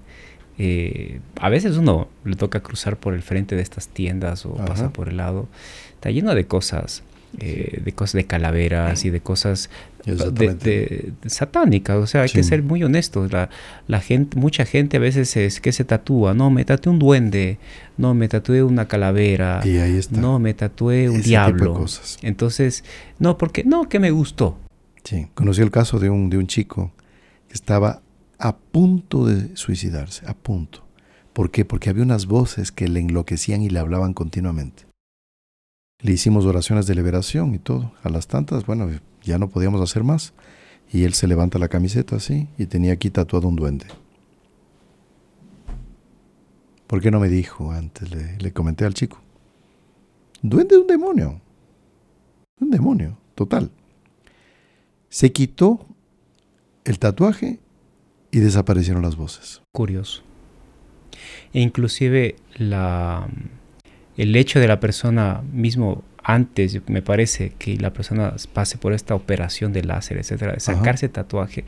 eh, 0.59 1.21
a 1.41 1.49
veces 1.49 1.77
uno 1.77 2.09
le 2.25 2.37
toca 2.37 2.61
cruzar 2.61 2.99
por 2.99 3.15
el 3.15 3.23
frente 3.23 3.57
de 3.57 3.63
estas 3.63 3.89
tiendas 3.89 4.45
o 4.45 4.55
Ajá. 4.57 4.65
pasa 4.67 4.93
por 4.93 5.09
el 5.09 5.17
lado. 5.17 5.49
Está 5.95 6.11
lleno 6.11 6.35
de 6.35 6.47
cosas, 6.47 7.03
eh, 7.39 7.81
de 7.83 7.93
cosas 7.93 8.15
de 8.15 8.25
calaveras 8.25 9.05
y 9.05 9.11
de 9.11 9.21
cosas 9.21 9.71
de, 10.05 11.13
satánicas. 11.27 11.97
O 11.97 12.07
sea, 12.07 12.23
hay 12.23 12.29
sí. 12.29 12.35
que 12.35 12.43
ser 12.43 12.63
muy 12.63 12.85
honestos. 12.85 13.33
La, 13.33 13.49
la, 13.87 14.01
gente, 14.01 14.39
mucha 14.39 14.65
gente 14.65 14.99
a 14.99 15.01
veces 15.01 15.37
es 15.37 15.61
que 15.61 15.73
se 15.73 15.85
tatúa. 15.85 16.35
No, 16.35 16.51
me 16.51 16.65
tatué 16.65 16.93
un 16.93 16.99
duende. 16.99 17.59
No, 17.97 18.15
me 18.15 18.29
tatué 18.29 18.63
una 18.63 18.87
calavera. 18.87 19.61
Y 19.65 19.79
ahí 19.79 19.97
está. 19.97 20.21
No, 20.21 20.39
me 20.39 20.55
tatué 20.55 21.09
un 21.09 21.21
Ese 21.21 21.31
diablo. 21.31 21.59
Tipo 21.59 21.73
de 21.73 21.81
cosas. 21.81 22.19
Entonces, 22.23 22.85
no, 23.19 23.39
porque 23.39 23.65
no, 23.65 23.89
que 23.89 23.99
me 23.99 24.11
gustó. 24.11 24.59
Sí, 25.05 25.29
conocí 25.35 25.63
el 25.63 25.71
caso 25.71 25.99
de 25.99 26.11
un, 26.11 26.31
de 26.31 26.39
un 26.39 26.47
chico 26.47 26.93
que 27.49 27.55
estaba 27.55 28.03
a 28.39 28.57
punto 28.57 29.25
de 29.27 29.57
suicidarse, 29.57 30.27
a 30.27 30.35
punto. 30.35 30.85
¿Por 31.33 31.51
qué? 31.51 31.65
Porque 31.65 31.89
había 31.89 32.03
unas 32.03 32.27
voces 32.27 32.73
que 32.73 32.89
le 32.89 33.01
enloquecían 33.01 33.63
y 33.63 33.71
le 33.71 33.79
hablaban 33.79 34.13
continuamente. 34.13 34.85
Le 36.03 36.13
hicimos 36.13 36.45
oraciones 36.47 36.87
de 36.87 36.97
liberación 36.97 37.55
y 37.55 37.59
todo. 37.59 37.93
A 38.03 38.09
las 38.09 38.27
tantas, 38.27 38.67
bueno, 38.67 38.91
ya 39.23 39.39
no 39.39 39.49
podíamos 39.49 39.81
hacer 39.81 40.03
más. 40.03 40.35
Y 40.93 41.05
él 41.05 41.15
se 41.15 41.29
levanta 41.29 41.59
la 41.59 41.69
camiseta 41.69 42.17
así 42.17 42.49
y 42.59 42.67
tenía 42.67 42.93
aquí 42.93 43.09
tatuado 43.09 43.49
un 43.49 43.57
duende. 43.57 43.87
¿Por 46.87 47.01
qué 47.01 47.11
no 47.11 47.21
me 47.21 47.29
dijo 47.29 47.73
antes? 47.73 48.11
Le, 48.11 48.53
comenté 48.53 48.85
al 48.85 48.93
chico. 48.93 49.19
Duende 50.43 50.75
es 50.75 50.81
un 50.83 50.87
demonio. 50.89 51.41
Un 52.61 52.71
demonio, 52.71 53.17
total. 53.35 53.71
Se 55.09 55.33
quitó 55.33 55.87
el 56.85 56.99
tatuaje 56.99 57.61
y 58.31 58.41
desaparecieron 58.41 59.03
las 59.03 59.17
voces. 59.17 59.63
Curioso. 59.73 60.23
E 61.55 61.61
inclusive 61.61 62.37
la, 62.57 63.27
el 64.17 64.37
hecho 64.37 64.61
de 64.61 64.69
la 64.69 64.81
persona 64.81 65.43
mismo 65.53 66.05
antes, 66.23 66.81
me 66.89 67.03
parece, 67.03 67.53
que 67.59 67.77
la 67.77 67.93
persona 67.93 68.35
pase 68.53 68.79
por 68.79 68.93
esta 68.93 69.15
operación 69.15 69.73
de 69.73 69.83
láser, 69.83 70.19
etcétera, 70.19 70.53
de 70.53 70.61
sacarse 70.61 71.07
Ajá. 71.07 71.15
tatuaje, 71.15 71.65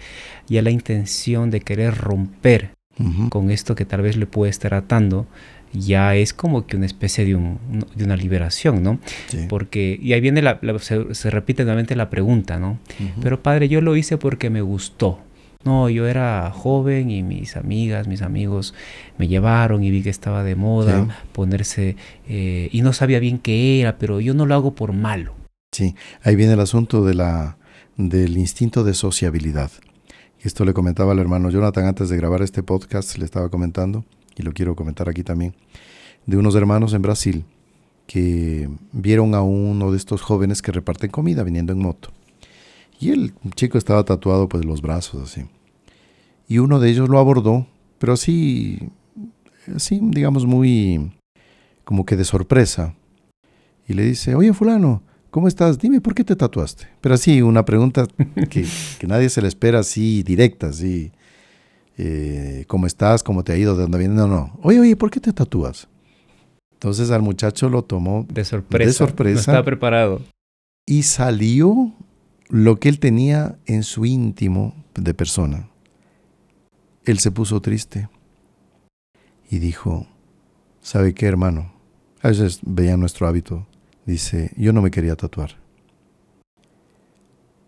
ya 0.49 0.63
la 0.63 0.71
intención 0.71 1.51
de 1.51 1.61
querer 1.61 1.95
romper 1.97 2.71
uh 2.99 3.05
-huh. 3.05 3.29
con 3.31 3.51
esto 3.51 3.75
que 3.75 3.85
tal 3.85 4.03
vez 4.03 4.17
le 4.17 4.27
puede 4.27 4.51
estar 4.51 4.75
atando, 4.75 5.27
ya 5.73 6.15
es 6.15 6.33
como 6.33 6.67
que 6.67 6.77
una 6.77 6.87
especie 6.87 7.25
de, 7.25 7.35
un, 7.35 7.59
de 7.97 8.05
una 8.05 8.17
liberación, 8.17 8.83
¿no? 8.83 9.01
Sí. 9.27 9.47
Porque, 9.49 9.99
y 10.01 10.13
ahí 10.13 10.21
viene, 10.21 10.41
la, 10.41 10.61
la, 10.63 10.79
se, 10.79 11.15
se, 11.15 11.31
repite 11.31 11.65
nuevamente 11.65 11.97
la 11.97 12.11
pregunta, 12.11 12.61
¿no? 12.61 12.79
Uh 13.01 13.03
-huh. 13.03 13.23
Pero 13.23 13.43
padre, 13.43 13.69
yo 13.69 13.81
lo 13.81 13.97
hice 13.97 14.17
porque 14.17 14.51
me 14.51 14.63
gustó. 14.63 15.21
No, 15.65 15.89
yo 15.89 16.07
era 16.07 16.51
joven 16.51 17.11
y 17.11 17.23
mis 17.23 17.57
amigas, 17.57 18.07
mis 18.07 18.23
amigos 18.23 18.75
me 19.17 19.29
llevaron 19.29 19.83
y 19.83 19.91
vi 19.91 20.03
que 20.03 20.11
estaba 20.11 20.45
de 20.45 20.57
moda 20.57 21.05
sí. 21.05 21.29
ponerse 21.33 21.97
eh, 22.29 22.69
y 22.71 22.83
no 22.83 22.93
sabía 22.93 23.19
bien 23.19 23.39
qué 23.39 23.81
era, 23.81 23.97
pero 23.97 24.21
yo 24.21 24.35
no 24.35 24.45
lo 24.45 24.55
hago 24.55 24.75
por 24.75 24.93
malo. 24.93 25.35
Sí, 25.73 25.95
ahí 26.23 26.37
viene 26.37 26.53
el 26.53 26.61
asunto 26.61 27.05
de 27.05 27.15
la, 27.15 27.57
del 27.97 28.37
instinto 28.37 28.85
de 28.85 28.95
sociabilidad. 28.95 29.71
Esto 30.41 30.67
le 30.67 30.75
comentaba 30.75 31.13
al 31.13 31.19
hermano 31.19 31.51
Jonathan 31.51 31.87
antes 31.87 32.11
de 32.11 32.17
grabar 32.19 32.43
este 32.43 32.63
podcast, 32.63 33.17
le 33.17 33.25
estaba 33.25 33.49
comentando, 33.49 34.05
y 34.37 34.43
lo 34.43 34.53
quiero 34.53 34.77
comentar 34.77 35.09
aquí 35.09 35.23
también, 35.23 35.55
de 36.27 36.37
unos 36.37 36.55
hermanos 36.55 36.93
en 36.93 37.03
Brasil 37.03 37.45
que 38.07 38.69
vieron 38.93 39.35
a 39.35 39.41
uno 39.41 39.91
de 39.91 39.97
estos 39.97 40.21
jóvenes 40.21 40.61
que 40.61 40.73
reparten 40.73 41.11
comida 41.11 41.43
viniendo 41.43 41.73
en 41.73 41.79
moto. 41.79 42.11
Y 43.01 43.11
el 43.11 43.35
chico 43.55 43.79
estaba 43.79 44.05
tatuado 44.05 44.49
pues 44.49 44.65
los 44.65 44.83
brazos 44.83 45.23
así. 45.23 45.47
Y 46.49 46.59
uno 46.59 46.81
de 46.81 46.91
ellos 46.91 47.09
lo 47.09 47.19
abordó, 47.19 47.67
pero 47.99 48.13
así, 48.13 48.91
así 49.75 50.01
digamos 50.03 50.47
muy 50.47 51.13
como 51.85 52.05
que 52.05 52.17
de 52.17 52.25
sorpresa. 52.25 52.95
Y 53.87 53.95
le 53.95 54.05
dice, 54.05 54.35
oye 54.35 54.53
fulano, 54.53 55.03
¿cómo 55.31 55.49
estás? 55.49 55.79
Dime, 55.79 56.01
¿por 56.01 56.15
qué 56.15 56.25
te 56.25 56.37
tatuaste? 56.37 56.89
Pero 57.01 57.15
así, 57.15 57.43
una 57.43 57.65
pregunta 57.65 58.07
que, 58.51 58.67
que 58.99 59.07
nadie 59.07 59.29
se 59.29 59.43
le 59.43 59.49
espera 59.49 59.81
así 59.81 60.23
directa, 60.23 60.69
así. 60.69 61.13
Eh, 61.97 62.65
¿Cómo 62.67 62.87
estás? 62.87 63.23
¿Cómo 63.23 63.45
te 63.45 63.53
ha 63.53 63.57
ido? 63.57 63.77
¿De 63.77 63.83
dónde 63.83 63.99
vienes? 63.99 64.17
No, 64.17 64.27
no. 64.27 64.59
Oye, 64.63 64.81
oye, 64.81 64.97
¿por 64.97 65.11
qué 65.11 65.21
te 65.21 65.33
tatúas? 65.33 65.89
Entonces 66.73 67.11
al 67.11 67.23
muchacho 67.23 67.69
lo 67.69 67.85
tomó 67.85 68.27
de 68.29 68.45
sorpresa. 68.45 68.87
De 68.87 68.93
sorpresa. 68.93 69.35
No 69.35 69.41
estaba 69.41 69.65
preparado. 69.65 70.21
Y 70.87 71.05
salió 71.05 71.93
lo 72.49 72.79
que 72.79 72.89
él 72.89 72.99
tenía 72.99 73.57
en 73.67 73.85
su 73.85 74.05
íntimo 74.05 74.75
de 74.95 75.15
persona. 75.15 75.69
Él 77.05 77.19
se 77.19 77.31
puso 77.31 77.61
triste 77.61 78.09
y 79.51 79.59
dijo, 79.59 80.07
¿sabe 80.81 81.13
qué, 81.15 81.27
hermano? 81.27 81.73
A 82.23 82.29
veces 82.29 82.61
veía 82.63 82.97
nuestro 82.97 83.27
hábito. 83.27 83.67
Dice, 84.07 84.53
yo 84.57 84.73
no 84.73 84.83
me 84.83 84.91
quería 84.91 85.17
tatuar, 85.17 85.57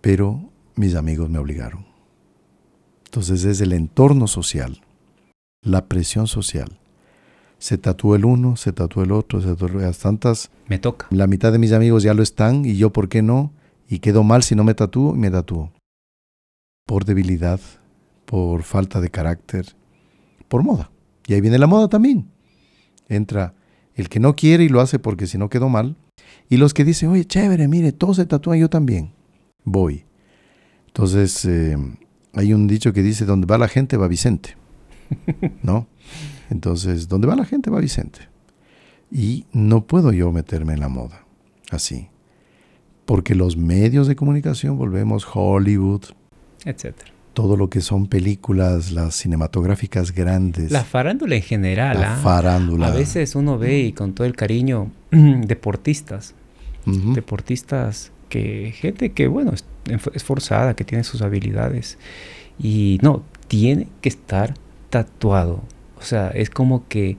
pero 0.00 0.50
mis 0.74 0.94
amigos 0.94 1.30
me 1.30 1.38
obligaron. 1.38 1.86
Entonces 3.06 3.44
es 3.44 3.60
el 3.62 3.72
entorno 3.72 4.26
social, 4.26 4.82
la 5.62 5.86
presión 5.86 6.26
social. 6.26 6.78
Se 7.58 7.78
tatuó 7.78 8.16
el 8.16 8.26
uno, 8.26 8.56
se 8.56 8.72
tatuó 8.72 9.02
el 9.02 9.12
otro, 9.12 9.40
se 9.40 9.48
tatuó 9.48 9.80
el 9.80 9.96
tantas. 9.96 10.50
Me 10.68 10.78
toca. 10.78 11.06
La 11.10 11.26
mitad 11.26 11.52
de 11.52 11.58
mis 11.58 11.72
amigos 11.72 12.02
ya 12.02 12.12
lo 12.12 12.22
están 12.22 12.66
y 12.66 12.76
yo, 12.76 12.92
¿por 12.92 13.08
qué 13.08 13.22
no? 13.22 13.52
Y 13.88 14.00
quedo 14.00 14.22
mal 14.22 14.42
si 14.42 14.54
no 14.54 14.64
me 14.64 14.74
tatúo 14.74 15.14
y 15.14 15.18
me 15.18 15.30
tatúo. 15.30 15.72
Por 16.86 17.06
debilidad, 17.06 17.60
por 18.26 18.62
falta 18.64 19.00
de 19.00 19.10
carácter, 19.10 19.74
por 20.48 20.62
moda. 20.62 20.90
Y 21.26 21.34
ahí 21.34 21.40
viene 21.40 21.58
la 21.58 21.66
moda 21.66 21.88
también. 21.88 22.28
Entra 23.08 23.54
el 23.94 24.08
que 24.08 24.20
no 24.20 24.36
quiere 24.36 24.64
y 24.64 24.68
lo 24.68 24.80
hace 24.80 24.98
porque 24.98 25.26
si 25.26 25.38
no 25.38 25.48
quedó 25.48 25.68
mal. 25.68 25.96
Y 26.48 26.58
los 26.58 26.74
que 26.74 26.84
dicen, 26.84 27.08
oye, 27.08 27.24
chévere, 27.24 27.66
mire, 27.68 27.92
todos 27.92 28.16
se 28.16 28.26
tatúan, 28.26 28.58
yo 28.58 28.68
también. 28.68 29.12
Voy. 29.64 30.04
Entonces, 30.88 31.44
eh, 31.44 31.76
hay 32.34 32.52
un 32.52 32.66
dicho 32.66 32.92
que 32.92 33.02
dice, 33.02 33.24
donde 33.24 33.46
va 33.46 33.58
la 33.58 33.68
gente 33.68 33.96
va 33.96 34.08
Vicente. 34.08 34.56
¿No? 35.62 35.88
Entonces, 36.50 37.08
donde 37.08 37.26
va 37.26 37.36
la 37.36 37.44
gente 37.44 37.70
va 37.70 37.80
Vicente. 37.80 38.28
Y 39.10 39.46
no 39.52 39.86
puedo 39.86 40.12
yo 40.12 40.32
meterme 40.32 40.74
en 40.74 40.80
la 40.80 40.88
moda 40.88 41.24
así. 41.70 42.08
Porque 43.04 43.34
los 43.34 43.56
medios 43.56 44.08
de 44.08 44.16
comunicación, 44.16 44.76
volvemos 44.76 45.26
Hollywood, 45.32 46.06
etcétera. 46.64 47.15
Todo 47.36 47.58
lo 47.58 47.68
que 47.68 47.82
son 47.82 48.06
películas, 48.06 48.92
las 48.92 49.14
cinematográficas 49.14 50.12
grandes. 50.12 50.70
La 50.70 50.84
farándula 50.84 51.36
en 51.36 51.42
general. 51.42 52.00
La 52.00 52.14
¿ah? 52.14 52.16
farándula. 52.16 52.86
A 52.86 52.90
veces 52.92 53.34
uno 53.34 53.58
ve 53.58 53.80
y 53.80 53.92
con 53.92 54.14
todo 54.14 54.26
el 54.26 54.34
cariño 54.34 54.90
deportistas. 55.10 56.34
Deportistas 56.86 58.10
que 58.30 58.72
gente 58.74 59.10
que, 59.12 59.26
bueno, 59.26 59.52
es 59.52 59.66
esforzada, 60.14 60.74
que 60.74 60.84
tiene 60.84 61.04
sus 61.04 61.20
habilidades. 61.20 61.98
Y 62.58 62.98
no, 63.02 63.22
tiene 63.48 63.86
que 64.00 64.08
estar 64.08 64.54
tatuado. 64.88 65.60
O 65.98 66.02
sea, 66.02 66.28
es 66.28 66.48
como 66.48 66.88
que 66.88 67.18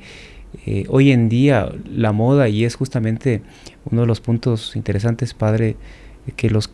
eh, 0.65 0.85
hoy 0.89 1.11
en 1.11 1.29
día 1.29 1.71
la 1.85 2.11
moda, 2.11 2.49
y 2.49 2.65
es 2.65 2.73
justamente 2.73 3.43
uno 3.85 4.01
de 4.01 4.07
los 4.07 4.19
puntos 4.19 4.75
interesantes, 4.75 5.35
padre, 5.35 5.75
que 6.35 6.49
los, 6.49 6.71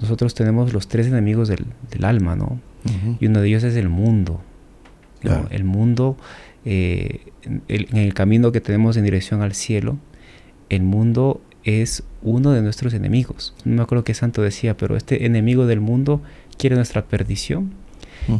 nosotros 0.00 0.34
tenemos 0.34 0.72
los 0.72 0.88
tres 0.88 1.06
enemigos 1.06 1.48
del, 1.48 1.66
alma, 2.04 2.36
¿no? 2.36 2.60
Y 3.20 3.26
uno 3.26 3.40
de 3.40 3.48
ellos 3.48 3.64
es 3.64 3.76
el 3.76 3.88
mundo. 3.88 4.40
El 5.50 5.64
mundo, 5.64 6.16
eh, 6.64 7.32
en 7.42 7.96
el 7.96 8.14
camino 8.14 8.52
que 8.52 8.60
tenemos 8.60 8.96
en 8.96 9.04
dirección 9.04 9.42
al 9.42 9.54
cielo, 9.54 9.98
el 10.68 10.82
mundo 10.82 11.40
es 11.64 12.04
uno 12.22 12.52
de 12.52 12.62
nuestros 12.62 12.94
enemigos. 12.94 13.54
No 13.64 13.76
me 13.76 13.82
acuerdo 13.82 14.04
qué 14.04 14.14
santo 14.14 14.40
decía, 14.40 14.76
pero 14.76 14.96
este 14.96 15.26
enemigo 15.26 15.66
del 15.66 15.80
mundo 15.80 16.22
quiere 16.56 16.76
nuestra 16.76 17.04
perdición. 17.04 17.72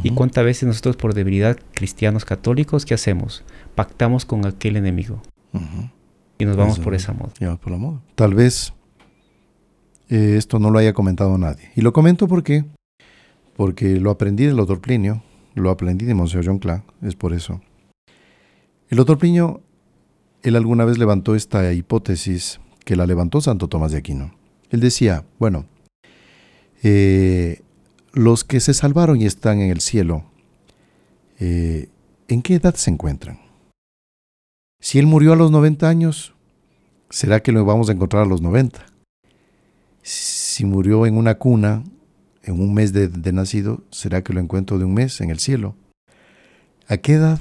¿Y 0.03 0.11
cuántas 0.11 0.45
veces 0.45 0.67
nosotros 0.67 0.97
por 0.97 1.15
debilidad 1.15 1.59
cristianos 1.73 2.25
católicos, 2.25 2.85
qué 2.85 2.95
hacemos? 2.95 3.45
Pactamos 3.77 4.25
con 4.25 4.45
aquel 4.45 4.77
enemigo. 4.77 5.23
Y 6.39 6.45
nos 6.45 6.57
vamos 6.57 6.79
por 6.79 6.95
esa 6.95 7.13
moda. 7.13 7.57
por 7.57 7.73
la 7.73 7.79
moda. 7.79 8.01
Tal 8.15 8.35
vez 8.35 8.73
eh, 10.09 10.35
esto 10.37 10.59
no 10.59 10.71
lo 10.71 10.79
haya 10.79 10.93
comentado 10.93 11.37
nadie. 11.39 11.71
Y 11.75 11.81
lo 11.81 11.93
comento 11.93 12.29
porque, 12.29 12.65
porque 13.57 14.01
lo 14.01 14.11
aprendí 14.11 14.45
del 14.45 14.57
doctor 14.57 14.81
Plinio, 14.81 15.23
lo 15.55 15.71
aprendí 15.71 16.05
de 16.05 16.15
Monseñor 16.15 16.47
John 16.47 16.59
Clark, 16.59 16.85
es 17.03 17.17
por 17.17 17.33
eso. 17.33 17.61
El 18.89 18.99
doctor 18.99 19.19
Plinio, 19.19 19.63
él 20.43 20.55
alguna 20.55 20.85
vez 20.85 20.99
levantó 20.99 21.35
esta 21.35 21.73
hipótesis 21.73 22.61
que 22.85 22.95
la 22.95 23.07
levantó 23.07 23.41
Santo 23.41 23.69
Tomás 23.69 23.91
de 23.91 23.99
Aquino. 23.99 24.33
Él 24.71 24.81
decía, 24.81 25.25
bueno, 25.39 25.67
eh, 26.83 27.63
los 28.13 28.45
que 28.45 28.61
se 28.61 28.75
salvaron 28.75 29.21
y 29.21 29.27
están 29.27 29.61
en 29.61 29.71
el 29.71 29.81
cielo, 29.81 30.25
eh, 31.41 31.89
¿en 32.29 32.43
qué 32.43 32.55
edad 32.55 32.75
se 32.75 32.91
encuentran? 32.91 33.41
Si 34.81 34.99
él 34.99 35.07
murió 35.07 35.33
a 35.33 35.37
los 35.37 35.51
90 35.51 35.89
años, 35.89 36.35
¿será 37.11 37.41
que 37.41 37.53
lo 37.53 37.65
vamos 37.65 37.89
a 37.89 37.93
encontrar 37.93 38.23
a 38.23 38.27
los 38.27 38.41
90? 38.41 38.87
Si 40.09 40.65
murió 40.65 41.05
en 41.05 41.17
una 41.17 41.35
cuna, 41.35 41.83
en 42.45 42.61
un 42.61 42.73
mes 42.73 42.93
de, 42.93 43.33
nacido, 43.33 43.83
¿será 43.91 44.23
que 44.23 44.33
lo 44.33 44.39
encuentro 44.39 44.79
de 44.79 44.85
un 44.85 44.95
mes 44.95 45.21
en 45.21 45.31
el 45.31 45.41
cielo? 45.41 45.75
¿A 46.87 46.97
qué 46.99 47.15
edad 47.15 47.41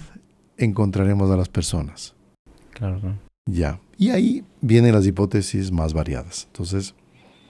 encontraremos 0.57 1.29
a 1.29 1.37
las 1.37 1.47
personas? 1.47 2.15
Claro. 2.71 3.19
Ya. 3.47 3.79
Y 3.99 4.09
ahí 4.09 4.43
vienen 4.61 4.95
las 4.95 5.05
hipótesis 5.05 5.71
más 5.71 5.93
variadas. 5.93 6.47
Entonces. 6.47 6.95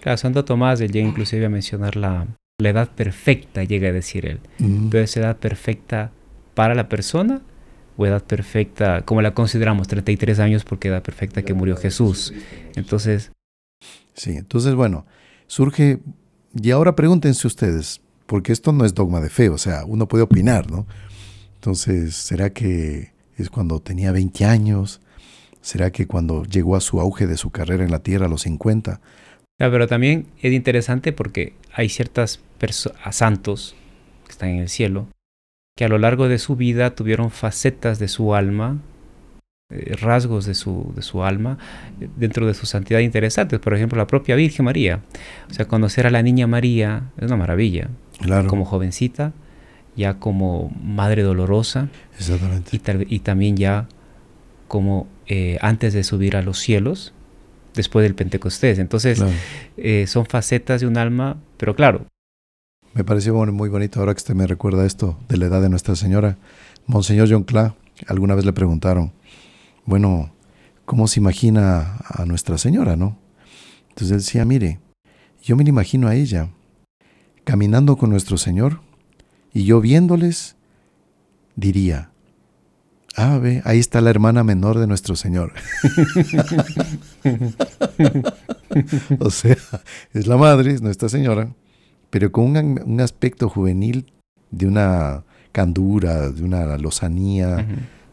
Claro, 0.02 0.18
Santo 0.18 0.44
Tomás 0.44 0.80
llega 0.80 1.00
inclusive 1.00 1.46
a 1.46 1.50
mencionar 1.50 1.96
la, 1.96 2.28
la 2.60 2.70
edad 2.70 2.90
perfecta, 2.90 3.64
llega 3.64 3.88
a 3.88 3.94
decir 3.94 4.26
él. 4.26 4.42
Entonces, 4.60 5.16
edad 5.16 5.38
perfecta 5.38 6.12
para 6.56 6.76
la 6.76 6.90
persona 6.90 7.42
o 7.96 8.06
edad 8.06 8.22
perfecta, 8.22 9.04
como 9.04 9.22
la 9.22 9.34
consideramos, 9.34 9.88
33 9.88 10.40
años 10.40 10.66
porque 10.66 10.90
edad 10.90 11.04
perfecta 11.04 11.44
que 11.44 11.54
murió 11.54 11.78
Jesús. 11.78 12.34
Entonces... 12.76 13.32
Sí, 14.16 14.32
entonces 14.32 14.74
bueno, 14.76 15.06
surge, 15.48 16.00
y 16.54 16.72
ahora 16.72 16.96
pregúntense 16.96 17.46
ustedes, 17.48 18.02
porque 18.26 18.52
esto 18.52 18.72
no 18.72 18.86
es 18.86 18.94
dogma 18.94 19.22
de 19.22 19.30
fe, 19.30 19.50
o 19.50 19.58
sea, 19.58 19.86
uno 19.86 20.08
puede 20.08 20.24
opinar, 20.24 20.72
¿no? 20.72 20.88
Entonces, 21.56 22.16
¿será 22.16 22.52
que 22.52 23.12
es 23.38 23.50
cuando 23.50 23.82
tenía 23.82 24.12
20 24.12 24.46
años? 24.46 25.02
¿Será 25.62 25.92
que 25.92 26.08
cuando 26.08 26.46
llegó 26.46 26.76
a 26.76 26.82
su 26.82 27.00
auge 27.00 27.28
de 27.28 27.38
su 27.38 27.50
carrera 27.50 27.84
en 27.84 27.92
la 27.92 28.00
tierra 28.00 28.28
a 28.28 28.30
los 28.30 28.42
50? 28.44 29.02
pero 29.58 29.88
también 29.88 30.28
es 30.42 30.52
interesante 30.52 31.14
porque 31.14 31.54
hay 31.74 31.88
ciertas 31.90 32.42
santos 33.12 33.76
que 34.26 34.32
están 34.32 34.50
en 34.50 34.60
el 34.60 34.70
cielo 34.70 35.08
que 35.76 35.86
a 35.86 35.90
lo 35.90 35.98
largo 35.98 36.30
de 36.30 36.40
su 36.40 36.56
vida 36.56 36.96
tuvieron 36.96 37.32
facetas 37.32 38.00
de 38.00 38.08
su 38.08 38.34
alma, 38.34 38.78
eh, 39.72 39.96
rasgos 40.00 40.46
de 40.46 40.54
su, 40.54 40.94
de 40.96 41.02
su 41.02 41.24
alma 41.24 41.58
eh, 42.00 42.08
dentro 42.18 42.46
de 42.46 42.54
su 42.54 42.68
santidad 42.68 43.00
interesantes. 43.00 43.60
Por 43.60 43.74
ejemplo, 43.74 43.98
la 43.98 44.06
propia 44.06 44.36
Virgen 44.36 44.66
María. 44.66 45.00
O 45.50 45.54
sea, 45.56 45.68
conocer 45.68 46.06
a 46.06 46.12
la 46.12 46.22
niña 46.22 46.46
María 46.46 47.10
es 47.18 47.26
una 47.26 47.36
maravilla. 47.36 47.90
Claro. 48.22 48.48
Como 48.48 48.64
jovencita, 48.64 49.34
ya 49.96 50.20
como 50.20 50.72
madre 50.84 51.24
dolorosa. 51.24 51.90
Exactamente. 52.16 52.80
Y, 53.10 53.20
también 53.20 53.58
ya 53.58 53.88
como 54.68 55.08
eh, 55.26 55.58
antes 55.62 55.94
de 55.94 56.04
subir 56.04 56.38
a 56.38 56.44
los 56.44 56.60
cielos, 56.60 57.14
después 57.74 58.04
del 58.04 58.14
Pentecostés. 58.14 58.78
Entonces, 58.78 59.24
son 60.08 60.26
facetas 60.28 60.82
de 60.82 60.88
un 60.88 60.98
alma, 60.98 61.38
pero 61.58 61.76
claro. 61.76 62.06
Me 62.94 63.04
pareció 63.04 63.34
muy 63.34 63.70
bonito 63.70 64.00
ahora 64.00 64.14
que 64.14 64.20
usted 64.20 64.36
me 64.36 64.46
recuerda 64.46 64.86
esto 64.86 65.20
de 65.28 65.38
la 65.38 65.48
edad 65.48 65.62
de 65.64 65.70
Nuestra 65.70 65.96
Señora. 65.96 66.38
Monseñor 66.86 67.28
John 67.30 67.44
Cla, 67.44 67.74
alguna 68.08 68.36
vez 68.36 68.46
le 68.46 68.54
preguntaron, 68.54 69.12
bueno, 69.86 70.32
¿cómo 70.86 71.08
se 71.08 71.20
imagina 71.20 71.98
a 72.08 72.26
Nuestra 72.26 72.58
Señora, 72.58 72.96
no? 72.96 73.18
Entonces 73.90 74.12
él 74.12 74.18
decía, 74.18 74.46
mire, 74.46 74.80
yo 75.42 75.56
me 75.56 75.64
imagino 75.64 76.08
a 76.08 76.16
ella 76.16 76.50
caminando 77.44 77.98
con 77.98 78.10
nuestro 78.10 78.38
Señor 78.38 78.82
y 79.54 79.66
yo 79.66 79.80
viéndoles 79.80 80.56
diría, 81.56 82.10
Ah, 83.18 83.38
ve, 83.38 83.62
ahí 83.64 83.80
está 83.80 84.02
la 84.02 84.10
hermana 84.10 84.44
menor 84.44 84.78
de 84.78 84.88
nuestro 84.88 85.16
Señor. 85.16 85.54
o 89.20 89.30
sea, 89.30 89.56
es 90.14 90.28
la 90.28 90.36
madre, 90.36 90.74
es 90.74 90.82
Nuestra 90.82 91.08
Señora, 91.08 91.48
pero 92.10 92.34
con 92.34 92.58
un, 92.58 93.00
aspecto 93.00 93.48
juvenil 93.48 94.12
de 94.52 94.68
una 94.68 95.24
candura, 95.54 96.30
de 96.30 96.44
una 96.44 96.78
lozanía, 96.78 97.66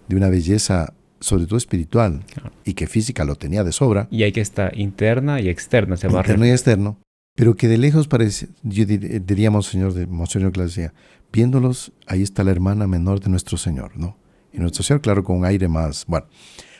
de 0.07 0.17
una 0.17 0.29
belleza, 0.29 0.95
sobre 1.23 1.47
todo 1.47 1.57
espiritual, 1.57 2.23
y 2.65 2.75
que 2.75 2.87
física 2.87 3.25
lo 3.25 3.37
tenía 3.37 3.65
de 3.65 3.73
sobra. 3.73 4.09
Y 4.11 4.25
hay 4.25 4.33
que 4.33 4.43
estar 4.43 4.79
interna 4.79 5.41
y 5.41 5.49
externa, 5.49 5.97
se 5.97 6.09
Interno 6.09 6.47
y 6.47 6.51
externo, 6.51 6.99
pero 7.35 7.57
que 7.57 7.69
de 7.69 7.79
lejos 7.79 8.09
parece, 8.09 8.49
yo 8.63 8.85
diríamos, 8.85 9.67
señor 9.67 9.95
de 9.95 10.07
Monseñor 10.07 10.53
decía, 10.53 10.93
viéndolos, 11.33 11.93
ahí 12.07 12.23
está 12.23 12.45
la 12.45 12.51
hermana 12.51 12.87
menor 12.87 13.21
de 13.21 13.31
nuestro 13.31 13.57
Señor, 13.57 13.97
¿no? 13.97 14.19
y 14.53 14.59
nuestro 14.59 14.83
Señor, 14.83 15.01
claro, 15.01 15.25
con 15.25 15.37
un 15.39 15.45
aire 15.45 15.69
más. 15.69 16.05
Bueno, 16.07 16.27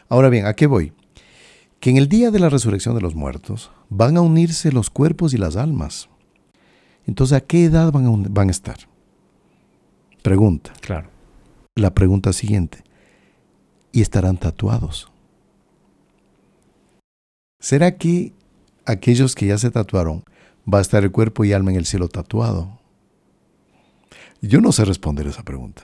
ahora 0.09 0.29
bien, 0.29 0.47
¿a 0.47 0.55
qué 0.55 0.67
voy? 0.67 0.93
Que 1.81 1.91
en 1.91 1.97
el 1.97 2.09
día 2.09 2.31
de 2.31 2.39
la 2.39 2.49
resurrección 2.49 2.95
de 2.95 3.01
los 3.01 3.15
muertos 3.15 3.71
van 3.89 4.17
a 4.17 4.21
unirse 4.21 4.73
los 4.73 4.91
cuerpos 4.91 5.35
y 5.35 5.39
las 5.39 5.57
almas. 5.57 6.09
Entonces, 7.07 7.37
¿a 7.37 7.41
qué 7.41 7.65
edad 7.65 7.91
van 7.91 8.07
a, 8.07 8.29
van 8.31 8.49
a 8.49 8.53
estar? 8.53 8.77
Pregunta. 10.23 10.73
Claro. 10.81 11.09
La 11.75 11.95
pregunta 11.95 12.33
siguiente. 12.33 12.85
¿Y 13.93 14.01
estarán 14.01 14.39
tatuados? 14.39 15.13
¿Será 17.61 17.99
que 17.99 18.33
aquellos 18.87 19.35
que 19.35 19.47
ya 19.47 19.59
se 19.59 19.71
tatuaron 19.71 20.25
va 20.73 20.79
a 20.79 20.81
estar 20.81 21.05
el 21.05 21.13
cuerpo 21.13 21.45
y 21.45 21.53
alma 21.53 21.71
en 21.71 21.77
el 21.77 21.85
cielo 21.85 22.09
tatuado? 22.09 22.81
Yo 24.41 24.63
no 24.63 24.73
sé 24.73 24.87
responder 24.87 25.27
esa 25.27 25.45
pregunta. 25.45 25.83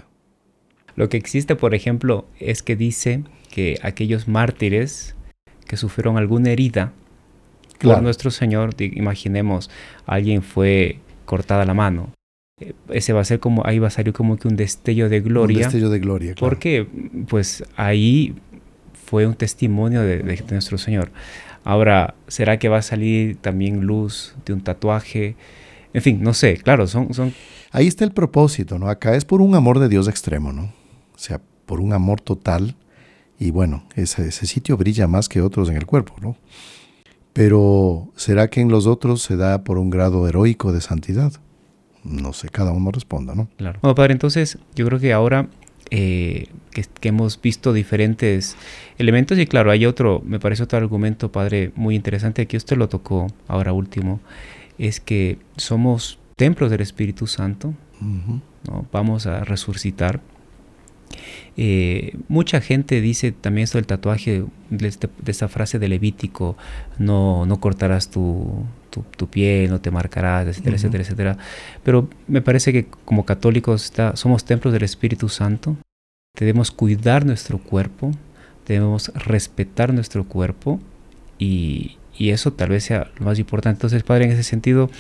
Lo 0.97 1.11
que 1.11 1.19
existe, 1.19 1.55
por 1.55 1.75
ejemplo, 1.75 2.27
es 2.41 2.63
que 2.63 2.77
dice 2.77 3.25
que 3.51 3.79
aquellos 3.83 4.27
mártires 4.27 5.15
que 5.67 5.77
sufrieron 5.77 6.17
alguna 6.17 6.51
herida 6.51 6.93
por 7.79 8.03
nuestro 8.03 8.31
Señor, 8.31 8.75
imaginemos, 8.81 9.71
alguien 10.07 10.43
fue 10.43 10.99
cortada 11.27 11.65
la 11.67 11.75
mano 11.75 12.13
ese 12.89 13.13
va 13.13 13.21
a 13.21 13.25
ser 13.25 13.41
como, 13.41 13.65
ahí 13.67 13.79
va 13.79 13.89
a 13.89 13.91
salir 13.91 14.13
como 14.13 14.37
que 14.37 14.49
un 14.49 14.57
destello 14.57 15.09
de 15.09 15.21
gloria. 15.21 15.59
Un 15.59 15.63
destello 15.65 15.91
de 15.91 15.99
gloria, 15.99 16.35
claro. 16.35 16.51
Porque, 16.51 16.87
pues, 17.29 17.65
ahí 17.77 18.35
fue 19.07 19.27
un 19.27 19.35
testimonio 19.35 20.03
de, 20.03 20.19
de 20.19 20.45
nuestro 20.51 20.79
Señor. 20.79 21.11
Ahora, 21.65 22.15
¿será 22.29 22.59
que 22.59 22.69
va 22.69 22.79
a 22.79 22.83
salir 22.83 23.37
también 23.37 23.83
luz 23.83 24.35
de 24.47 24.53
un 24.53 24.61
tatuaje? 24.61 25.37
En 25.93 26.03
fin, 26.03 26.23
no 26.23 26.35
sé, 26.35 26.57
claro, 26.59 26.87
son, 26.87 27.13
son... 27.15 27.35
Ahí 27.71 27.87
está 27.87 28.05
el 28.05 28.13
propósito, 28.13 28.79
¿no? 28.79 28.89
Acá 28.89 29.15
es 29.15 29.25
por 29.25 29.41
un 29.41 29.55
amor 29.55 29.79
de 29.79 29.89
Dios 29.89 30.09
extremo, 30.09 30.53
¿no? 30.53 30.73
O 31.15 31.19
sea, 31.19 31.41
por 31.67 31.81
un 31.81 31.93
amor 31.93 32.21
total. 32.21 32.77
Y 33.39 33.51
bueno, 33.51 33.85
ese, 33.95 34.29
ese 34.29 34.47
sitio 34.47 34.77
brilla 34.77 35.07
más 35.07 35.29
que 35.29 35.41
otros 35.43 35.69
en 35.69 35.77
el 35.77 35.87
cuerpo, 35.87 36.15
¿no? 36.21 36.37
Pero 37.33 38.11
¿será 38.17 38.49
que 38.49 38.61
en 38.61 38.69
los 38.69 38.87
otros 38.87 39.23
se 39.23 39.37
da 39.37 39.63
por 39.63 39.79
un 39.79 39.91
grado 39.91 40.27
heroico 40.27 40.73
de 40.73 40.81
santidad? 40.81 41.33
No 42.05 42.33
sé, 42.33 42.49
cada 42.49 42.73
uno 42.73 42.91
responda, 42.91 43.35
¿no? 43.35 43.49
Claro. 43.57 43.79
Bueno, 43.83 43.95
padre, 43.95 44.13
entonces 44.13 44.59
yo 44.75 44.87
creo 44.87 44.99
que 44.99 45.13
ahora 45.13 45.49
eh, 45.91 46.47
que, 46.71 46.85
que, 47.01 47.09
hemos 47.09 47.41
visto 47.41 47.73
diferentes 47.73 48.57
elementos 48.99 49.39
y 49.39 49.47
claro, 49.47 49.71
hay 49.71 49.87
otro, 49.87 50.23
me 50.25 50.39
parece 50.39 50.63
otro 50.63 50.79
argumento, 50.79 51.33
padre, 51.33 51.73
muy 51.77 51.95
interesante, 51.95 52.47
que 52.47 52.57
usted 52.57 52.77
lo 52.77 52.89
tocó 52.89 53.27
ahora 53.47 53.73
último, 53.73 54.21
es 54.79 55.01
que 55.01 55.39
somos 55.57 56.19
templos 56.37 56.71
del 56.71 56.83
Espíritu 56.83 57.27
Santo, 57.27 57.75
¿no? 58.01 58.87
vamos 58.93 59.27
a 59.27 59.45
resucitar. 59.45 60.21
Eh, 61.57 62.17
mucha 62.29 62.61
gente 62.61 63.01
dice 63.01 63.33
también 63.33 63.65
esto 63.65 63.79
del 63.79 63.87
tatuaje, 63.87 64.45
de, 64.71 64.89
este, 64.89 65.09
esta 65.27 65.49
frase 65.49 65.79
de 65.79 65.89
Levítico, 65.89 66.57
no, 66.99 67.47
no 67.47 67.61
cortarás 67.61 68.11
tu, 68.11 68.65
tu, 69.17 69.29
piel, 69.29 69.71
no 69.71 69.81
te 69.81 69.91
marcarás, 69.91 70.47
etcétera, 70.47 70.77
etcétera, 70.77 71.03
etcétera. 71.03 71.39
Pero 71.83 72.09
me 72.27 72.43
parece 72.43 72.73
que 72.73 72.87
como 73.05 73.25
católicos 73.25 73.85
está, 73.85 74.17
somos 74.17 74.45
templos 74.45 74.73
del 74.73 74.83
Espíritu 74.83 75.29
Santo, 75.29 75.77
debemos 76.39 76.71
cuidar 76.71 77.27
nuestro 77.27 77.59
cuerpo, 77.59 78.13
debemos 78.67 79.13
respetar 79.15 79.93
nuestro 79.93 80.25
cuerpo 80.25 80.81
y, 81.39 81.99
y 82.19 82.31
eso 82.31 82.53
tal 82.53 82.71
vez 82.71 82.85
sea 82.85 83.11
lo 83.19 83.27
más 83.27 83.39
importante. 83.39 83.77
Entonces, 83.77 84.03
padre, 84.03 84.25
en 84.25 84.33
ese 84.33 84.43
sentido, 84.43 84.91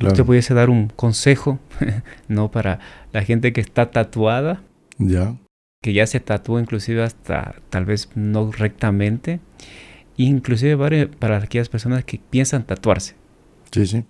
usted 0.00 0.24
pudiese 0.24 0.54
dar 0.54 0.70
un 0.70 0.88
consejo, 0.88 1.60
¿no? 2.28 2.50
Para 2.50 2.80
la 3.12 3.22
gente 3.22 3.52
que 3.52 3.60
está 3.60 3.90
tatuada. 3.90 4.62
Ya. 4.98 5.36
Que 5.82 5.92
ya 5.92 6.06
se 6.06 6.18
tatuó 6.20 6.58
inclusive 6.58 7.02
hasta 7.02 7.56
tal 7.68 7.84
vez 7.84 8.08
no 8.14 8.50
rectamente. 8.50 9.40
Inclusive 10.16 10.76
padre, 10.78 11.08
para 11.08 11.36
aquellas 11.38 11.68
personas 11.68 12.04
que 12.04 12.18
piensan 12.18 12.64
tatuarse. 12.64 13.16
Sí, 13.72 13.86
sí. 13.86 14.04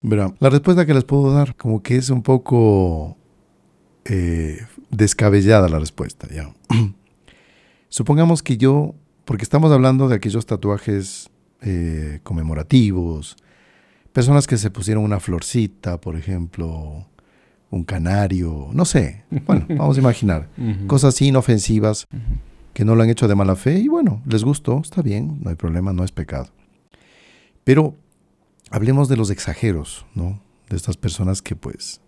Verá, 0.00 0.32
la 0.38 0.48
respuesta 0.48 0.86
que 0.86 0.94
les 0.94 1.04
puedo 1.04 1.32
dar 1.32 1.56
como 1.56 1.82
que 1.82 1.96
es 1.96 2.08
un 2.10 2.22
poco 2.22 3.16
eh, 4.04 4.60
descabellada 4.90 5.68
la 5.68 5.78
respuesta, 5.78 6.28
ya. 6.32 6.54
Supongamos 7.88 8.42
que 8.42 8.56
yo, 8.56 8.94
porque 9.24 9.42
estamos 9.42 9.72
hablando 9.72 10.08
de 10.08 10.16
aquellos 10.16 10.46
tatuajes 10.46 11.30
eh, 11.62 12.20
conmemorativos, 12.22 13.36
personas 14.12 14.46
que 14.46 14.56
se 14.56 14.70
pusieron 14.70 15.02
una 15.02 15.18
florcita, 15.18 16.00
por 16.00 16.16
ejemplo, 16.16 17.06
un 17.70 17.84
canario, 17.84 18.68
no 18.72 18.84
sé, 18.84 19.24
bueno, 19.46 19.66
vamos 19.68 19.96
a 19.96 20.00
imaginar, 20.00 20.48
cosas 20.86 21.14
así 21.14 21.26
inofensivas 21.26 22.06
que 22.72 22.84
no 22.84 22.94
lo 22.94 23.02
han 23.02 23.10
hecho 23.10 23.26
de 23.26 23.34
mala 23.34 23.56
fe 23.56 23.78
y 23.78 23.88
bueno, 23.88 24.22
les 24.26 24.44
gustó, 24.44 24.80
está 24.80 25.02
bien, 25.02 25.40
no 25.42 25.50
hay 25.50 25.56
problema, 25.56 25.92
no 25.92 26.04
es 26.04 26.12
pecado. 26.12 26.50
Pero 27.64 27.96
hablemos 28.70 29.08
de 29.08 29.16
los 29.16 29.30
exageros, 29.30 30.06
¿no? 30.14 30.40
De 30.68 30.76
estas 30.76 30.96
personas 30.96 31.42
que 31.42 31.56
pues 31.56 32.00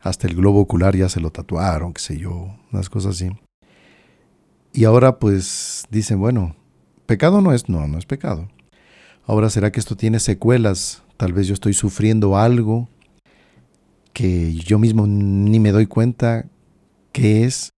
hasta 0.00 0.26
el 0.26 0.36
globo 0.36 0.60
ocular 0.60 0.96
ya 0.96 1.08
se 1.08 1.20
lo 1.20 1.30
tatuaron, 1.30 1.92
qué 1.92 2.00
sé 2.00 2.18
yo, 2.18 2.56
unas 2.72 2.88
cosas 2.88 3.16
así. 3.16 3.30
Y 4.72 4.84
ahora 4.84 5.18
pues 5.18 5.84
dicen, 5.90 6.18
bueno, 6.20 6.54
pecado 7.06 7.40
no 7.40 7.52
es, 7.52 7.68
no, 7.68 7.86
no 7.88 7.98
es 7.98 8.06
pecado. 8.06 8.48
Ahora, 9.26 9.50
¿será 9.50 9.72
que 9.72 9.80
esto 9.80 9.96
tiene 9.96 10.20
secuelas? 10.20 11.02
Tal 11.16 11.32
vez 11.32 11.48
yo 11.48 11.54
estoy 11.54 11.72
sufriendo 11.72 12.36
algo 12.36 12.88
que 14.12 14.54
yo 14.54 14.78
mismo 14.78 15.06
ni 15.06 15.58
me 15.58 15.72
doy 15.72 15.86
cuenta 15.86 16.46
qué 17.12 17.44
es, 17.44 17.70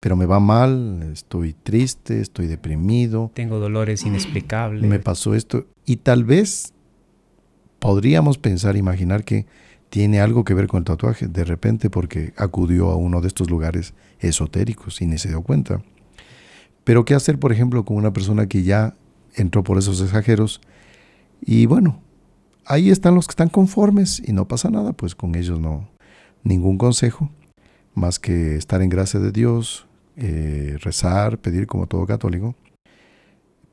pero 0.00 0.16
me 0.16 0.26
va 0.26 0.40
mal, 0.40 1.10
estoy 1.12 1.54
triste, 1.54 2.20
estoy 2.20 2.46
deprimido. 2.46 3.30
Tengo 3.34 3.58
dolores 3.58 4.04
inexplicables. 4.04 4.88
Me 4.88 5.00
pasó 5.00 5.34
esto. 5.34 5.66
Y 5.84 5.96
tal 5.96 6.24
vez 6.24 6.71
podríamos 7.82 8.38
pensar, 8.38 8.76
imaginar 8.76 9.24
que 9.24 9.44
tiene 9.90 10.20
algo 10.20 10.44
que 10.44 10.54
ver 10.54 10.68
con 10.68 10.78
el 10.78 10.84
tatuaje, 10.84 11.26
de 11.26 11.42
repente 11.42 11.90
porque 11.90 12.32
acudió 12.36 12.90
a 12.90 12.96
uno 12.96 13.20
de 13.20 13.26
estos 13.26 13.50
lugares 13.50 13.92
esotéricos 14.20 15.02
y 15.02 15.06
ni 15.06 15.18
se 15.18 15.30
dio 15.30 15.42
cuenta. 15.42 15.82
Pero 16.84 17.04
¿qué 17.04 17.14
hacer, 17.14 17.40
por 17.40 17.50
ejemplo, 17.50 17.84
con 17.84 17.96
una 17.96 18.12
persona 18.12 18.46
que 18.46 18.62
ya 18.62 18.94
entró 19.34 19.64
por 19.64 19.78
esos 19.78 20.00
exageros 20.00 20.60
y 21.44 21.66
bueno, 21.66 22.00
ahí 22.66 22.88
están 22.88 23.16
los 23.16 23.26
que 23.26 23.32
están 23.32 23.48
conformes 23.48 24.22
y 24.24 24.32
no 24.32 24.46
pasa 24.46 24.70
nada, 24.70 24.92
pues 24.92 25.16
con 25.16 25.34
ellos 25.34 25.58
no, 25.58 25.90
ningún 26.44 26.78
consejo, 26.78 27.30
más 27.94 28.20
que 28.20 28.54
estar 28.54 28.80
en 28.80 28.90
gracia 28.90 29.18
de 29.18 29.32
Dios, 29.32 29.88
eh, 30.16 30.76
rezar, 30.82 31.38
pedir 31.38 31.66
como 31.66 31.88
todo 31.88 32.06
católico. 32.06 32.54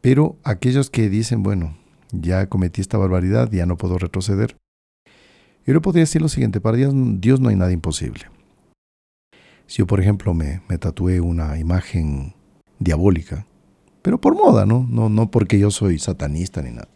Pero 0.01 0.35
aquellos 0.43 0.89
que 0.89 1.09
dicen, 1.09 1.43
bueno, 1.43 1.77
ya 2.11 2.47
cometí 2.47 2.81
esta 2.81 2.97
barbaridad, 2.97 3.51
ya 3.51 3.65
no 3.65 3.77
puedo 3.77 3.97
retroceder. 3.97 4.55
Yo 5.65 5.73
le 5.73 5.81
podría 5.81 6.03
decir 6.03 6.21
lo 6.21 6.29
siguiente, 6.29 6.61
para 6.61 6.77
Dios, 6.77 6.93
Dios 6.95 7.39
no 7.39 7.49
hay 7.49 7.55
nada 7.55 7.71
imposible. 7.71 8.25
Si 9.67 9.77
yo, 9.77 9.87
por 9.87 9.99
ejemplo, 9.99 10.33
me, 10.33 10.61
me 10.67 10.77
tatué 10.77 11.21
una 11.21 11.59
imagen 11.59 12.33
diabólica, 12.79 13.45
pero 14.01 14.19
por 14.19 14.33
moda, 14.33 14.65
¿no? 14.65 14.87
¿no? 14.89 15.09
No 15.09 15.29
porque 15.29 15.59
yo 15.59 15.69
soy 15.71 15.99
satanista 15.99 16.61
ni 16.61 16.71
nada. 16.71 16.87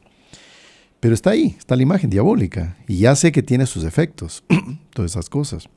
Pero 0.99 1.13
está 1.13 1.31
ahí, 1.31 1.55
está 1.59 1.75
la 1.75 1.83
imagen 1.83 2.09
diabólica. 2.09 2.77
Y 2.87 2.99
ya 2.99 3.15
sé 3.15 3.31
que 3.31 3.43
tiene 3.43 3.65
sus 3.65 3.83
efectos, 3.83 4.43
todas 4.93 5.11
esas 5.11 5.29
cosas. 5.29 5.69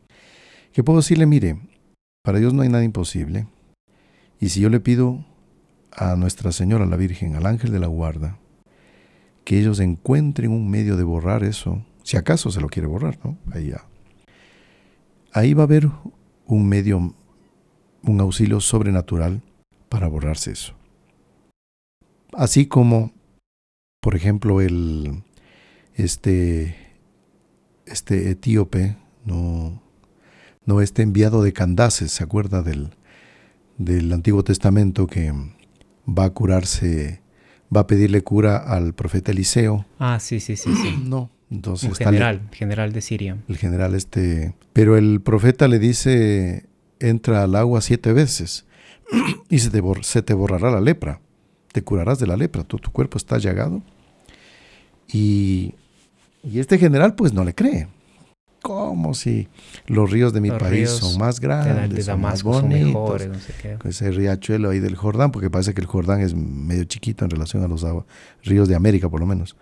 ¿Qué 0.73 0.85
puedo 0.85 1.01
decirle? 1.01 1.27
Mire, 1.27 1.59
para 2.23 2.39
Dios 2.39 2.55
no 2.55 2.63
hay 2.63 2.69
nada 2.69 2.85
imposible. 2.85 3.47
Y 4.41 4.51
si 4.51 4.61
yo 4.61 4.71
le 4.71 4.81
pido 4.81 5.25
a 5.91 6.15
Nuestra 6.17 6.53
Señora, 6.53 6.87
la 6.87 6.97
Virgen, 6.97 7.35
al 7.35 7.47
ángel 7.47 7.73
de 7.73 7.81
la 7.81 7.89
guarda, 7.89 8.39
que 9.47 9.59
ellos 9.59 9.81
encuentren 9.81 10.51
un 10.51 10.69
medio 10.69 10.99
de 10.99 11.05
borrar 11.05 11.43
eso, 11.43 11.83
si 12.03 12.19
acaso 12.19 12.51
se 12.51 12.61
lo 12.61 12.69
quiere 12.69 12.87
borrar, 12.87 13.19
¿no? 13.25 13.39
Ahí. 13.53 13.73
Ahí 15.33 15.55
va 15.55 15.63
a 15.63 15.65
haber 15.65 15.89
un 16.45 16.69
medio, 16.69 17.15
un 18.03 18.21
auxilio 18.21 18.61
sobrenatural 18.61 19.41
para 19.89 20.09
borrarse 20.09 20.53
eso. 20.53 20.75
Así 22.35 22.67
como 22.67 23.13
por 24.07 24.15
ejemplo, 24.15 24.61
el 24.61 25.25
este, 25.97 26.77
este 27.87 28.31
etíope, 28.31 28.97
no, 29.25 29.83
no 30.65 30.81
este 30.81 31.03
enviado 31.03 31.43
de 31.43 31.53
Candaces, 31.53 32.13
¿se 32.13 32.23
acuerda 32.23 32.63
del, 32.63 32.91
del 33.79 34.13
Antiguo 34.13 34.45
Testamento 34.45 35.09
que 35.09 35.33
va 36.09 36.27
a 36.27 36.31
curarse, 36.31 37.21
va 37.75 37.83
a 37.83 37.87
pedirle 37.87 38.23
cura 38.23 38.57
al 38.57 38.95
profeta 38.95 39.33
Eliseo? 39.33 39.87
Ah, 39.99 40.19
sí, 40.21 40.41
sí, 40.41 40.57
sí, 40.57 40.75
sí. 40.75 41.03
No, 41.05 41.31
entonces... 41.51 41.89
Un 41.89 41.95
general, 41.95 42.49
general 42.53 42.93
de 42.93 43.01
Siria. 43.01 43.37
El 43.49 43.57
general 43.57 43.95
este... 43.95 44.55
Pero 44.73 44.97
el 44.97 45.21
profeta 45.21 45.69
le 45.69 45.79
dice, 45.79 46.67
entra 47.01 47.43
al 47.43 47.57
agua 47.57 47.81
siete 47.81 48.13
veces 48.13 48.67
y 49.49 49.59
se 49.59 49.71
te, 49.71 49.83
se 50.03 50.23
te 50.23 50.35
borrará 50.35 50.71
la 50.71 50.81
lepra. 50.81 51.21
Te 51.73 51.83
curarás 51.83 52.19
de 52.19 52.27
la 52.27 52.37
lepra, 52.37 52.65
tu, 52.65 52.79
tu 52.79 52.91
cuerpo 52.91 53.19
está 53.19 53.39
llagado 53.39 53.83
y, 55.13 55.75
este 56.55 56.79
general 56.79 57.15
pues 57.15 57.33
no 57.33 57.45
le 57.45 57.55
cree. 57.55 57.89
Como 58.67 59.15
si 59.15 59.49
los 59.87 60.11
ríos 60.11 60.33
de 60.33 60.41
mi 60.41 60.51
país 60.51 60.91
son 60.91 61.19
más 61.19 61.39
grandes, 61.39 62.07
son 62.07 62.21
más 62.21 62.43
bonitos. 62.43 63.29
Ese 63.85 64.11
riachuelo 64.11 64.71
ahí 64.71 64.81
del 64.81 64.97
Jordán, 64.97 65.31
porque 65.31 65.51
parece 65.51 65.73
que 65.73 65.81
el 65.81 65.87
Jordán 65.87 66.21
es 66.21 66.35
medio 66.35 66.85
chiquito 66.85 67.25
en 67.25 67.31
relación 67.31 67.63
a 67.63 67.69
los 67.69 67.87
ríos 68.43 68.69
de 68.69 68.75
América, 68.75 69.09
por 69.09 69.21
lo 69.21 69.27
menos. 69.27 69.57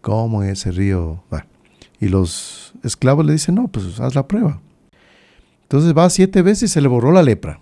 ¿Cómo 0.00 0.42
ese 0.42 0.72
río? 0.72 1.22
Y 2.00 2.08
los 2.08 2.74
esclavos 2.82 3.24
le 3.24 3.32
dicen, 3.32 3.54
no, 3.54 3.68
pues 3.68 4.00
haz 4.00 4.14
la 4.14 4.26
prueba. 4.26 4.60
Entonces 5.62 5.96
va 5.96 6.10
siete 6.10 6.42
veces 6.42 6.70
y 6.70 6.72
se 6.72 6.80
le 6.80 6.88
borró 6.88 7.12
la 7.12 7.22
lepra. 7.22 7.60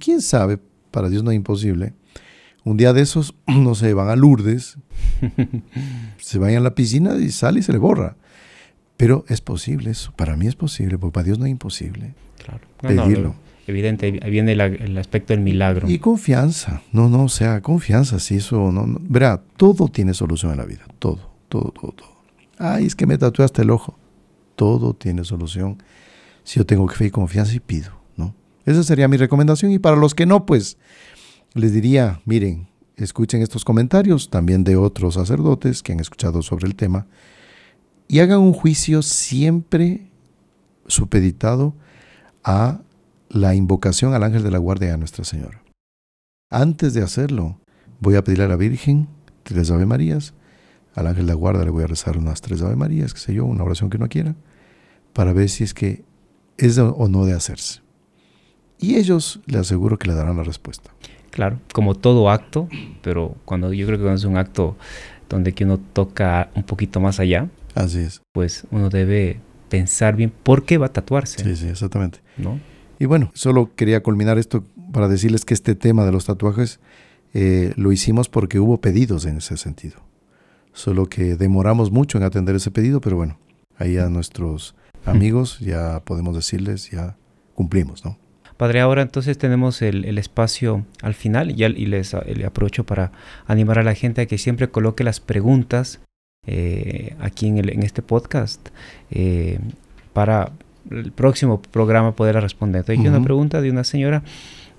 ¿Quién 0.00 0.20
sabe? 0.20 0.58
Para 0.90 1.08
Dios 1.08 1.22
no 1.22 1.30
es 1.30 1.36
imposible 1.36 1.94
un 2.64 2.76
día 2.76 2.92
de 2.92 3.02
esos, 3.02 3.34
no 3.46 3.74
sé, 3.74 3.94
van 3.94 4.08
a 4.08 4.16
Lourdes, 4.16 4.78
se 6.18 6.38
vayan 6.38 6.58
a 6.58 6.64
la 6.64 6.74
piscina 6.74 7.14
y 7.16 7.30
sale 7.30 7.60
y 7.60 7.62
se 7.62 7.72
le 7.72 7.78
borra. 7.78 8.16
Pero 8.96 9.24
es 9.28 9.40
posible 9.40 9.90
eso, 9.90 10.12
para 10.16 10.36
mí 10.36 10.46
es 10.46 10.54
posible, 10.54 10.98
porque 10.98 11.14
para 11.14 11.24
Dios 11.24 11.38
no 11.38 11.46
es 11.46 11.50
imposible 11.50 12.14
claro. 12.38 12.60
pedirlo. 12.80 13.34
evidente, 13.66 14.10
viene 14.10 14.52
el, 14.52 14.98
aspecto 14.98 15.32
del 15.32 15.42
milagro. 15.42 15.88
Y 15.88 15.98
confianza, 15.98 16.82
no, 16.92 17.08
no, 17.08 17.24
o 17.24 17.28
sea, 17.28 17.60
confianza, 17.60 18.20
si 18.20 18.36
eso, 18.36 18.70
no, 18.70 18.86
no, 18.86 18.98
verá, 19.00 19.42
todo 19.56 19.88
tiene 19.88 20.14
solución 20.14 20.52
en 20.52 20.58
la 20.58 20.64
vida, 20.64 20.84
todo, 20.98 21.30
todo, 21.48 21.72
todo, 21.72 21.92
todo. 21.92 22.14
Ay, 22.58 22.86
es 22.86 22.94
que 22.94 23.06
me 23.06 23.18
tatué 23.18 23.44
hasta 23.44 23.62
el 23.62 23.70
ojo. 23.70 23.98
todo 24.54 24.94
tiene 24.94 25.24
solución 25.24 25.82
si 26.44 26.60
yo 26.60 26.66
tengo 26.66 26.86
fe 26.88 27.06
y 27.06 27.10
confianza 27.10 27.54
y 27.54 27.60
pido, 27.60 27.90
¿no? 28.16 28.34
Esa 28.64 28.84
sería 28.84 29.08
mi 29.08 29.16
recomendación 29.16 29.72
y 29.72 29.80
para 29.80 29.96
los 29.96 30.14
que 30.14 30.26
no, 30.26 30.46
pues 30.46 30.78
les 31.54 31.72
diría, 31.72 32.20
miren, 32.26 32.68
escuchen 32.96 33.42
estos 33.42 33.64
comentarios 33.64 34.30
también 34.30 34.62
de 34.62 34.76
otros 34.76 35.14
sacerdotes 35.14 35.82
que 35.82 35.92
han 35.92 36.00
escuchado 36.00 36.42
sobre 36.42 36.66
el 36.66 36.76
tema 36.76 37.06
y 38.08 38.20
hagan 38.20 38.40
un 38.40 38.52
juicio 38.52 39.02
siempre 39.02 40.10
supeditado 40.86 41.74
a 42.42 42.80
la 43.28 43.54
invocación 43.54 44.14
al 44.14 44.22
ángel 44.22 44.42
de 44.42 44.50
la 44.50 44.58
guardia 44.58 44.90
de 44.90 44.98
Nuestra 44.98 45.24
Señora. 45.24 45.62
Antes 46.50 46.94
de 46.94 47.02
hacerlo, 47.02 47.58
voy 48.00 48.16
a 48.16 48.22
pedirle 48.22 48.44
a 48.44 48.48
la 48.48 48.56
Virgen 48.56 49.08
tres 49.42 49.70
Ave 49.70 49.86
Marías, 49.86 50.34
al 50.94 51.06
ángel 51.06 51.26
de 51.26 51.32
la 51.32 51.36
guardia 51.36 51.64
le 51.64 51.70
voy 51.70 51.84
a 51.84 51.88
rezar 51.88 52.16
unas 52.16 52.40
tres 52.40 52.62
Ave 52.62 52.76
Marías, 52.76 53.12
qué 53.14 53.20
sé 53.20 53.34
yo, 53.34 53.44
una 53.44 53.64
oración 53.64 53.90
que 53.90 53.98
no 53.98 54.08
quiera, 54.08 54.36
para 55.12 55.32
ver 55.32 55.48
si 55.48 55.64
es 55.64 55.74
que 55.74 56.04
es 56.56 56.78
o 56.78 57.08
no 57.08 57.24
de 57.24 57.32
hacerse. 57.32 57.80
Y 58.78 58.96
ellos 58.96 59.40
le 59.46 59.58
aseguro 59.58 59.98
que 59.98 60.08
le 60.08 60.14
darán 60.14 60.36
la 60.36 60.44
respuesta. 60.44 60.90
Claro, 61.30 61.58
como 61.72 61.94
todo 61.94 62.30
acto, 62.30 62.68
pero 63.02 63.34
cuando 63.44 63.72
yo 63.72 63.86
creo 63.86 63.98
que 63.98 64.12
es 64.12 64.24
un 64.24 64.36
acto 64.36 64.76
donde 65.28 65.52
que 65.52 65.64
uno 65.64 65.78
toca 65.78 66.50
un 66.54 66.62
poquito 66.62 67.00
más 67.00 67.18
allá, 67.18 67.48
así 67.74 68.00
es. 68.00 68.22
Pues 68.32 68.66
uno 68.70 68.90
debe 68.90 69.40
pensar 69.68 70.16
bien 70.16 70.30
por 70.30 70.64
qué 70.64 70.78
va 70.78 70.86
a 70.86 70.92
tatuarse. 70.92 71.42
Sí, 71.42 71.56
sí, 71.56 71.68
exactamente. 71.68 72.20
¿No? 72.36 72.60
Y 72.98 73.06
bueno, 73.06 73.30
solo 73.34 73.74
quería 73.74 74.02
culminar 74.02 74.38
esto 74.38 74.64
para 74.92 75.08
decirles 75.08 75.44
que 75.44 75.54
este 75.54 75.74
tema 75.74 76.04
de 76.04 76.12
los 76.12 76.26
tatuajes 76.26 76.80
eh, 77.32 77.72
lo 77.76 77.90
hicimos 77.90 78.28
porque 78.28 78.60
hubo 78.60 78.80
pedidos 78.80 79.26
en 79.26 79.38
ese 79.38 79.56
sentido. 79.56 79.96
Solo 80.72 81.06
que 81.06 81.36
demoramos 81.36 81.90
mucho 81.90 82.18
en 82.18 82.24
atender 82.24 82.56
ese 82.56 82.70
pedido, 82.70 83.00
pero 83.00 83.16
bueno, 83.16 83.38
ahí 83.76 83.98
a 83.98 84.08
nuestros 84.08 84.74
amigos 85.04 85.58
ya 85.60 86.00
podemos 86.04 86.34
decirles, 86.34 86.90
ya 86.90 87.16
cumplimos, 87.54 88.04
¿no? 88.04 88.18
Padre, 88.56 88.80
ahora 88.80 89.02
entonces 89.02 89.36
tenemos 89.36 89.82
el, 89.82 90.16
espacio 90.16 90.86
al 91.02 91.14
final 91.14 91.50
y, 91.50 91.64
y 91.64 91.86
les, 91.86 92.14
aprovecho 92.14 92.84
para 92.84 93.10
animar 93.46 93.80
a 93.80 93.82
la 93.82 93.94
gente 93.94 94.22
a 94.22 94.26
que 94.26 94.38
siempre 94.38 94.68
coloque 94.68 95.02
las 95.02 95.18
preguntas 95.18 96.00
eh, 96.46 97.14
aquí 97.20 97.48
en, 97.48 97.58
el, 97.58 97.70
en, 97.70 97.82
este 97.82 98.02
podcast 98.02 98.68
eh, 99.10 99.58
para 100.12 100.52
el 100.90 101.12
próximo 101.12 101.60
programa 101.62 102.14
poder 102.14 102.36
responder. 102.36 102.84
Hay 102.88 102.98
una 102.98 103.22
pregunta 103.22 103.60
de 103.60 103.70
una 103.70 103.84
señora 103.84 104.22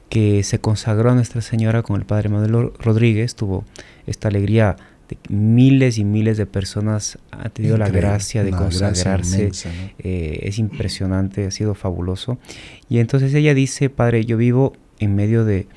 que 0.10 0.44
se 0.44 0.60
consagró 0.60 1.12
a 1.12 1.16
Nuestra 1.16 1.42
Señora 1.42 1.82
con 1.82 2.00
el 2.00 2.06
Padre 2.06 2.30
Manuel 2.30 2.72
Rodríguez, 2.80 3.36
tuvo 3.36 3.66
esta 4.06 4.28
alegría 4.28 4.76
de 5.10 5.18
miles 5.30 5.98
y 5.98 6.04
miles 6.04 6.38
de 6.38 6.46
personas 6.46 7.20
han 7.32 7.52
tenido 7.52 7.78
la 7.78 7.90
gracia 7.90 8.44
de 8.44 8.52
consagrarse. 8.52 9.52
Eh, 10.00 10.40
es 10.44 10.58
impresionante, 10.58 11.46
ha 11.46 11.52
sido 11.52 11.76
fabuloso. 11.76 12.38
Y 12.90 13.00
entonces 13.00 13.34
ella 13.34 13.54
dice, 13.54 13.90
Padre, 13.90 14.26
yo 14.26 14.38
vivo 14.38 14.74
en 15.00 15.16
medio 15.16 15.46
de 15.46 15.68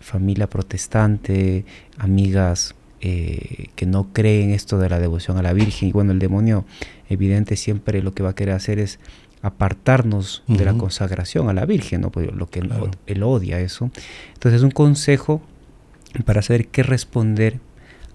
familia 0.00 0.48
protestante, 0.48 1.64
amigas 1.96 2.74
eh, 3.04 3.66
que 3.74 3.84
no 3.84 4.12
creen 4.12 4.52
esto 4.52 4.78
de 4.78 4.88
la 4.88 5.00
devoción 5.00 5.36
a 5.36 5.42
la 5.42 5.52
Virgen. 5.52 5.88
Y 5.88 5.92
bueno, 5.92 6.12
el 6.12 6.20
demonio 6.20 6.64
evidente 7.08 7.56
siempre 7.56 8.00
lo 8.00 8.14
que 8.14 8.22
va 8.22 8.30
a 8.30 8.34
querer 8.36 8.54
hacer 8.54 8.78
es 8.78 9.00
apartarnos 9.42 10.44
de 10.46 10.64
la 10.64 10.74
consagración 10.74 11.48
a 11.48 11.52
la 11.52 11.66
Virgen, 11.66 12.02
¿no? 12.02 12.10
Pues 12.10 12.32
lo 12.32 12.48
que 12.48 12.62
él 13.06 13.22
odia 13.24 13.58
eso. 13.58 13.90
Entonces 14.34 14.62
un 14.62 14.70
consejo 14.70 15.42
para 16.24 16.42
saber 16.42 16.68
qué 16.68 16.84
responder 16.84 17.58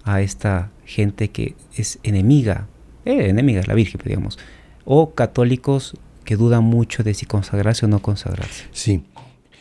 a 0.04 0.22
esta 0.22 0.70
gente 0.86 1.28
que 1.28 1.54
es 1.76 1.98
enemiga, 2.02 2.66
eh, 3.04 3.28
enemiga 3.28 3.60
es 3.60 3.68
la 3.68 3.74
Virgen, 3.74 4.00
digamos, 4.02 4.38
o 4.86 5.14
católicos 5.14 5.98
que 6.24 6.36
dudan 6.36 6.64
mucho 6.64 7.02
de 7.02 7.12
si 7.12 7.26
consagrarse 7.26 7.84
o 7.84 7.88
no 7.88 8.00
consagrarse. 8.00 8.64
Sí, 8.72 9.04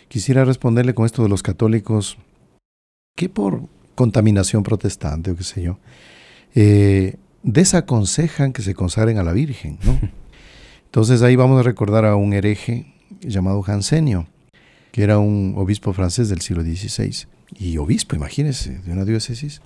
quisiera 0.07 0.45
responderle 0.45 0.93
con 0.93 1.05
esto 1.05 1.21
de 1.21 1.27
los 1.27 1.43
católicos 1.43 2.17
que 3.17 3.27
por 3.27 3.63
contaminación 3.97 4.61
protestante 4.61 5.31
o 5.31 5.35
qué 5.35 5.43
sé 5.43 5.63
yo, 5.63 5.79
eh, 6.53 7.15
desaconsejan 7.41 8.53
que 8.53 8.61
se 8.61 8.75
consagren 8.75 9.17
a 9.17 9.23
la 9.23 9.33
Virgen, 9.33 9.79
¿no? 9.83 9.99
Entonces 10.85 11.23
ahí 11.23 11.35
vamos 11.35 11.59
a 11.59 11.63
recordar 11.63 12.05
a 12.05 12.15
un 12.15 12.33
hereje 12.33 12.93
llamado 13.21 13.63
Jansenio, 13.63 14.27
que 14.91 15.01
era 15.01 15.17
un 15.17 15.55
obispo 15.57 15.93
francés 15.93 16.29
del 16.29 16.41
siglo 16.41 16.61
XVI, 16.61 17.27
y 17.57 17.77
obispo, 17.77 18.15
imagínense, 18.15 18.77
de 18.79 18.91
una 18.93 19.03
diócesis, 19.03 19.61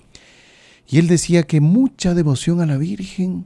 y 0.88 0.98
él 0.98 1.08
decía 1.08 1.42
que 1.42 1.60
mucha 1.60 2.14
devoción 2.14 2.62
a 2.62 2.66
la 2.66 2.78
Virgen 2.78 3.44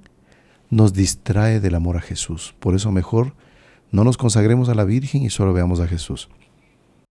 nos 0.70 0.92
distrae 0.92 1.58
del 1.58 1.74
amor 1.74 1.96
a 1.96 2.00
Jesús. 2.00 2.54
Por 2.60 2.76
eso 2.76 2.92
mejor 2.92 3.34
no 3.90 4.04
nos 4.04 4.16
consagremos 4.16 4.68
a 4.68 4.74
la 4.74 4.84
Virgen 4.84 5.22
y 5.22 5.30
solo 5.30 5.52
veamos 5.52 5.80
a 5.80 5.88
Jesús. 5.88 6.28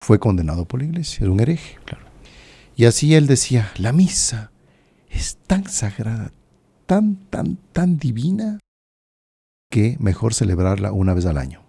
Fue 0.01 0.20
condenado 0.20 0.64
por 0.64 0.81
la 0.81 0.87
iglesia, 0.87 1.25
era 1.25 1.33
un 1.33 1.41
hereje. 1.41 1.77
Claro. 1.85 2.03
Y 2.77 2.87
así 2.87 3.14
él 3.14 3.27
decía, 3.27 3.70
la 3.77 3.93
misa 3.93 4.51
es 5.09 5.39
tan 5.47 5.68
sagrada, 5.68 6.33
tan, 6.87 7.16
tan, 7.31 7.57
tan 7.72 7.99
divina, 7.99 8.59
que 9.70 9.97
mejor 10.01 10.35
celebrarla 10.35 10.93
una 10.93 11.14
vez 11.14 11.27
al 11.27 11.39
año. 11.39 11.62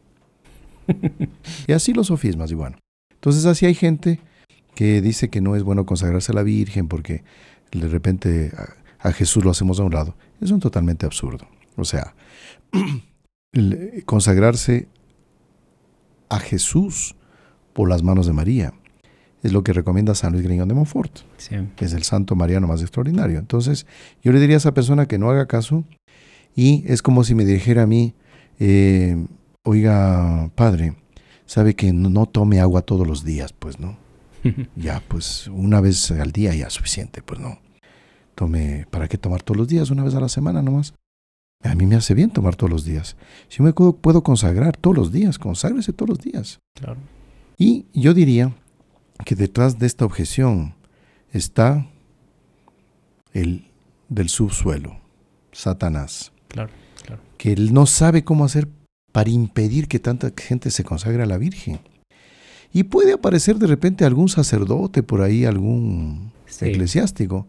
y 1.67 1.71
así 1.73 1.93
los 1.93 2.07
sofismas, 2.07 2.51
y 2.51 2.55
bueno. 2.55 2.77
Entonces 3.13 3.45
así 3.45 3.65
hay 3.65 3.75
gente 3.75 4.19
que 4.75 5.01
dice 5.01 5.29
que 5.29 5.41
no 5.41 5.55
es 5.55 5.63
bueno 5.63 5.85
consagrarse 5.85 6.31
a 6.31 6.35
la 6.35 6.43
Virgen 6.43 6.87
porque 6.87 7.23
de 7.71 7.87
repente 7.87 8.51
a, 8.99 9.11
Jesús 9.11 9.43
lo 9.43 9.51
hacemos 9.51 9.79
a 9.79 9.83
un 9.83 9.93
lado. 9.93 10.15
Es 10.41 10.51
un 10.51 10.59
totalmente 10.59 11.05
absurdo. 11.05 11.47
O 11.75 11.85
sea, 11.85 12.15
consagrarse 14.05 14.87
a 16.29 16.39
Jesús 16.39 17.15
por 17.73 17.89
las 17.89 18.03
manos 18.03 18.25
de 18.25 18.33
María 18.33 18.73
es 19.45 19.53
lo 19.53 19.63
que 19.63 19.73
recomienda 19.73 20.15
San 20.15 20.31
Luis 20.31 20.43
Griñón 20.43 20.67
de 20.67 20.73
Montfort, 20.73 21.19
que 21.75 21.85
es 21.85 21.93
el 21.93 22.01
santo 22.01 22.35
mariano 22.35 22.65
más 22.65 22.81
extraordinario. 22.81 23.37
Entonces, 23.37 23.85
yo 24.23 24.31
le 24.31 24.39
diría 24.39 24.55
a 24.55 24.57
esa 24.57 24.73
persona 24.73 25.05
que 25.05 25.19
no 25.19 25.29
haga 25.29 25.45
caso 25.45 25.83
y 26.55 26.83
es 26.87 27.03
como 27.03 27.23
si 27.23 27.35
me 27.35 27.45
dijera 27.45 27.83
a 27.83 27.85
mí, 27.85 28.15
eh, 28.59 29.23
oiga, 29.63 30.49
padre, 30.55 30.95
sabe 31.45 31.75
que 31.75 31.93
no 31.93 32.25
tome 32.25 32.59
agua 32.59 32.81
todos 32.81 33.05
los 33.05 33.23
días, 33.23 33.53
pues 33.53 33.79
no. 33.79 33.97
ya, 34.75 35.03
pues 35.07 35.47
una 35.47 35.79
vez 35.79 36.09
al 36.09 36.31
día 36.31 36.55
ya 36.55 36.65
es 36.65 36.73
suficiente, 36.73 37.21
pues 37.21 37.39
no. 37.39 37.59
Tome, 38.33 38.87
¿para 38.89 39.07
qué 39.07 39.19
tomar 39.19 39.43
todos 39.43 39.57
los 39.57 39.67
días? 39.67 39.91
Una 39.91 40.03
vez 40.03 40.15
a 40.15 40.19
la 40.19 40.29
semana 40.29 40.63
nomás. 40.63 40.95
A 41.63 41.75
mí 41.75 41.85
me 41.85 41.95
hace 41.95 42.15
bien 42.15 42.31
tomar 42.31 42.55
todos 42.55 42.71
los 42.71 42.83
días. 42.83 43.15
Si 43.47 43.61
me 43.61 43.73
puedo, 43.73 43.95
puedo 43.95 44.23
consagrar 44.23 44.75
todos 44.75 44.97
los 44.97 45.11
días, 45.11 45.37
conságrese 45.37 45.93
todos 45.93 46.09
los 46.09 46.19
días. 46.19 46.59
Claro. 46.75 46.97
Y 47.57 47.85
yo 47.93 48.15
diría 48.15 48.51
que 49.23 49.35
detrás 49.35 49.79
de 49.79 49.85
esta 49.87 50.05
objeción 50.05 50.75
está 51.31 51.87
el 53.33 53.65
del 54.09 54.29
subsuelo, 54.29 54.97
Satanás. 55.51 56.31
Claro, 56.47 56.71
claro. 57.05 57.21
Que 57.37 57.53
él 57.53 57.73
no 57.73 57.85
sabe 57.85 58.23
cómo 58.23 58.45
hacer 58.45 58.67
para 59.11 59.29
impedir 59.29 59.87
que 59.87 59.99
tanta 59.99 60.31
gente 60.35 60.71
se 60.71 60.83
consagre 60.83 61.23
a 61.23 61.25
la 61.25 61.37
Virgen. 61.37 61.79
Y 62.73 62.83
puede 62.83 63.13
aparecer 63.13 63.55
de 63.55 63.67
repente 63.67 64.03
algún 64.03 64.27
sacerdote 64.27 65.03
por 65.03 65.21
ahí, 65.21 65.45
algún 65.45 66.33
eclesiástico, 66.59 67.47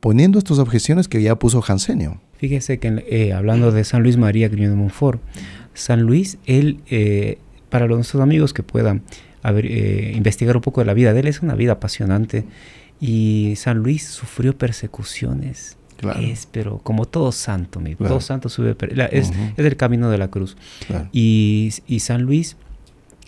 poniendo 0.00 0.38
estas 0.38 0.58
objeciones 0.58 1.08
que 1.08 1.22
ya 1.22 1.38
puso 1.38 1.60
Jansenio. 1.60 2.20
Fíjese 2.38 2.78
que 2.78 3.04
eh, 3.10 3.34
hablando 3.34 3.70
de 3.70 3.84
San 3.84 4.02
Luis 4.02 4.16
María 4.16 4.48
Griñón 4.48 4.70
de 4.70 4.76
Montfort, 4.76 5.20
San 5.74 6.02
Luis, 6.02 6.38
él, 6.46 6.80
eh, 6.88 7.38
para 7.68 7.86
nuestros 7.86 8.22
amigos 8.22 8.54
que 8.54 8.62
puedan 8.62 9.02
eh, 9.44 10.12
investigar 10.14 10.56
un 10.56 10.62
poco 10.62 10.80
de 10.80 10.86
la 10.86 10.94
vida 10.94 11.12
de 11.12 11.20
él, 11.20 11.26
es 11.26 11.42
una 11.42 11.54
vida 11.54 11.72
apasionante. 11.72 12.44
Y 13.00 13.54
San 13.56 13.78
Luis 13.78 14.06
sufrió 14.06 14.56
persecuciones. 14.56 15.76
Es, 16.18 16.46
pero 16.46 16.78
como 16.78 17.04
todo 17.04 17.30
santo, 17.30 17.82
todo 17.98 18.22
santo 18.22 18.48
sube, 18.48 18.74
es, 19.12 19.30
es, 19.30 19.32
el 19.58 19.76
camino 19.76 20.10
de 20.10 20.16
la 20.16 20.28
cruz. 20.28 20.56
Y, 21.12 21.74
y 21.86 22.00
San 22.00 22.22
Luis 22.22 22.56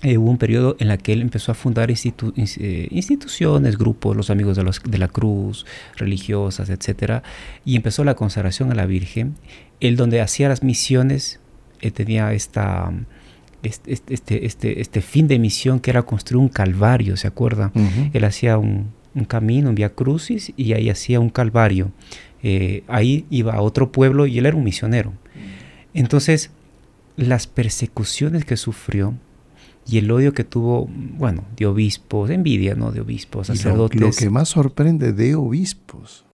eh, 0.03 0.19
hubo 0.19 0.31
un 0.31 0.39
periodo 0.39 0.75
en 0.81 0.91
el 0.91 0.99
que 0.99 1.13
él 1.13 1.21
empezó 1.21 1.53
a 1.53 1.55
fundar 1.55 1.89
eh, 1.91 2.89
instituciones, 2.91 3.79
grupos, 3.79 4.17
los 4.17 4.31
amigos 4.31 4.57
de, 4.57 4.65
los, 4.65 4.83
de, 4.83 4.99
la 4.99 5.07
cruz, 5.07 5.65
religiosas, 5.97 6.71
etc. 6.71 7.23
Y 7.65 7.77
empezó 7.77 8.03
la 8.03 8.17
consagración 8.17 8.73
a 8.73 8.75
la 8.75 8.87
Virgen. 8.87 9.37
Él 9.79 9.97
donde 9.97 10.21
hacía 10.21 10.49
las 10.49 10.65
misiones 10.65 11.39
eh, 11.81 11.93
tenía 11.93 12.33
esta, 12.33 12.93
este, 13.63 13.93
este, 13.93 14.47
este, 14.47 14.81
este, 14.81 15.01
fin 15.01 15.29
de 15.29 15.39
misión 15.39 15.81
que 15.81 15.91
era 15.91 16.03
construir 16.03 16.43
un 16.43 16.49
calvario, 16.49 17.17
¿se 17.17 17.29
acuerda? 17.29 17.73
Él 18.13 18.25
hacía 18.25 18.59
un, 18.59 18.91
un, 19.15 19.25
camino, 19.25 19.69
un 19.71 19.75
via 19.75 19.91
crucis, 19.91 20.53
y 20.57 20.73
ahí 20.73 20.91
hacía 20.91 21.21
un 21.21 21.31
calvario. 21.31 21.93
ahí 22.89 23.25
iba 23.31 23.55
a 23.55 23.61
otro 23.61 23.93
pueblo 23.93 24.27
y 24.27 24.39
él 24.39 24.47
era 24.47 24.57
un 24.57 24.65
misionero. 24.65 25.13
Entonces, 25.95 26.51
las 27.17 27.47
persecuciones 27.47 28.45
que 28.45 28.57
sufrió, 28.57 29.15
y 29.85 29.99
el 29.99 30.11
odio 30.13 30.33
que 30.33 30.45
tuvo, 30.45 30.89
bueno, 30.89 31.45
de 31.57 31.67
obispos, 31.67 32.31
envidia, 32.31 32.77
¿no? 32.77 32.93
De 32.93 33.01
obispos, 33.01 33.49
sacerdotes. 33.49 34.01
Lo, 34.01 34.07
lo, 34.07 34.13
que 34.13 34.31
más 34.31 34.49
sorprende 34.49 35.13
de 35.13 35.35
obispos. 35.35 36.25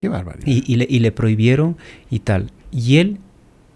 Qué 0.00 0.08
barbaridad. 0.08 0.46
Y, 0.46 0.76
le, 0.76 0.86
y, 0.88 1.00
le, 1.00 1.10
prohibieron 1.10 1.76
y 2.10 2.20
tal. 2.20 2.52
Y 2.70 2.98
él 2.98 3.18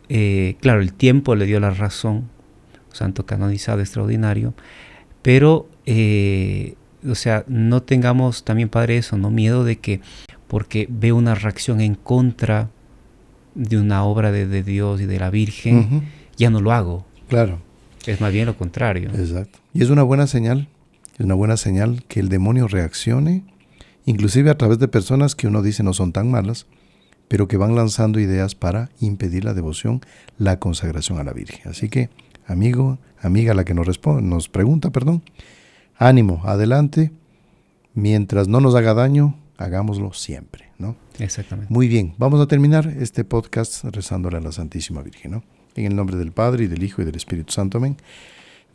eh, 0.08 0.56
claro, 0.60 0.80
el 0.80 0.92
tiempo 0.92 1.34
le 1.34 1.46
dio 1.46 1.58
la 1.60 1.70
razón, 1.70 2.28
santo 2.96 3.26
canonizado 3.26 3.80
extraordinario, 3.80 4.54
pero, 5.22 5.68
eh, 5.86 6.74
o 7.08 7.14
sea, 7.14 7.44
no 7.46 7.82
tengamos 7.82 8.44
también, 8.44 8.68
Padre, 8.68 8.96
eso, 8.96 9.16
no 9.16 9.30
miedo 9.30 9.64
de 9.64 9.78
que 9.78 10.00
porque 10.46 10.86
veo 10.88 11.16
una 11.16 11.34
reacción 11.34 11.80
en 11.80 11.94
contra 11.94 12.70
de 13.54 13.78
una 13.78 14.04
obra 14.04 14.32
de, 14.32 14.62
Dios 14.62 15.00
y 15.00 15.06
de 15.06 15.18
la 15.18 15.30
Virgen, 15.30 16.02
ya 16.36 16.50
no 16.50 16.60
lo 16.60 16.72
hago. 16.72 17.06
Claro. 17.28 17.60
Es 18.06 18.20
más 18.20 18.32
bien 18.32 18.46
lo 18.46 18.56
contrario. 18.56 19.10
Exacto. 19.10 19.58
Y 19.72 19.82
es 19.82 19.90
una 19.90 20.02
buena 20.02 20.26
señal, 20.26 20.68
es 21.14 21.24
una 21.24 21.34
buena 21.34 21.56
señal 21.56 22.04
que 22.06 22.20
el 22.20 22.28
demonio 22.28 22.68
reaccione, 22.68 23.42
inclusive 24.04 24.50
a 24.50 24.58
través 24.58 24.78
de 24.78 24.88
personas 24.88 25.34
que 25.34 25.46
uno 25.48 25.62
dice 25.62 25.82
no 25.82 25.92
son 25.92 26.12
tan 26.12 26.30
malas, 26.30 26.66
pero 27.28 27.48
que 27.48 27.56
van 27.56 27.74
lanzando 27.74 28.20
ideas 28.20 28.54
para 28.54 28.90
impedir 29.00 29.44
la 29.44 29.54
devoción, 29.54 30.00
la 30.38 30.58
consagración 30.60 31.18
a 31.18 31.24
la 31.24 31.32
Virgen. 31.32 31.68
Así 31.68 31.88
que, 31.88 32.10
amigo, 32.46 32.98
amiga, 33.20 33.54
la 33.54 33.64
que 33.64 33.74
nos, 33.74 33.86
responde, 33.86 34.22
nos 34.22 34.48
pregunta, 34.48 34.90
perdón, 34.90 35.22
ánimo, 35.96 36.42
adelante, 36.44 37.12
mientras 37.94 38.48
no 38.48 38.60
nos 38.60 38.74
haga 38.74 38.94
daño, 38.94 39.36
hagámoslo 39.58 40.12
siempre, 40.12 40.70
¿no? 40.78 40.96
Exactamente. 41.18 41.72
Muy 41.72 41.88
bien, 41.88 42.14
vamos 42.18 42.40
a 42.40 42.46
terminar 42.46 42.86
este 42.86 43.24
podcast 43.24 43.84
rezándole 43.84 44.36
a 44.36 44.40
la 44.40 44.52
Santísima 44.52 45.02
Virgen, 45.02 45.32
¿no? 45.32 45.44
En 45.74 45.86
el 45.86 45.96
nombre 45.96 46.16
del 46.16 46.32
Padre, 46.32 46.64
y 46.64 46.66
del 46.68 46.82
Hijo, 46.82 47.02
y 47.02 47.04
del 47.04 47.16
Espíritu 47.16 47.52
Santo, 47.52 47.78
amén. 47.78 47.96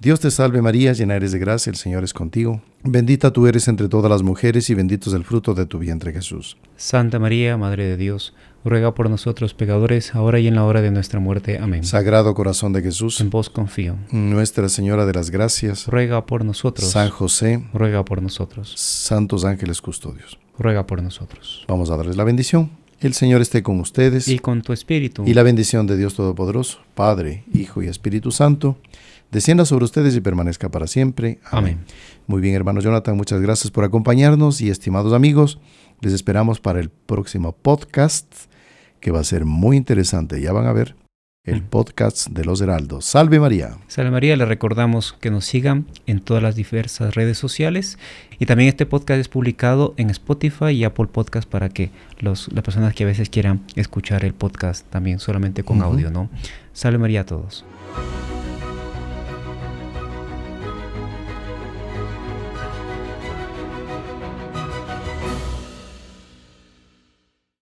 Dios 0.02 0.20
te 0.20 0.32
salve 0.32 0.64
María, 0.64 0.94
llena 0.94 1.16
eres 1.16 1.32
de 1.32 1.38
gracia, 1.38 1.70
el 1.70 1.76
Señor 1.76 2.04
es 2.04 2.12
contigo. 2.12 2.64
Bendita 2.84 3.32
tú 3.32 3.46
eres 3.46 3.68
entre 3.68 3.88
todas 3.88 4.10
las 4.10 4.24
mujeres 4.24 4.68
y 4.72 4.74
bendito 4.74 5.12
es 5.12 5.16
el 5.16 5.24
fruto 5.24 5.54
de 5.54 5.68
tu 5.68 5.78
vientre 5.78 6.12
Jesús. 6.12 6.58
Santa 6.76 7.20
María, 7.20 7.56
Madre 7.56 7.86
de 7.86 7.98
Dios, 7.98 8.34
ruega 8.64 8.94
por 8.94 9.10
nosotros 9.10 9.54
pecadores, 9.54 10.16
ahora 10.16 10.40
y 10.40 10.48
en 10.48 10.56
la 10.56 10.66
hora 10.66 10.82
de 10.82 10.92
nuestra 10.92 11.20
muerte. 11.20 11.58
Amén. 11.60 11.84
Sagrado 11.84 12.34
corazón 12.34 12.74
de 12.74 12.82
Jesús, 12.82 13.20
en 13.22 13.30
vos 13.30 13.50
confío. 13.50 13.98
Nuestra 14.12 14.70
Señora 14.70 15.06
de 15.06 15.14
las 15.14 15.30
Gracias, 15.32 15.88
ruega 15.88 16.26
por 16.26 16.46
nosotros. 16.46 16.90
San 16.90 17.10
José, 17.10 17.64
ruega 17.74 18.06
por 18.06 18.22
nosotros. 18.22 18.74
Santos 18.78 19.46
ángeles 19.46 19.82
custodios, 19.82 20.38
ruega 20.58 20.86
por 20.86 21.02
nosotros. 21.02 21.66
Vamos 21.68 21.90
a 21.90 21.98
darles 21.98 22.18
la 22.18 22.24
bendición. 22.24 22.72
El 23.00 23.14
Señor 23.14 23.42
esté 23.42 23.64
con 23.64 23.80
ustedes. 23.80 24.28
Y 24.28 24.40
con 24.40 24.62
tu 24.62 24.74
espíritu. 24.74 25.24
Y 25.26 25.34
la 25.34 25.42
bendición 25.42 25.88
de 25.88 25.98
Dios 25.98 26.14
Todopoderoso, 26.14 26.80
Padre, 26.94 27.44
Hijo 27.52 27.82
y 27.82 27.88
Espíritu 27.88 28.32
Santo 28.32 28.78
descienda 29.32 29.66
sobre 29.66 29.86
ustedes 29.86 30.16
y 30.16 30.22
permanezca 30.22 30.70
para 30.70 30.88
siempre. 30.88 31.40
Amén. 31.50 31.80
Muy 32.28 32.42
bien, 32.42 32.54
hermano 32.54 32.82
Jonathan, 32.82 33.18
muchas 33.18 33.42
gracias 33.42 33.72
por 33.72 33.84
acompañarnos 33.84 34.62
y 34.62 34.70
estimados 34.70 35.14
amigos, 35.14 35.58
les 36.02 36.14
esperamos 36.14 36.60
para 36.60 36.80
el 36.80 36.90
próximo 36.90 37.54
podcast 37.54 38.51
que 39.02 39.12
va 39.12 39.20
a 39.20 39.26
ser 39.26 39.46
muy 39.46 39.76
interesante. 39.76 40.40
Ya 40.40 40.54
van 40.54 40.68
a 40.68 40.74
ver 40.74 40.96
el 41.44 41.64
mm. 41.64 41.66
podcast 41.66 42.28
de 42.30 42.46
los 42.46 42.62
Heraldos. 42.62 43.06
Salve 43.06 43.40
María. 43.40 43.78
Salve 43.88 44.12
María, 44.12 44.38
le 44.38 44.46
recordamos 44.46 45.14
que 45.20 45.32
nos 45.32 45.46
sigan 45.46 45.88
en 46.06 46.20
todas 46.20 46.44
las 46.44 46.56
diversas 46.56 47.16
redes 47.16 47.38
sociales 47.38 47.98
y 48.38 48.46
también 48.46 48.70
este 48.70 48.86
podcast 48.86 49.20
es 49.20 49.28
publicado 49.28 49.96
en 49.98 50.12
Spotify 50.12 50.70
y 50.70 50.84
Apple 50.84 51.08
Podcast 51.08 51.50
para 51.50 51.70
que 51.70 51.90
los, 52.20 52.52
las 52.54 52.64
personas 52.64 52.94
que 52.94 53.04
a 53.04 53.08
veces 53.08 53.30
quieran 53.30 53.62
escuchar 53.76 54.24
el 54.24 54.34
podcast 54.34 54.88
también 54.90 55.20
solamente 55.20 55.64
con 55.64 55.82
audio, 55.82 56.12
¿no? 56.12 56.30
Salve 56.74 57.00
María 57.00 57.22
a 57.22 57.26
todos. 57.26 57.66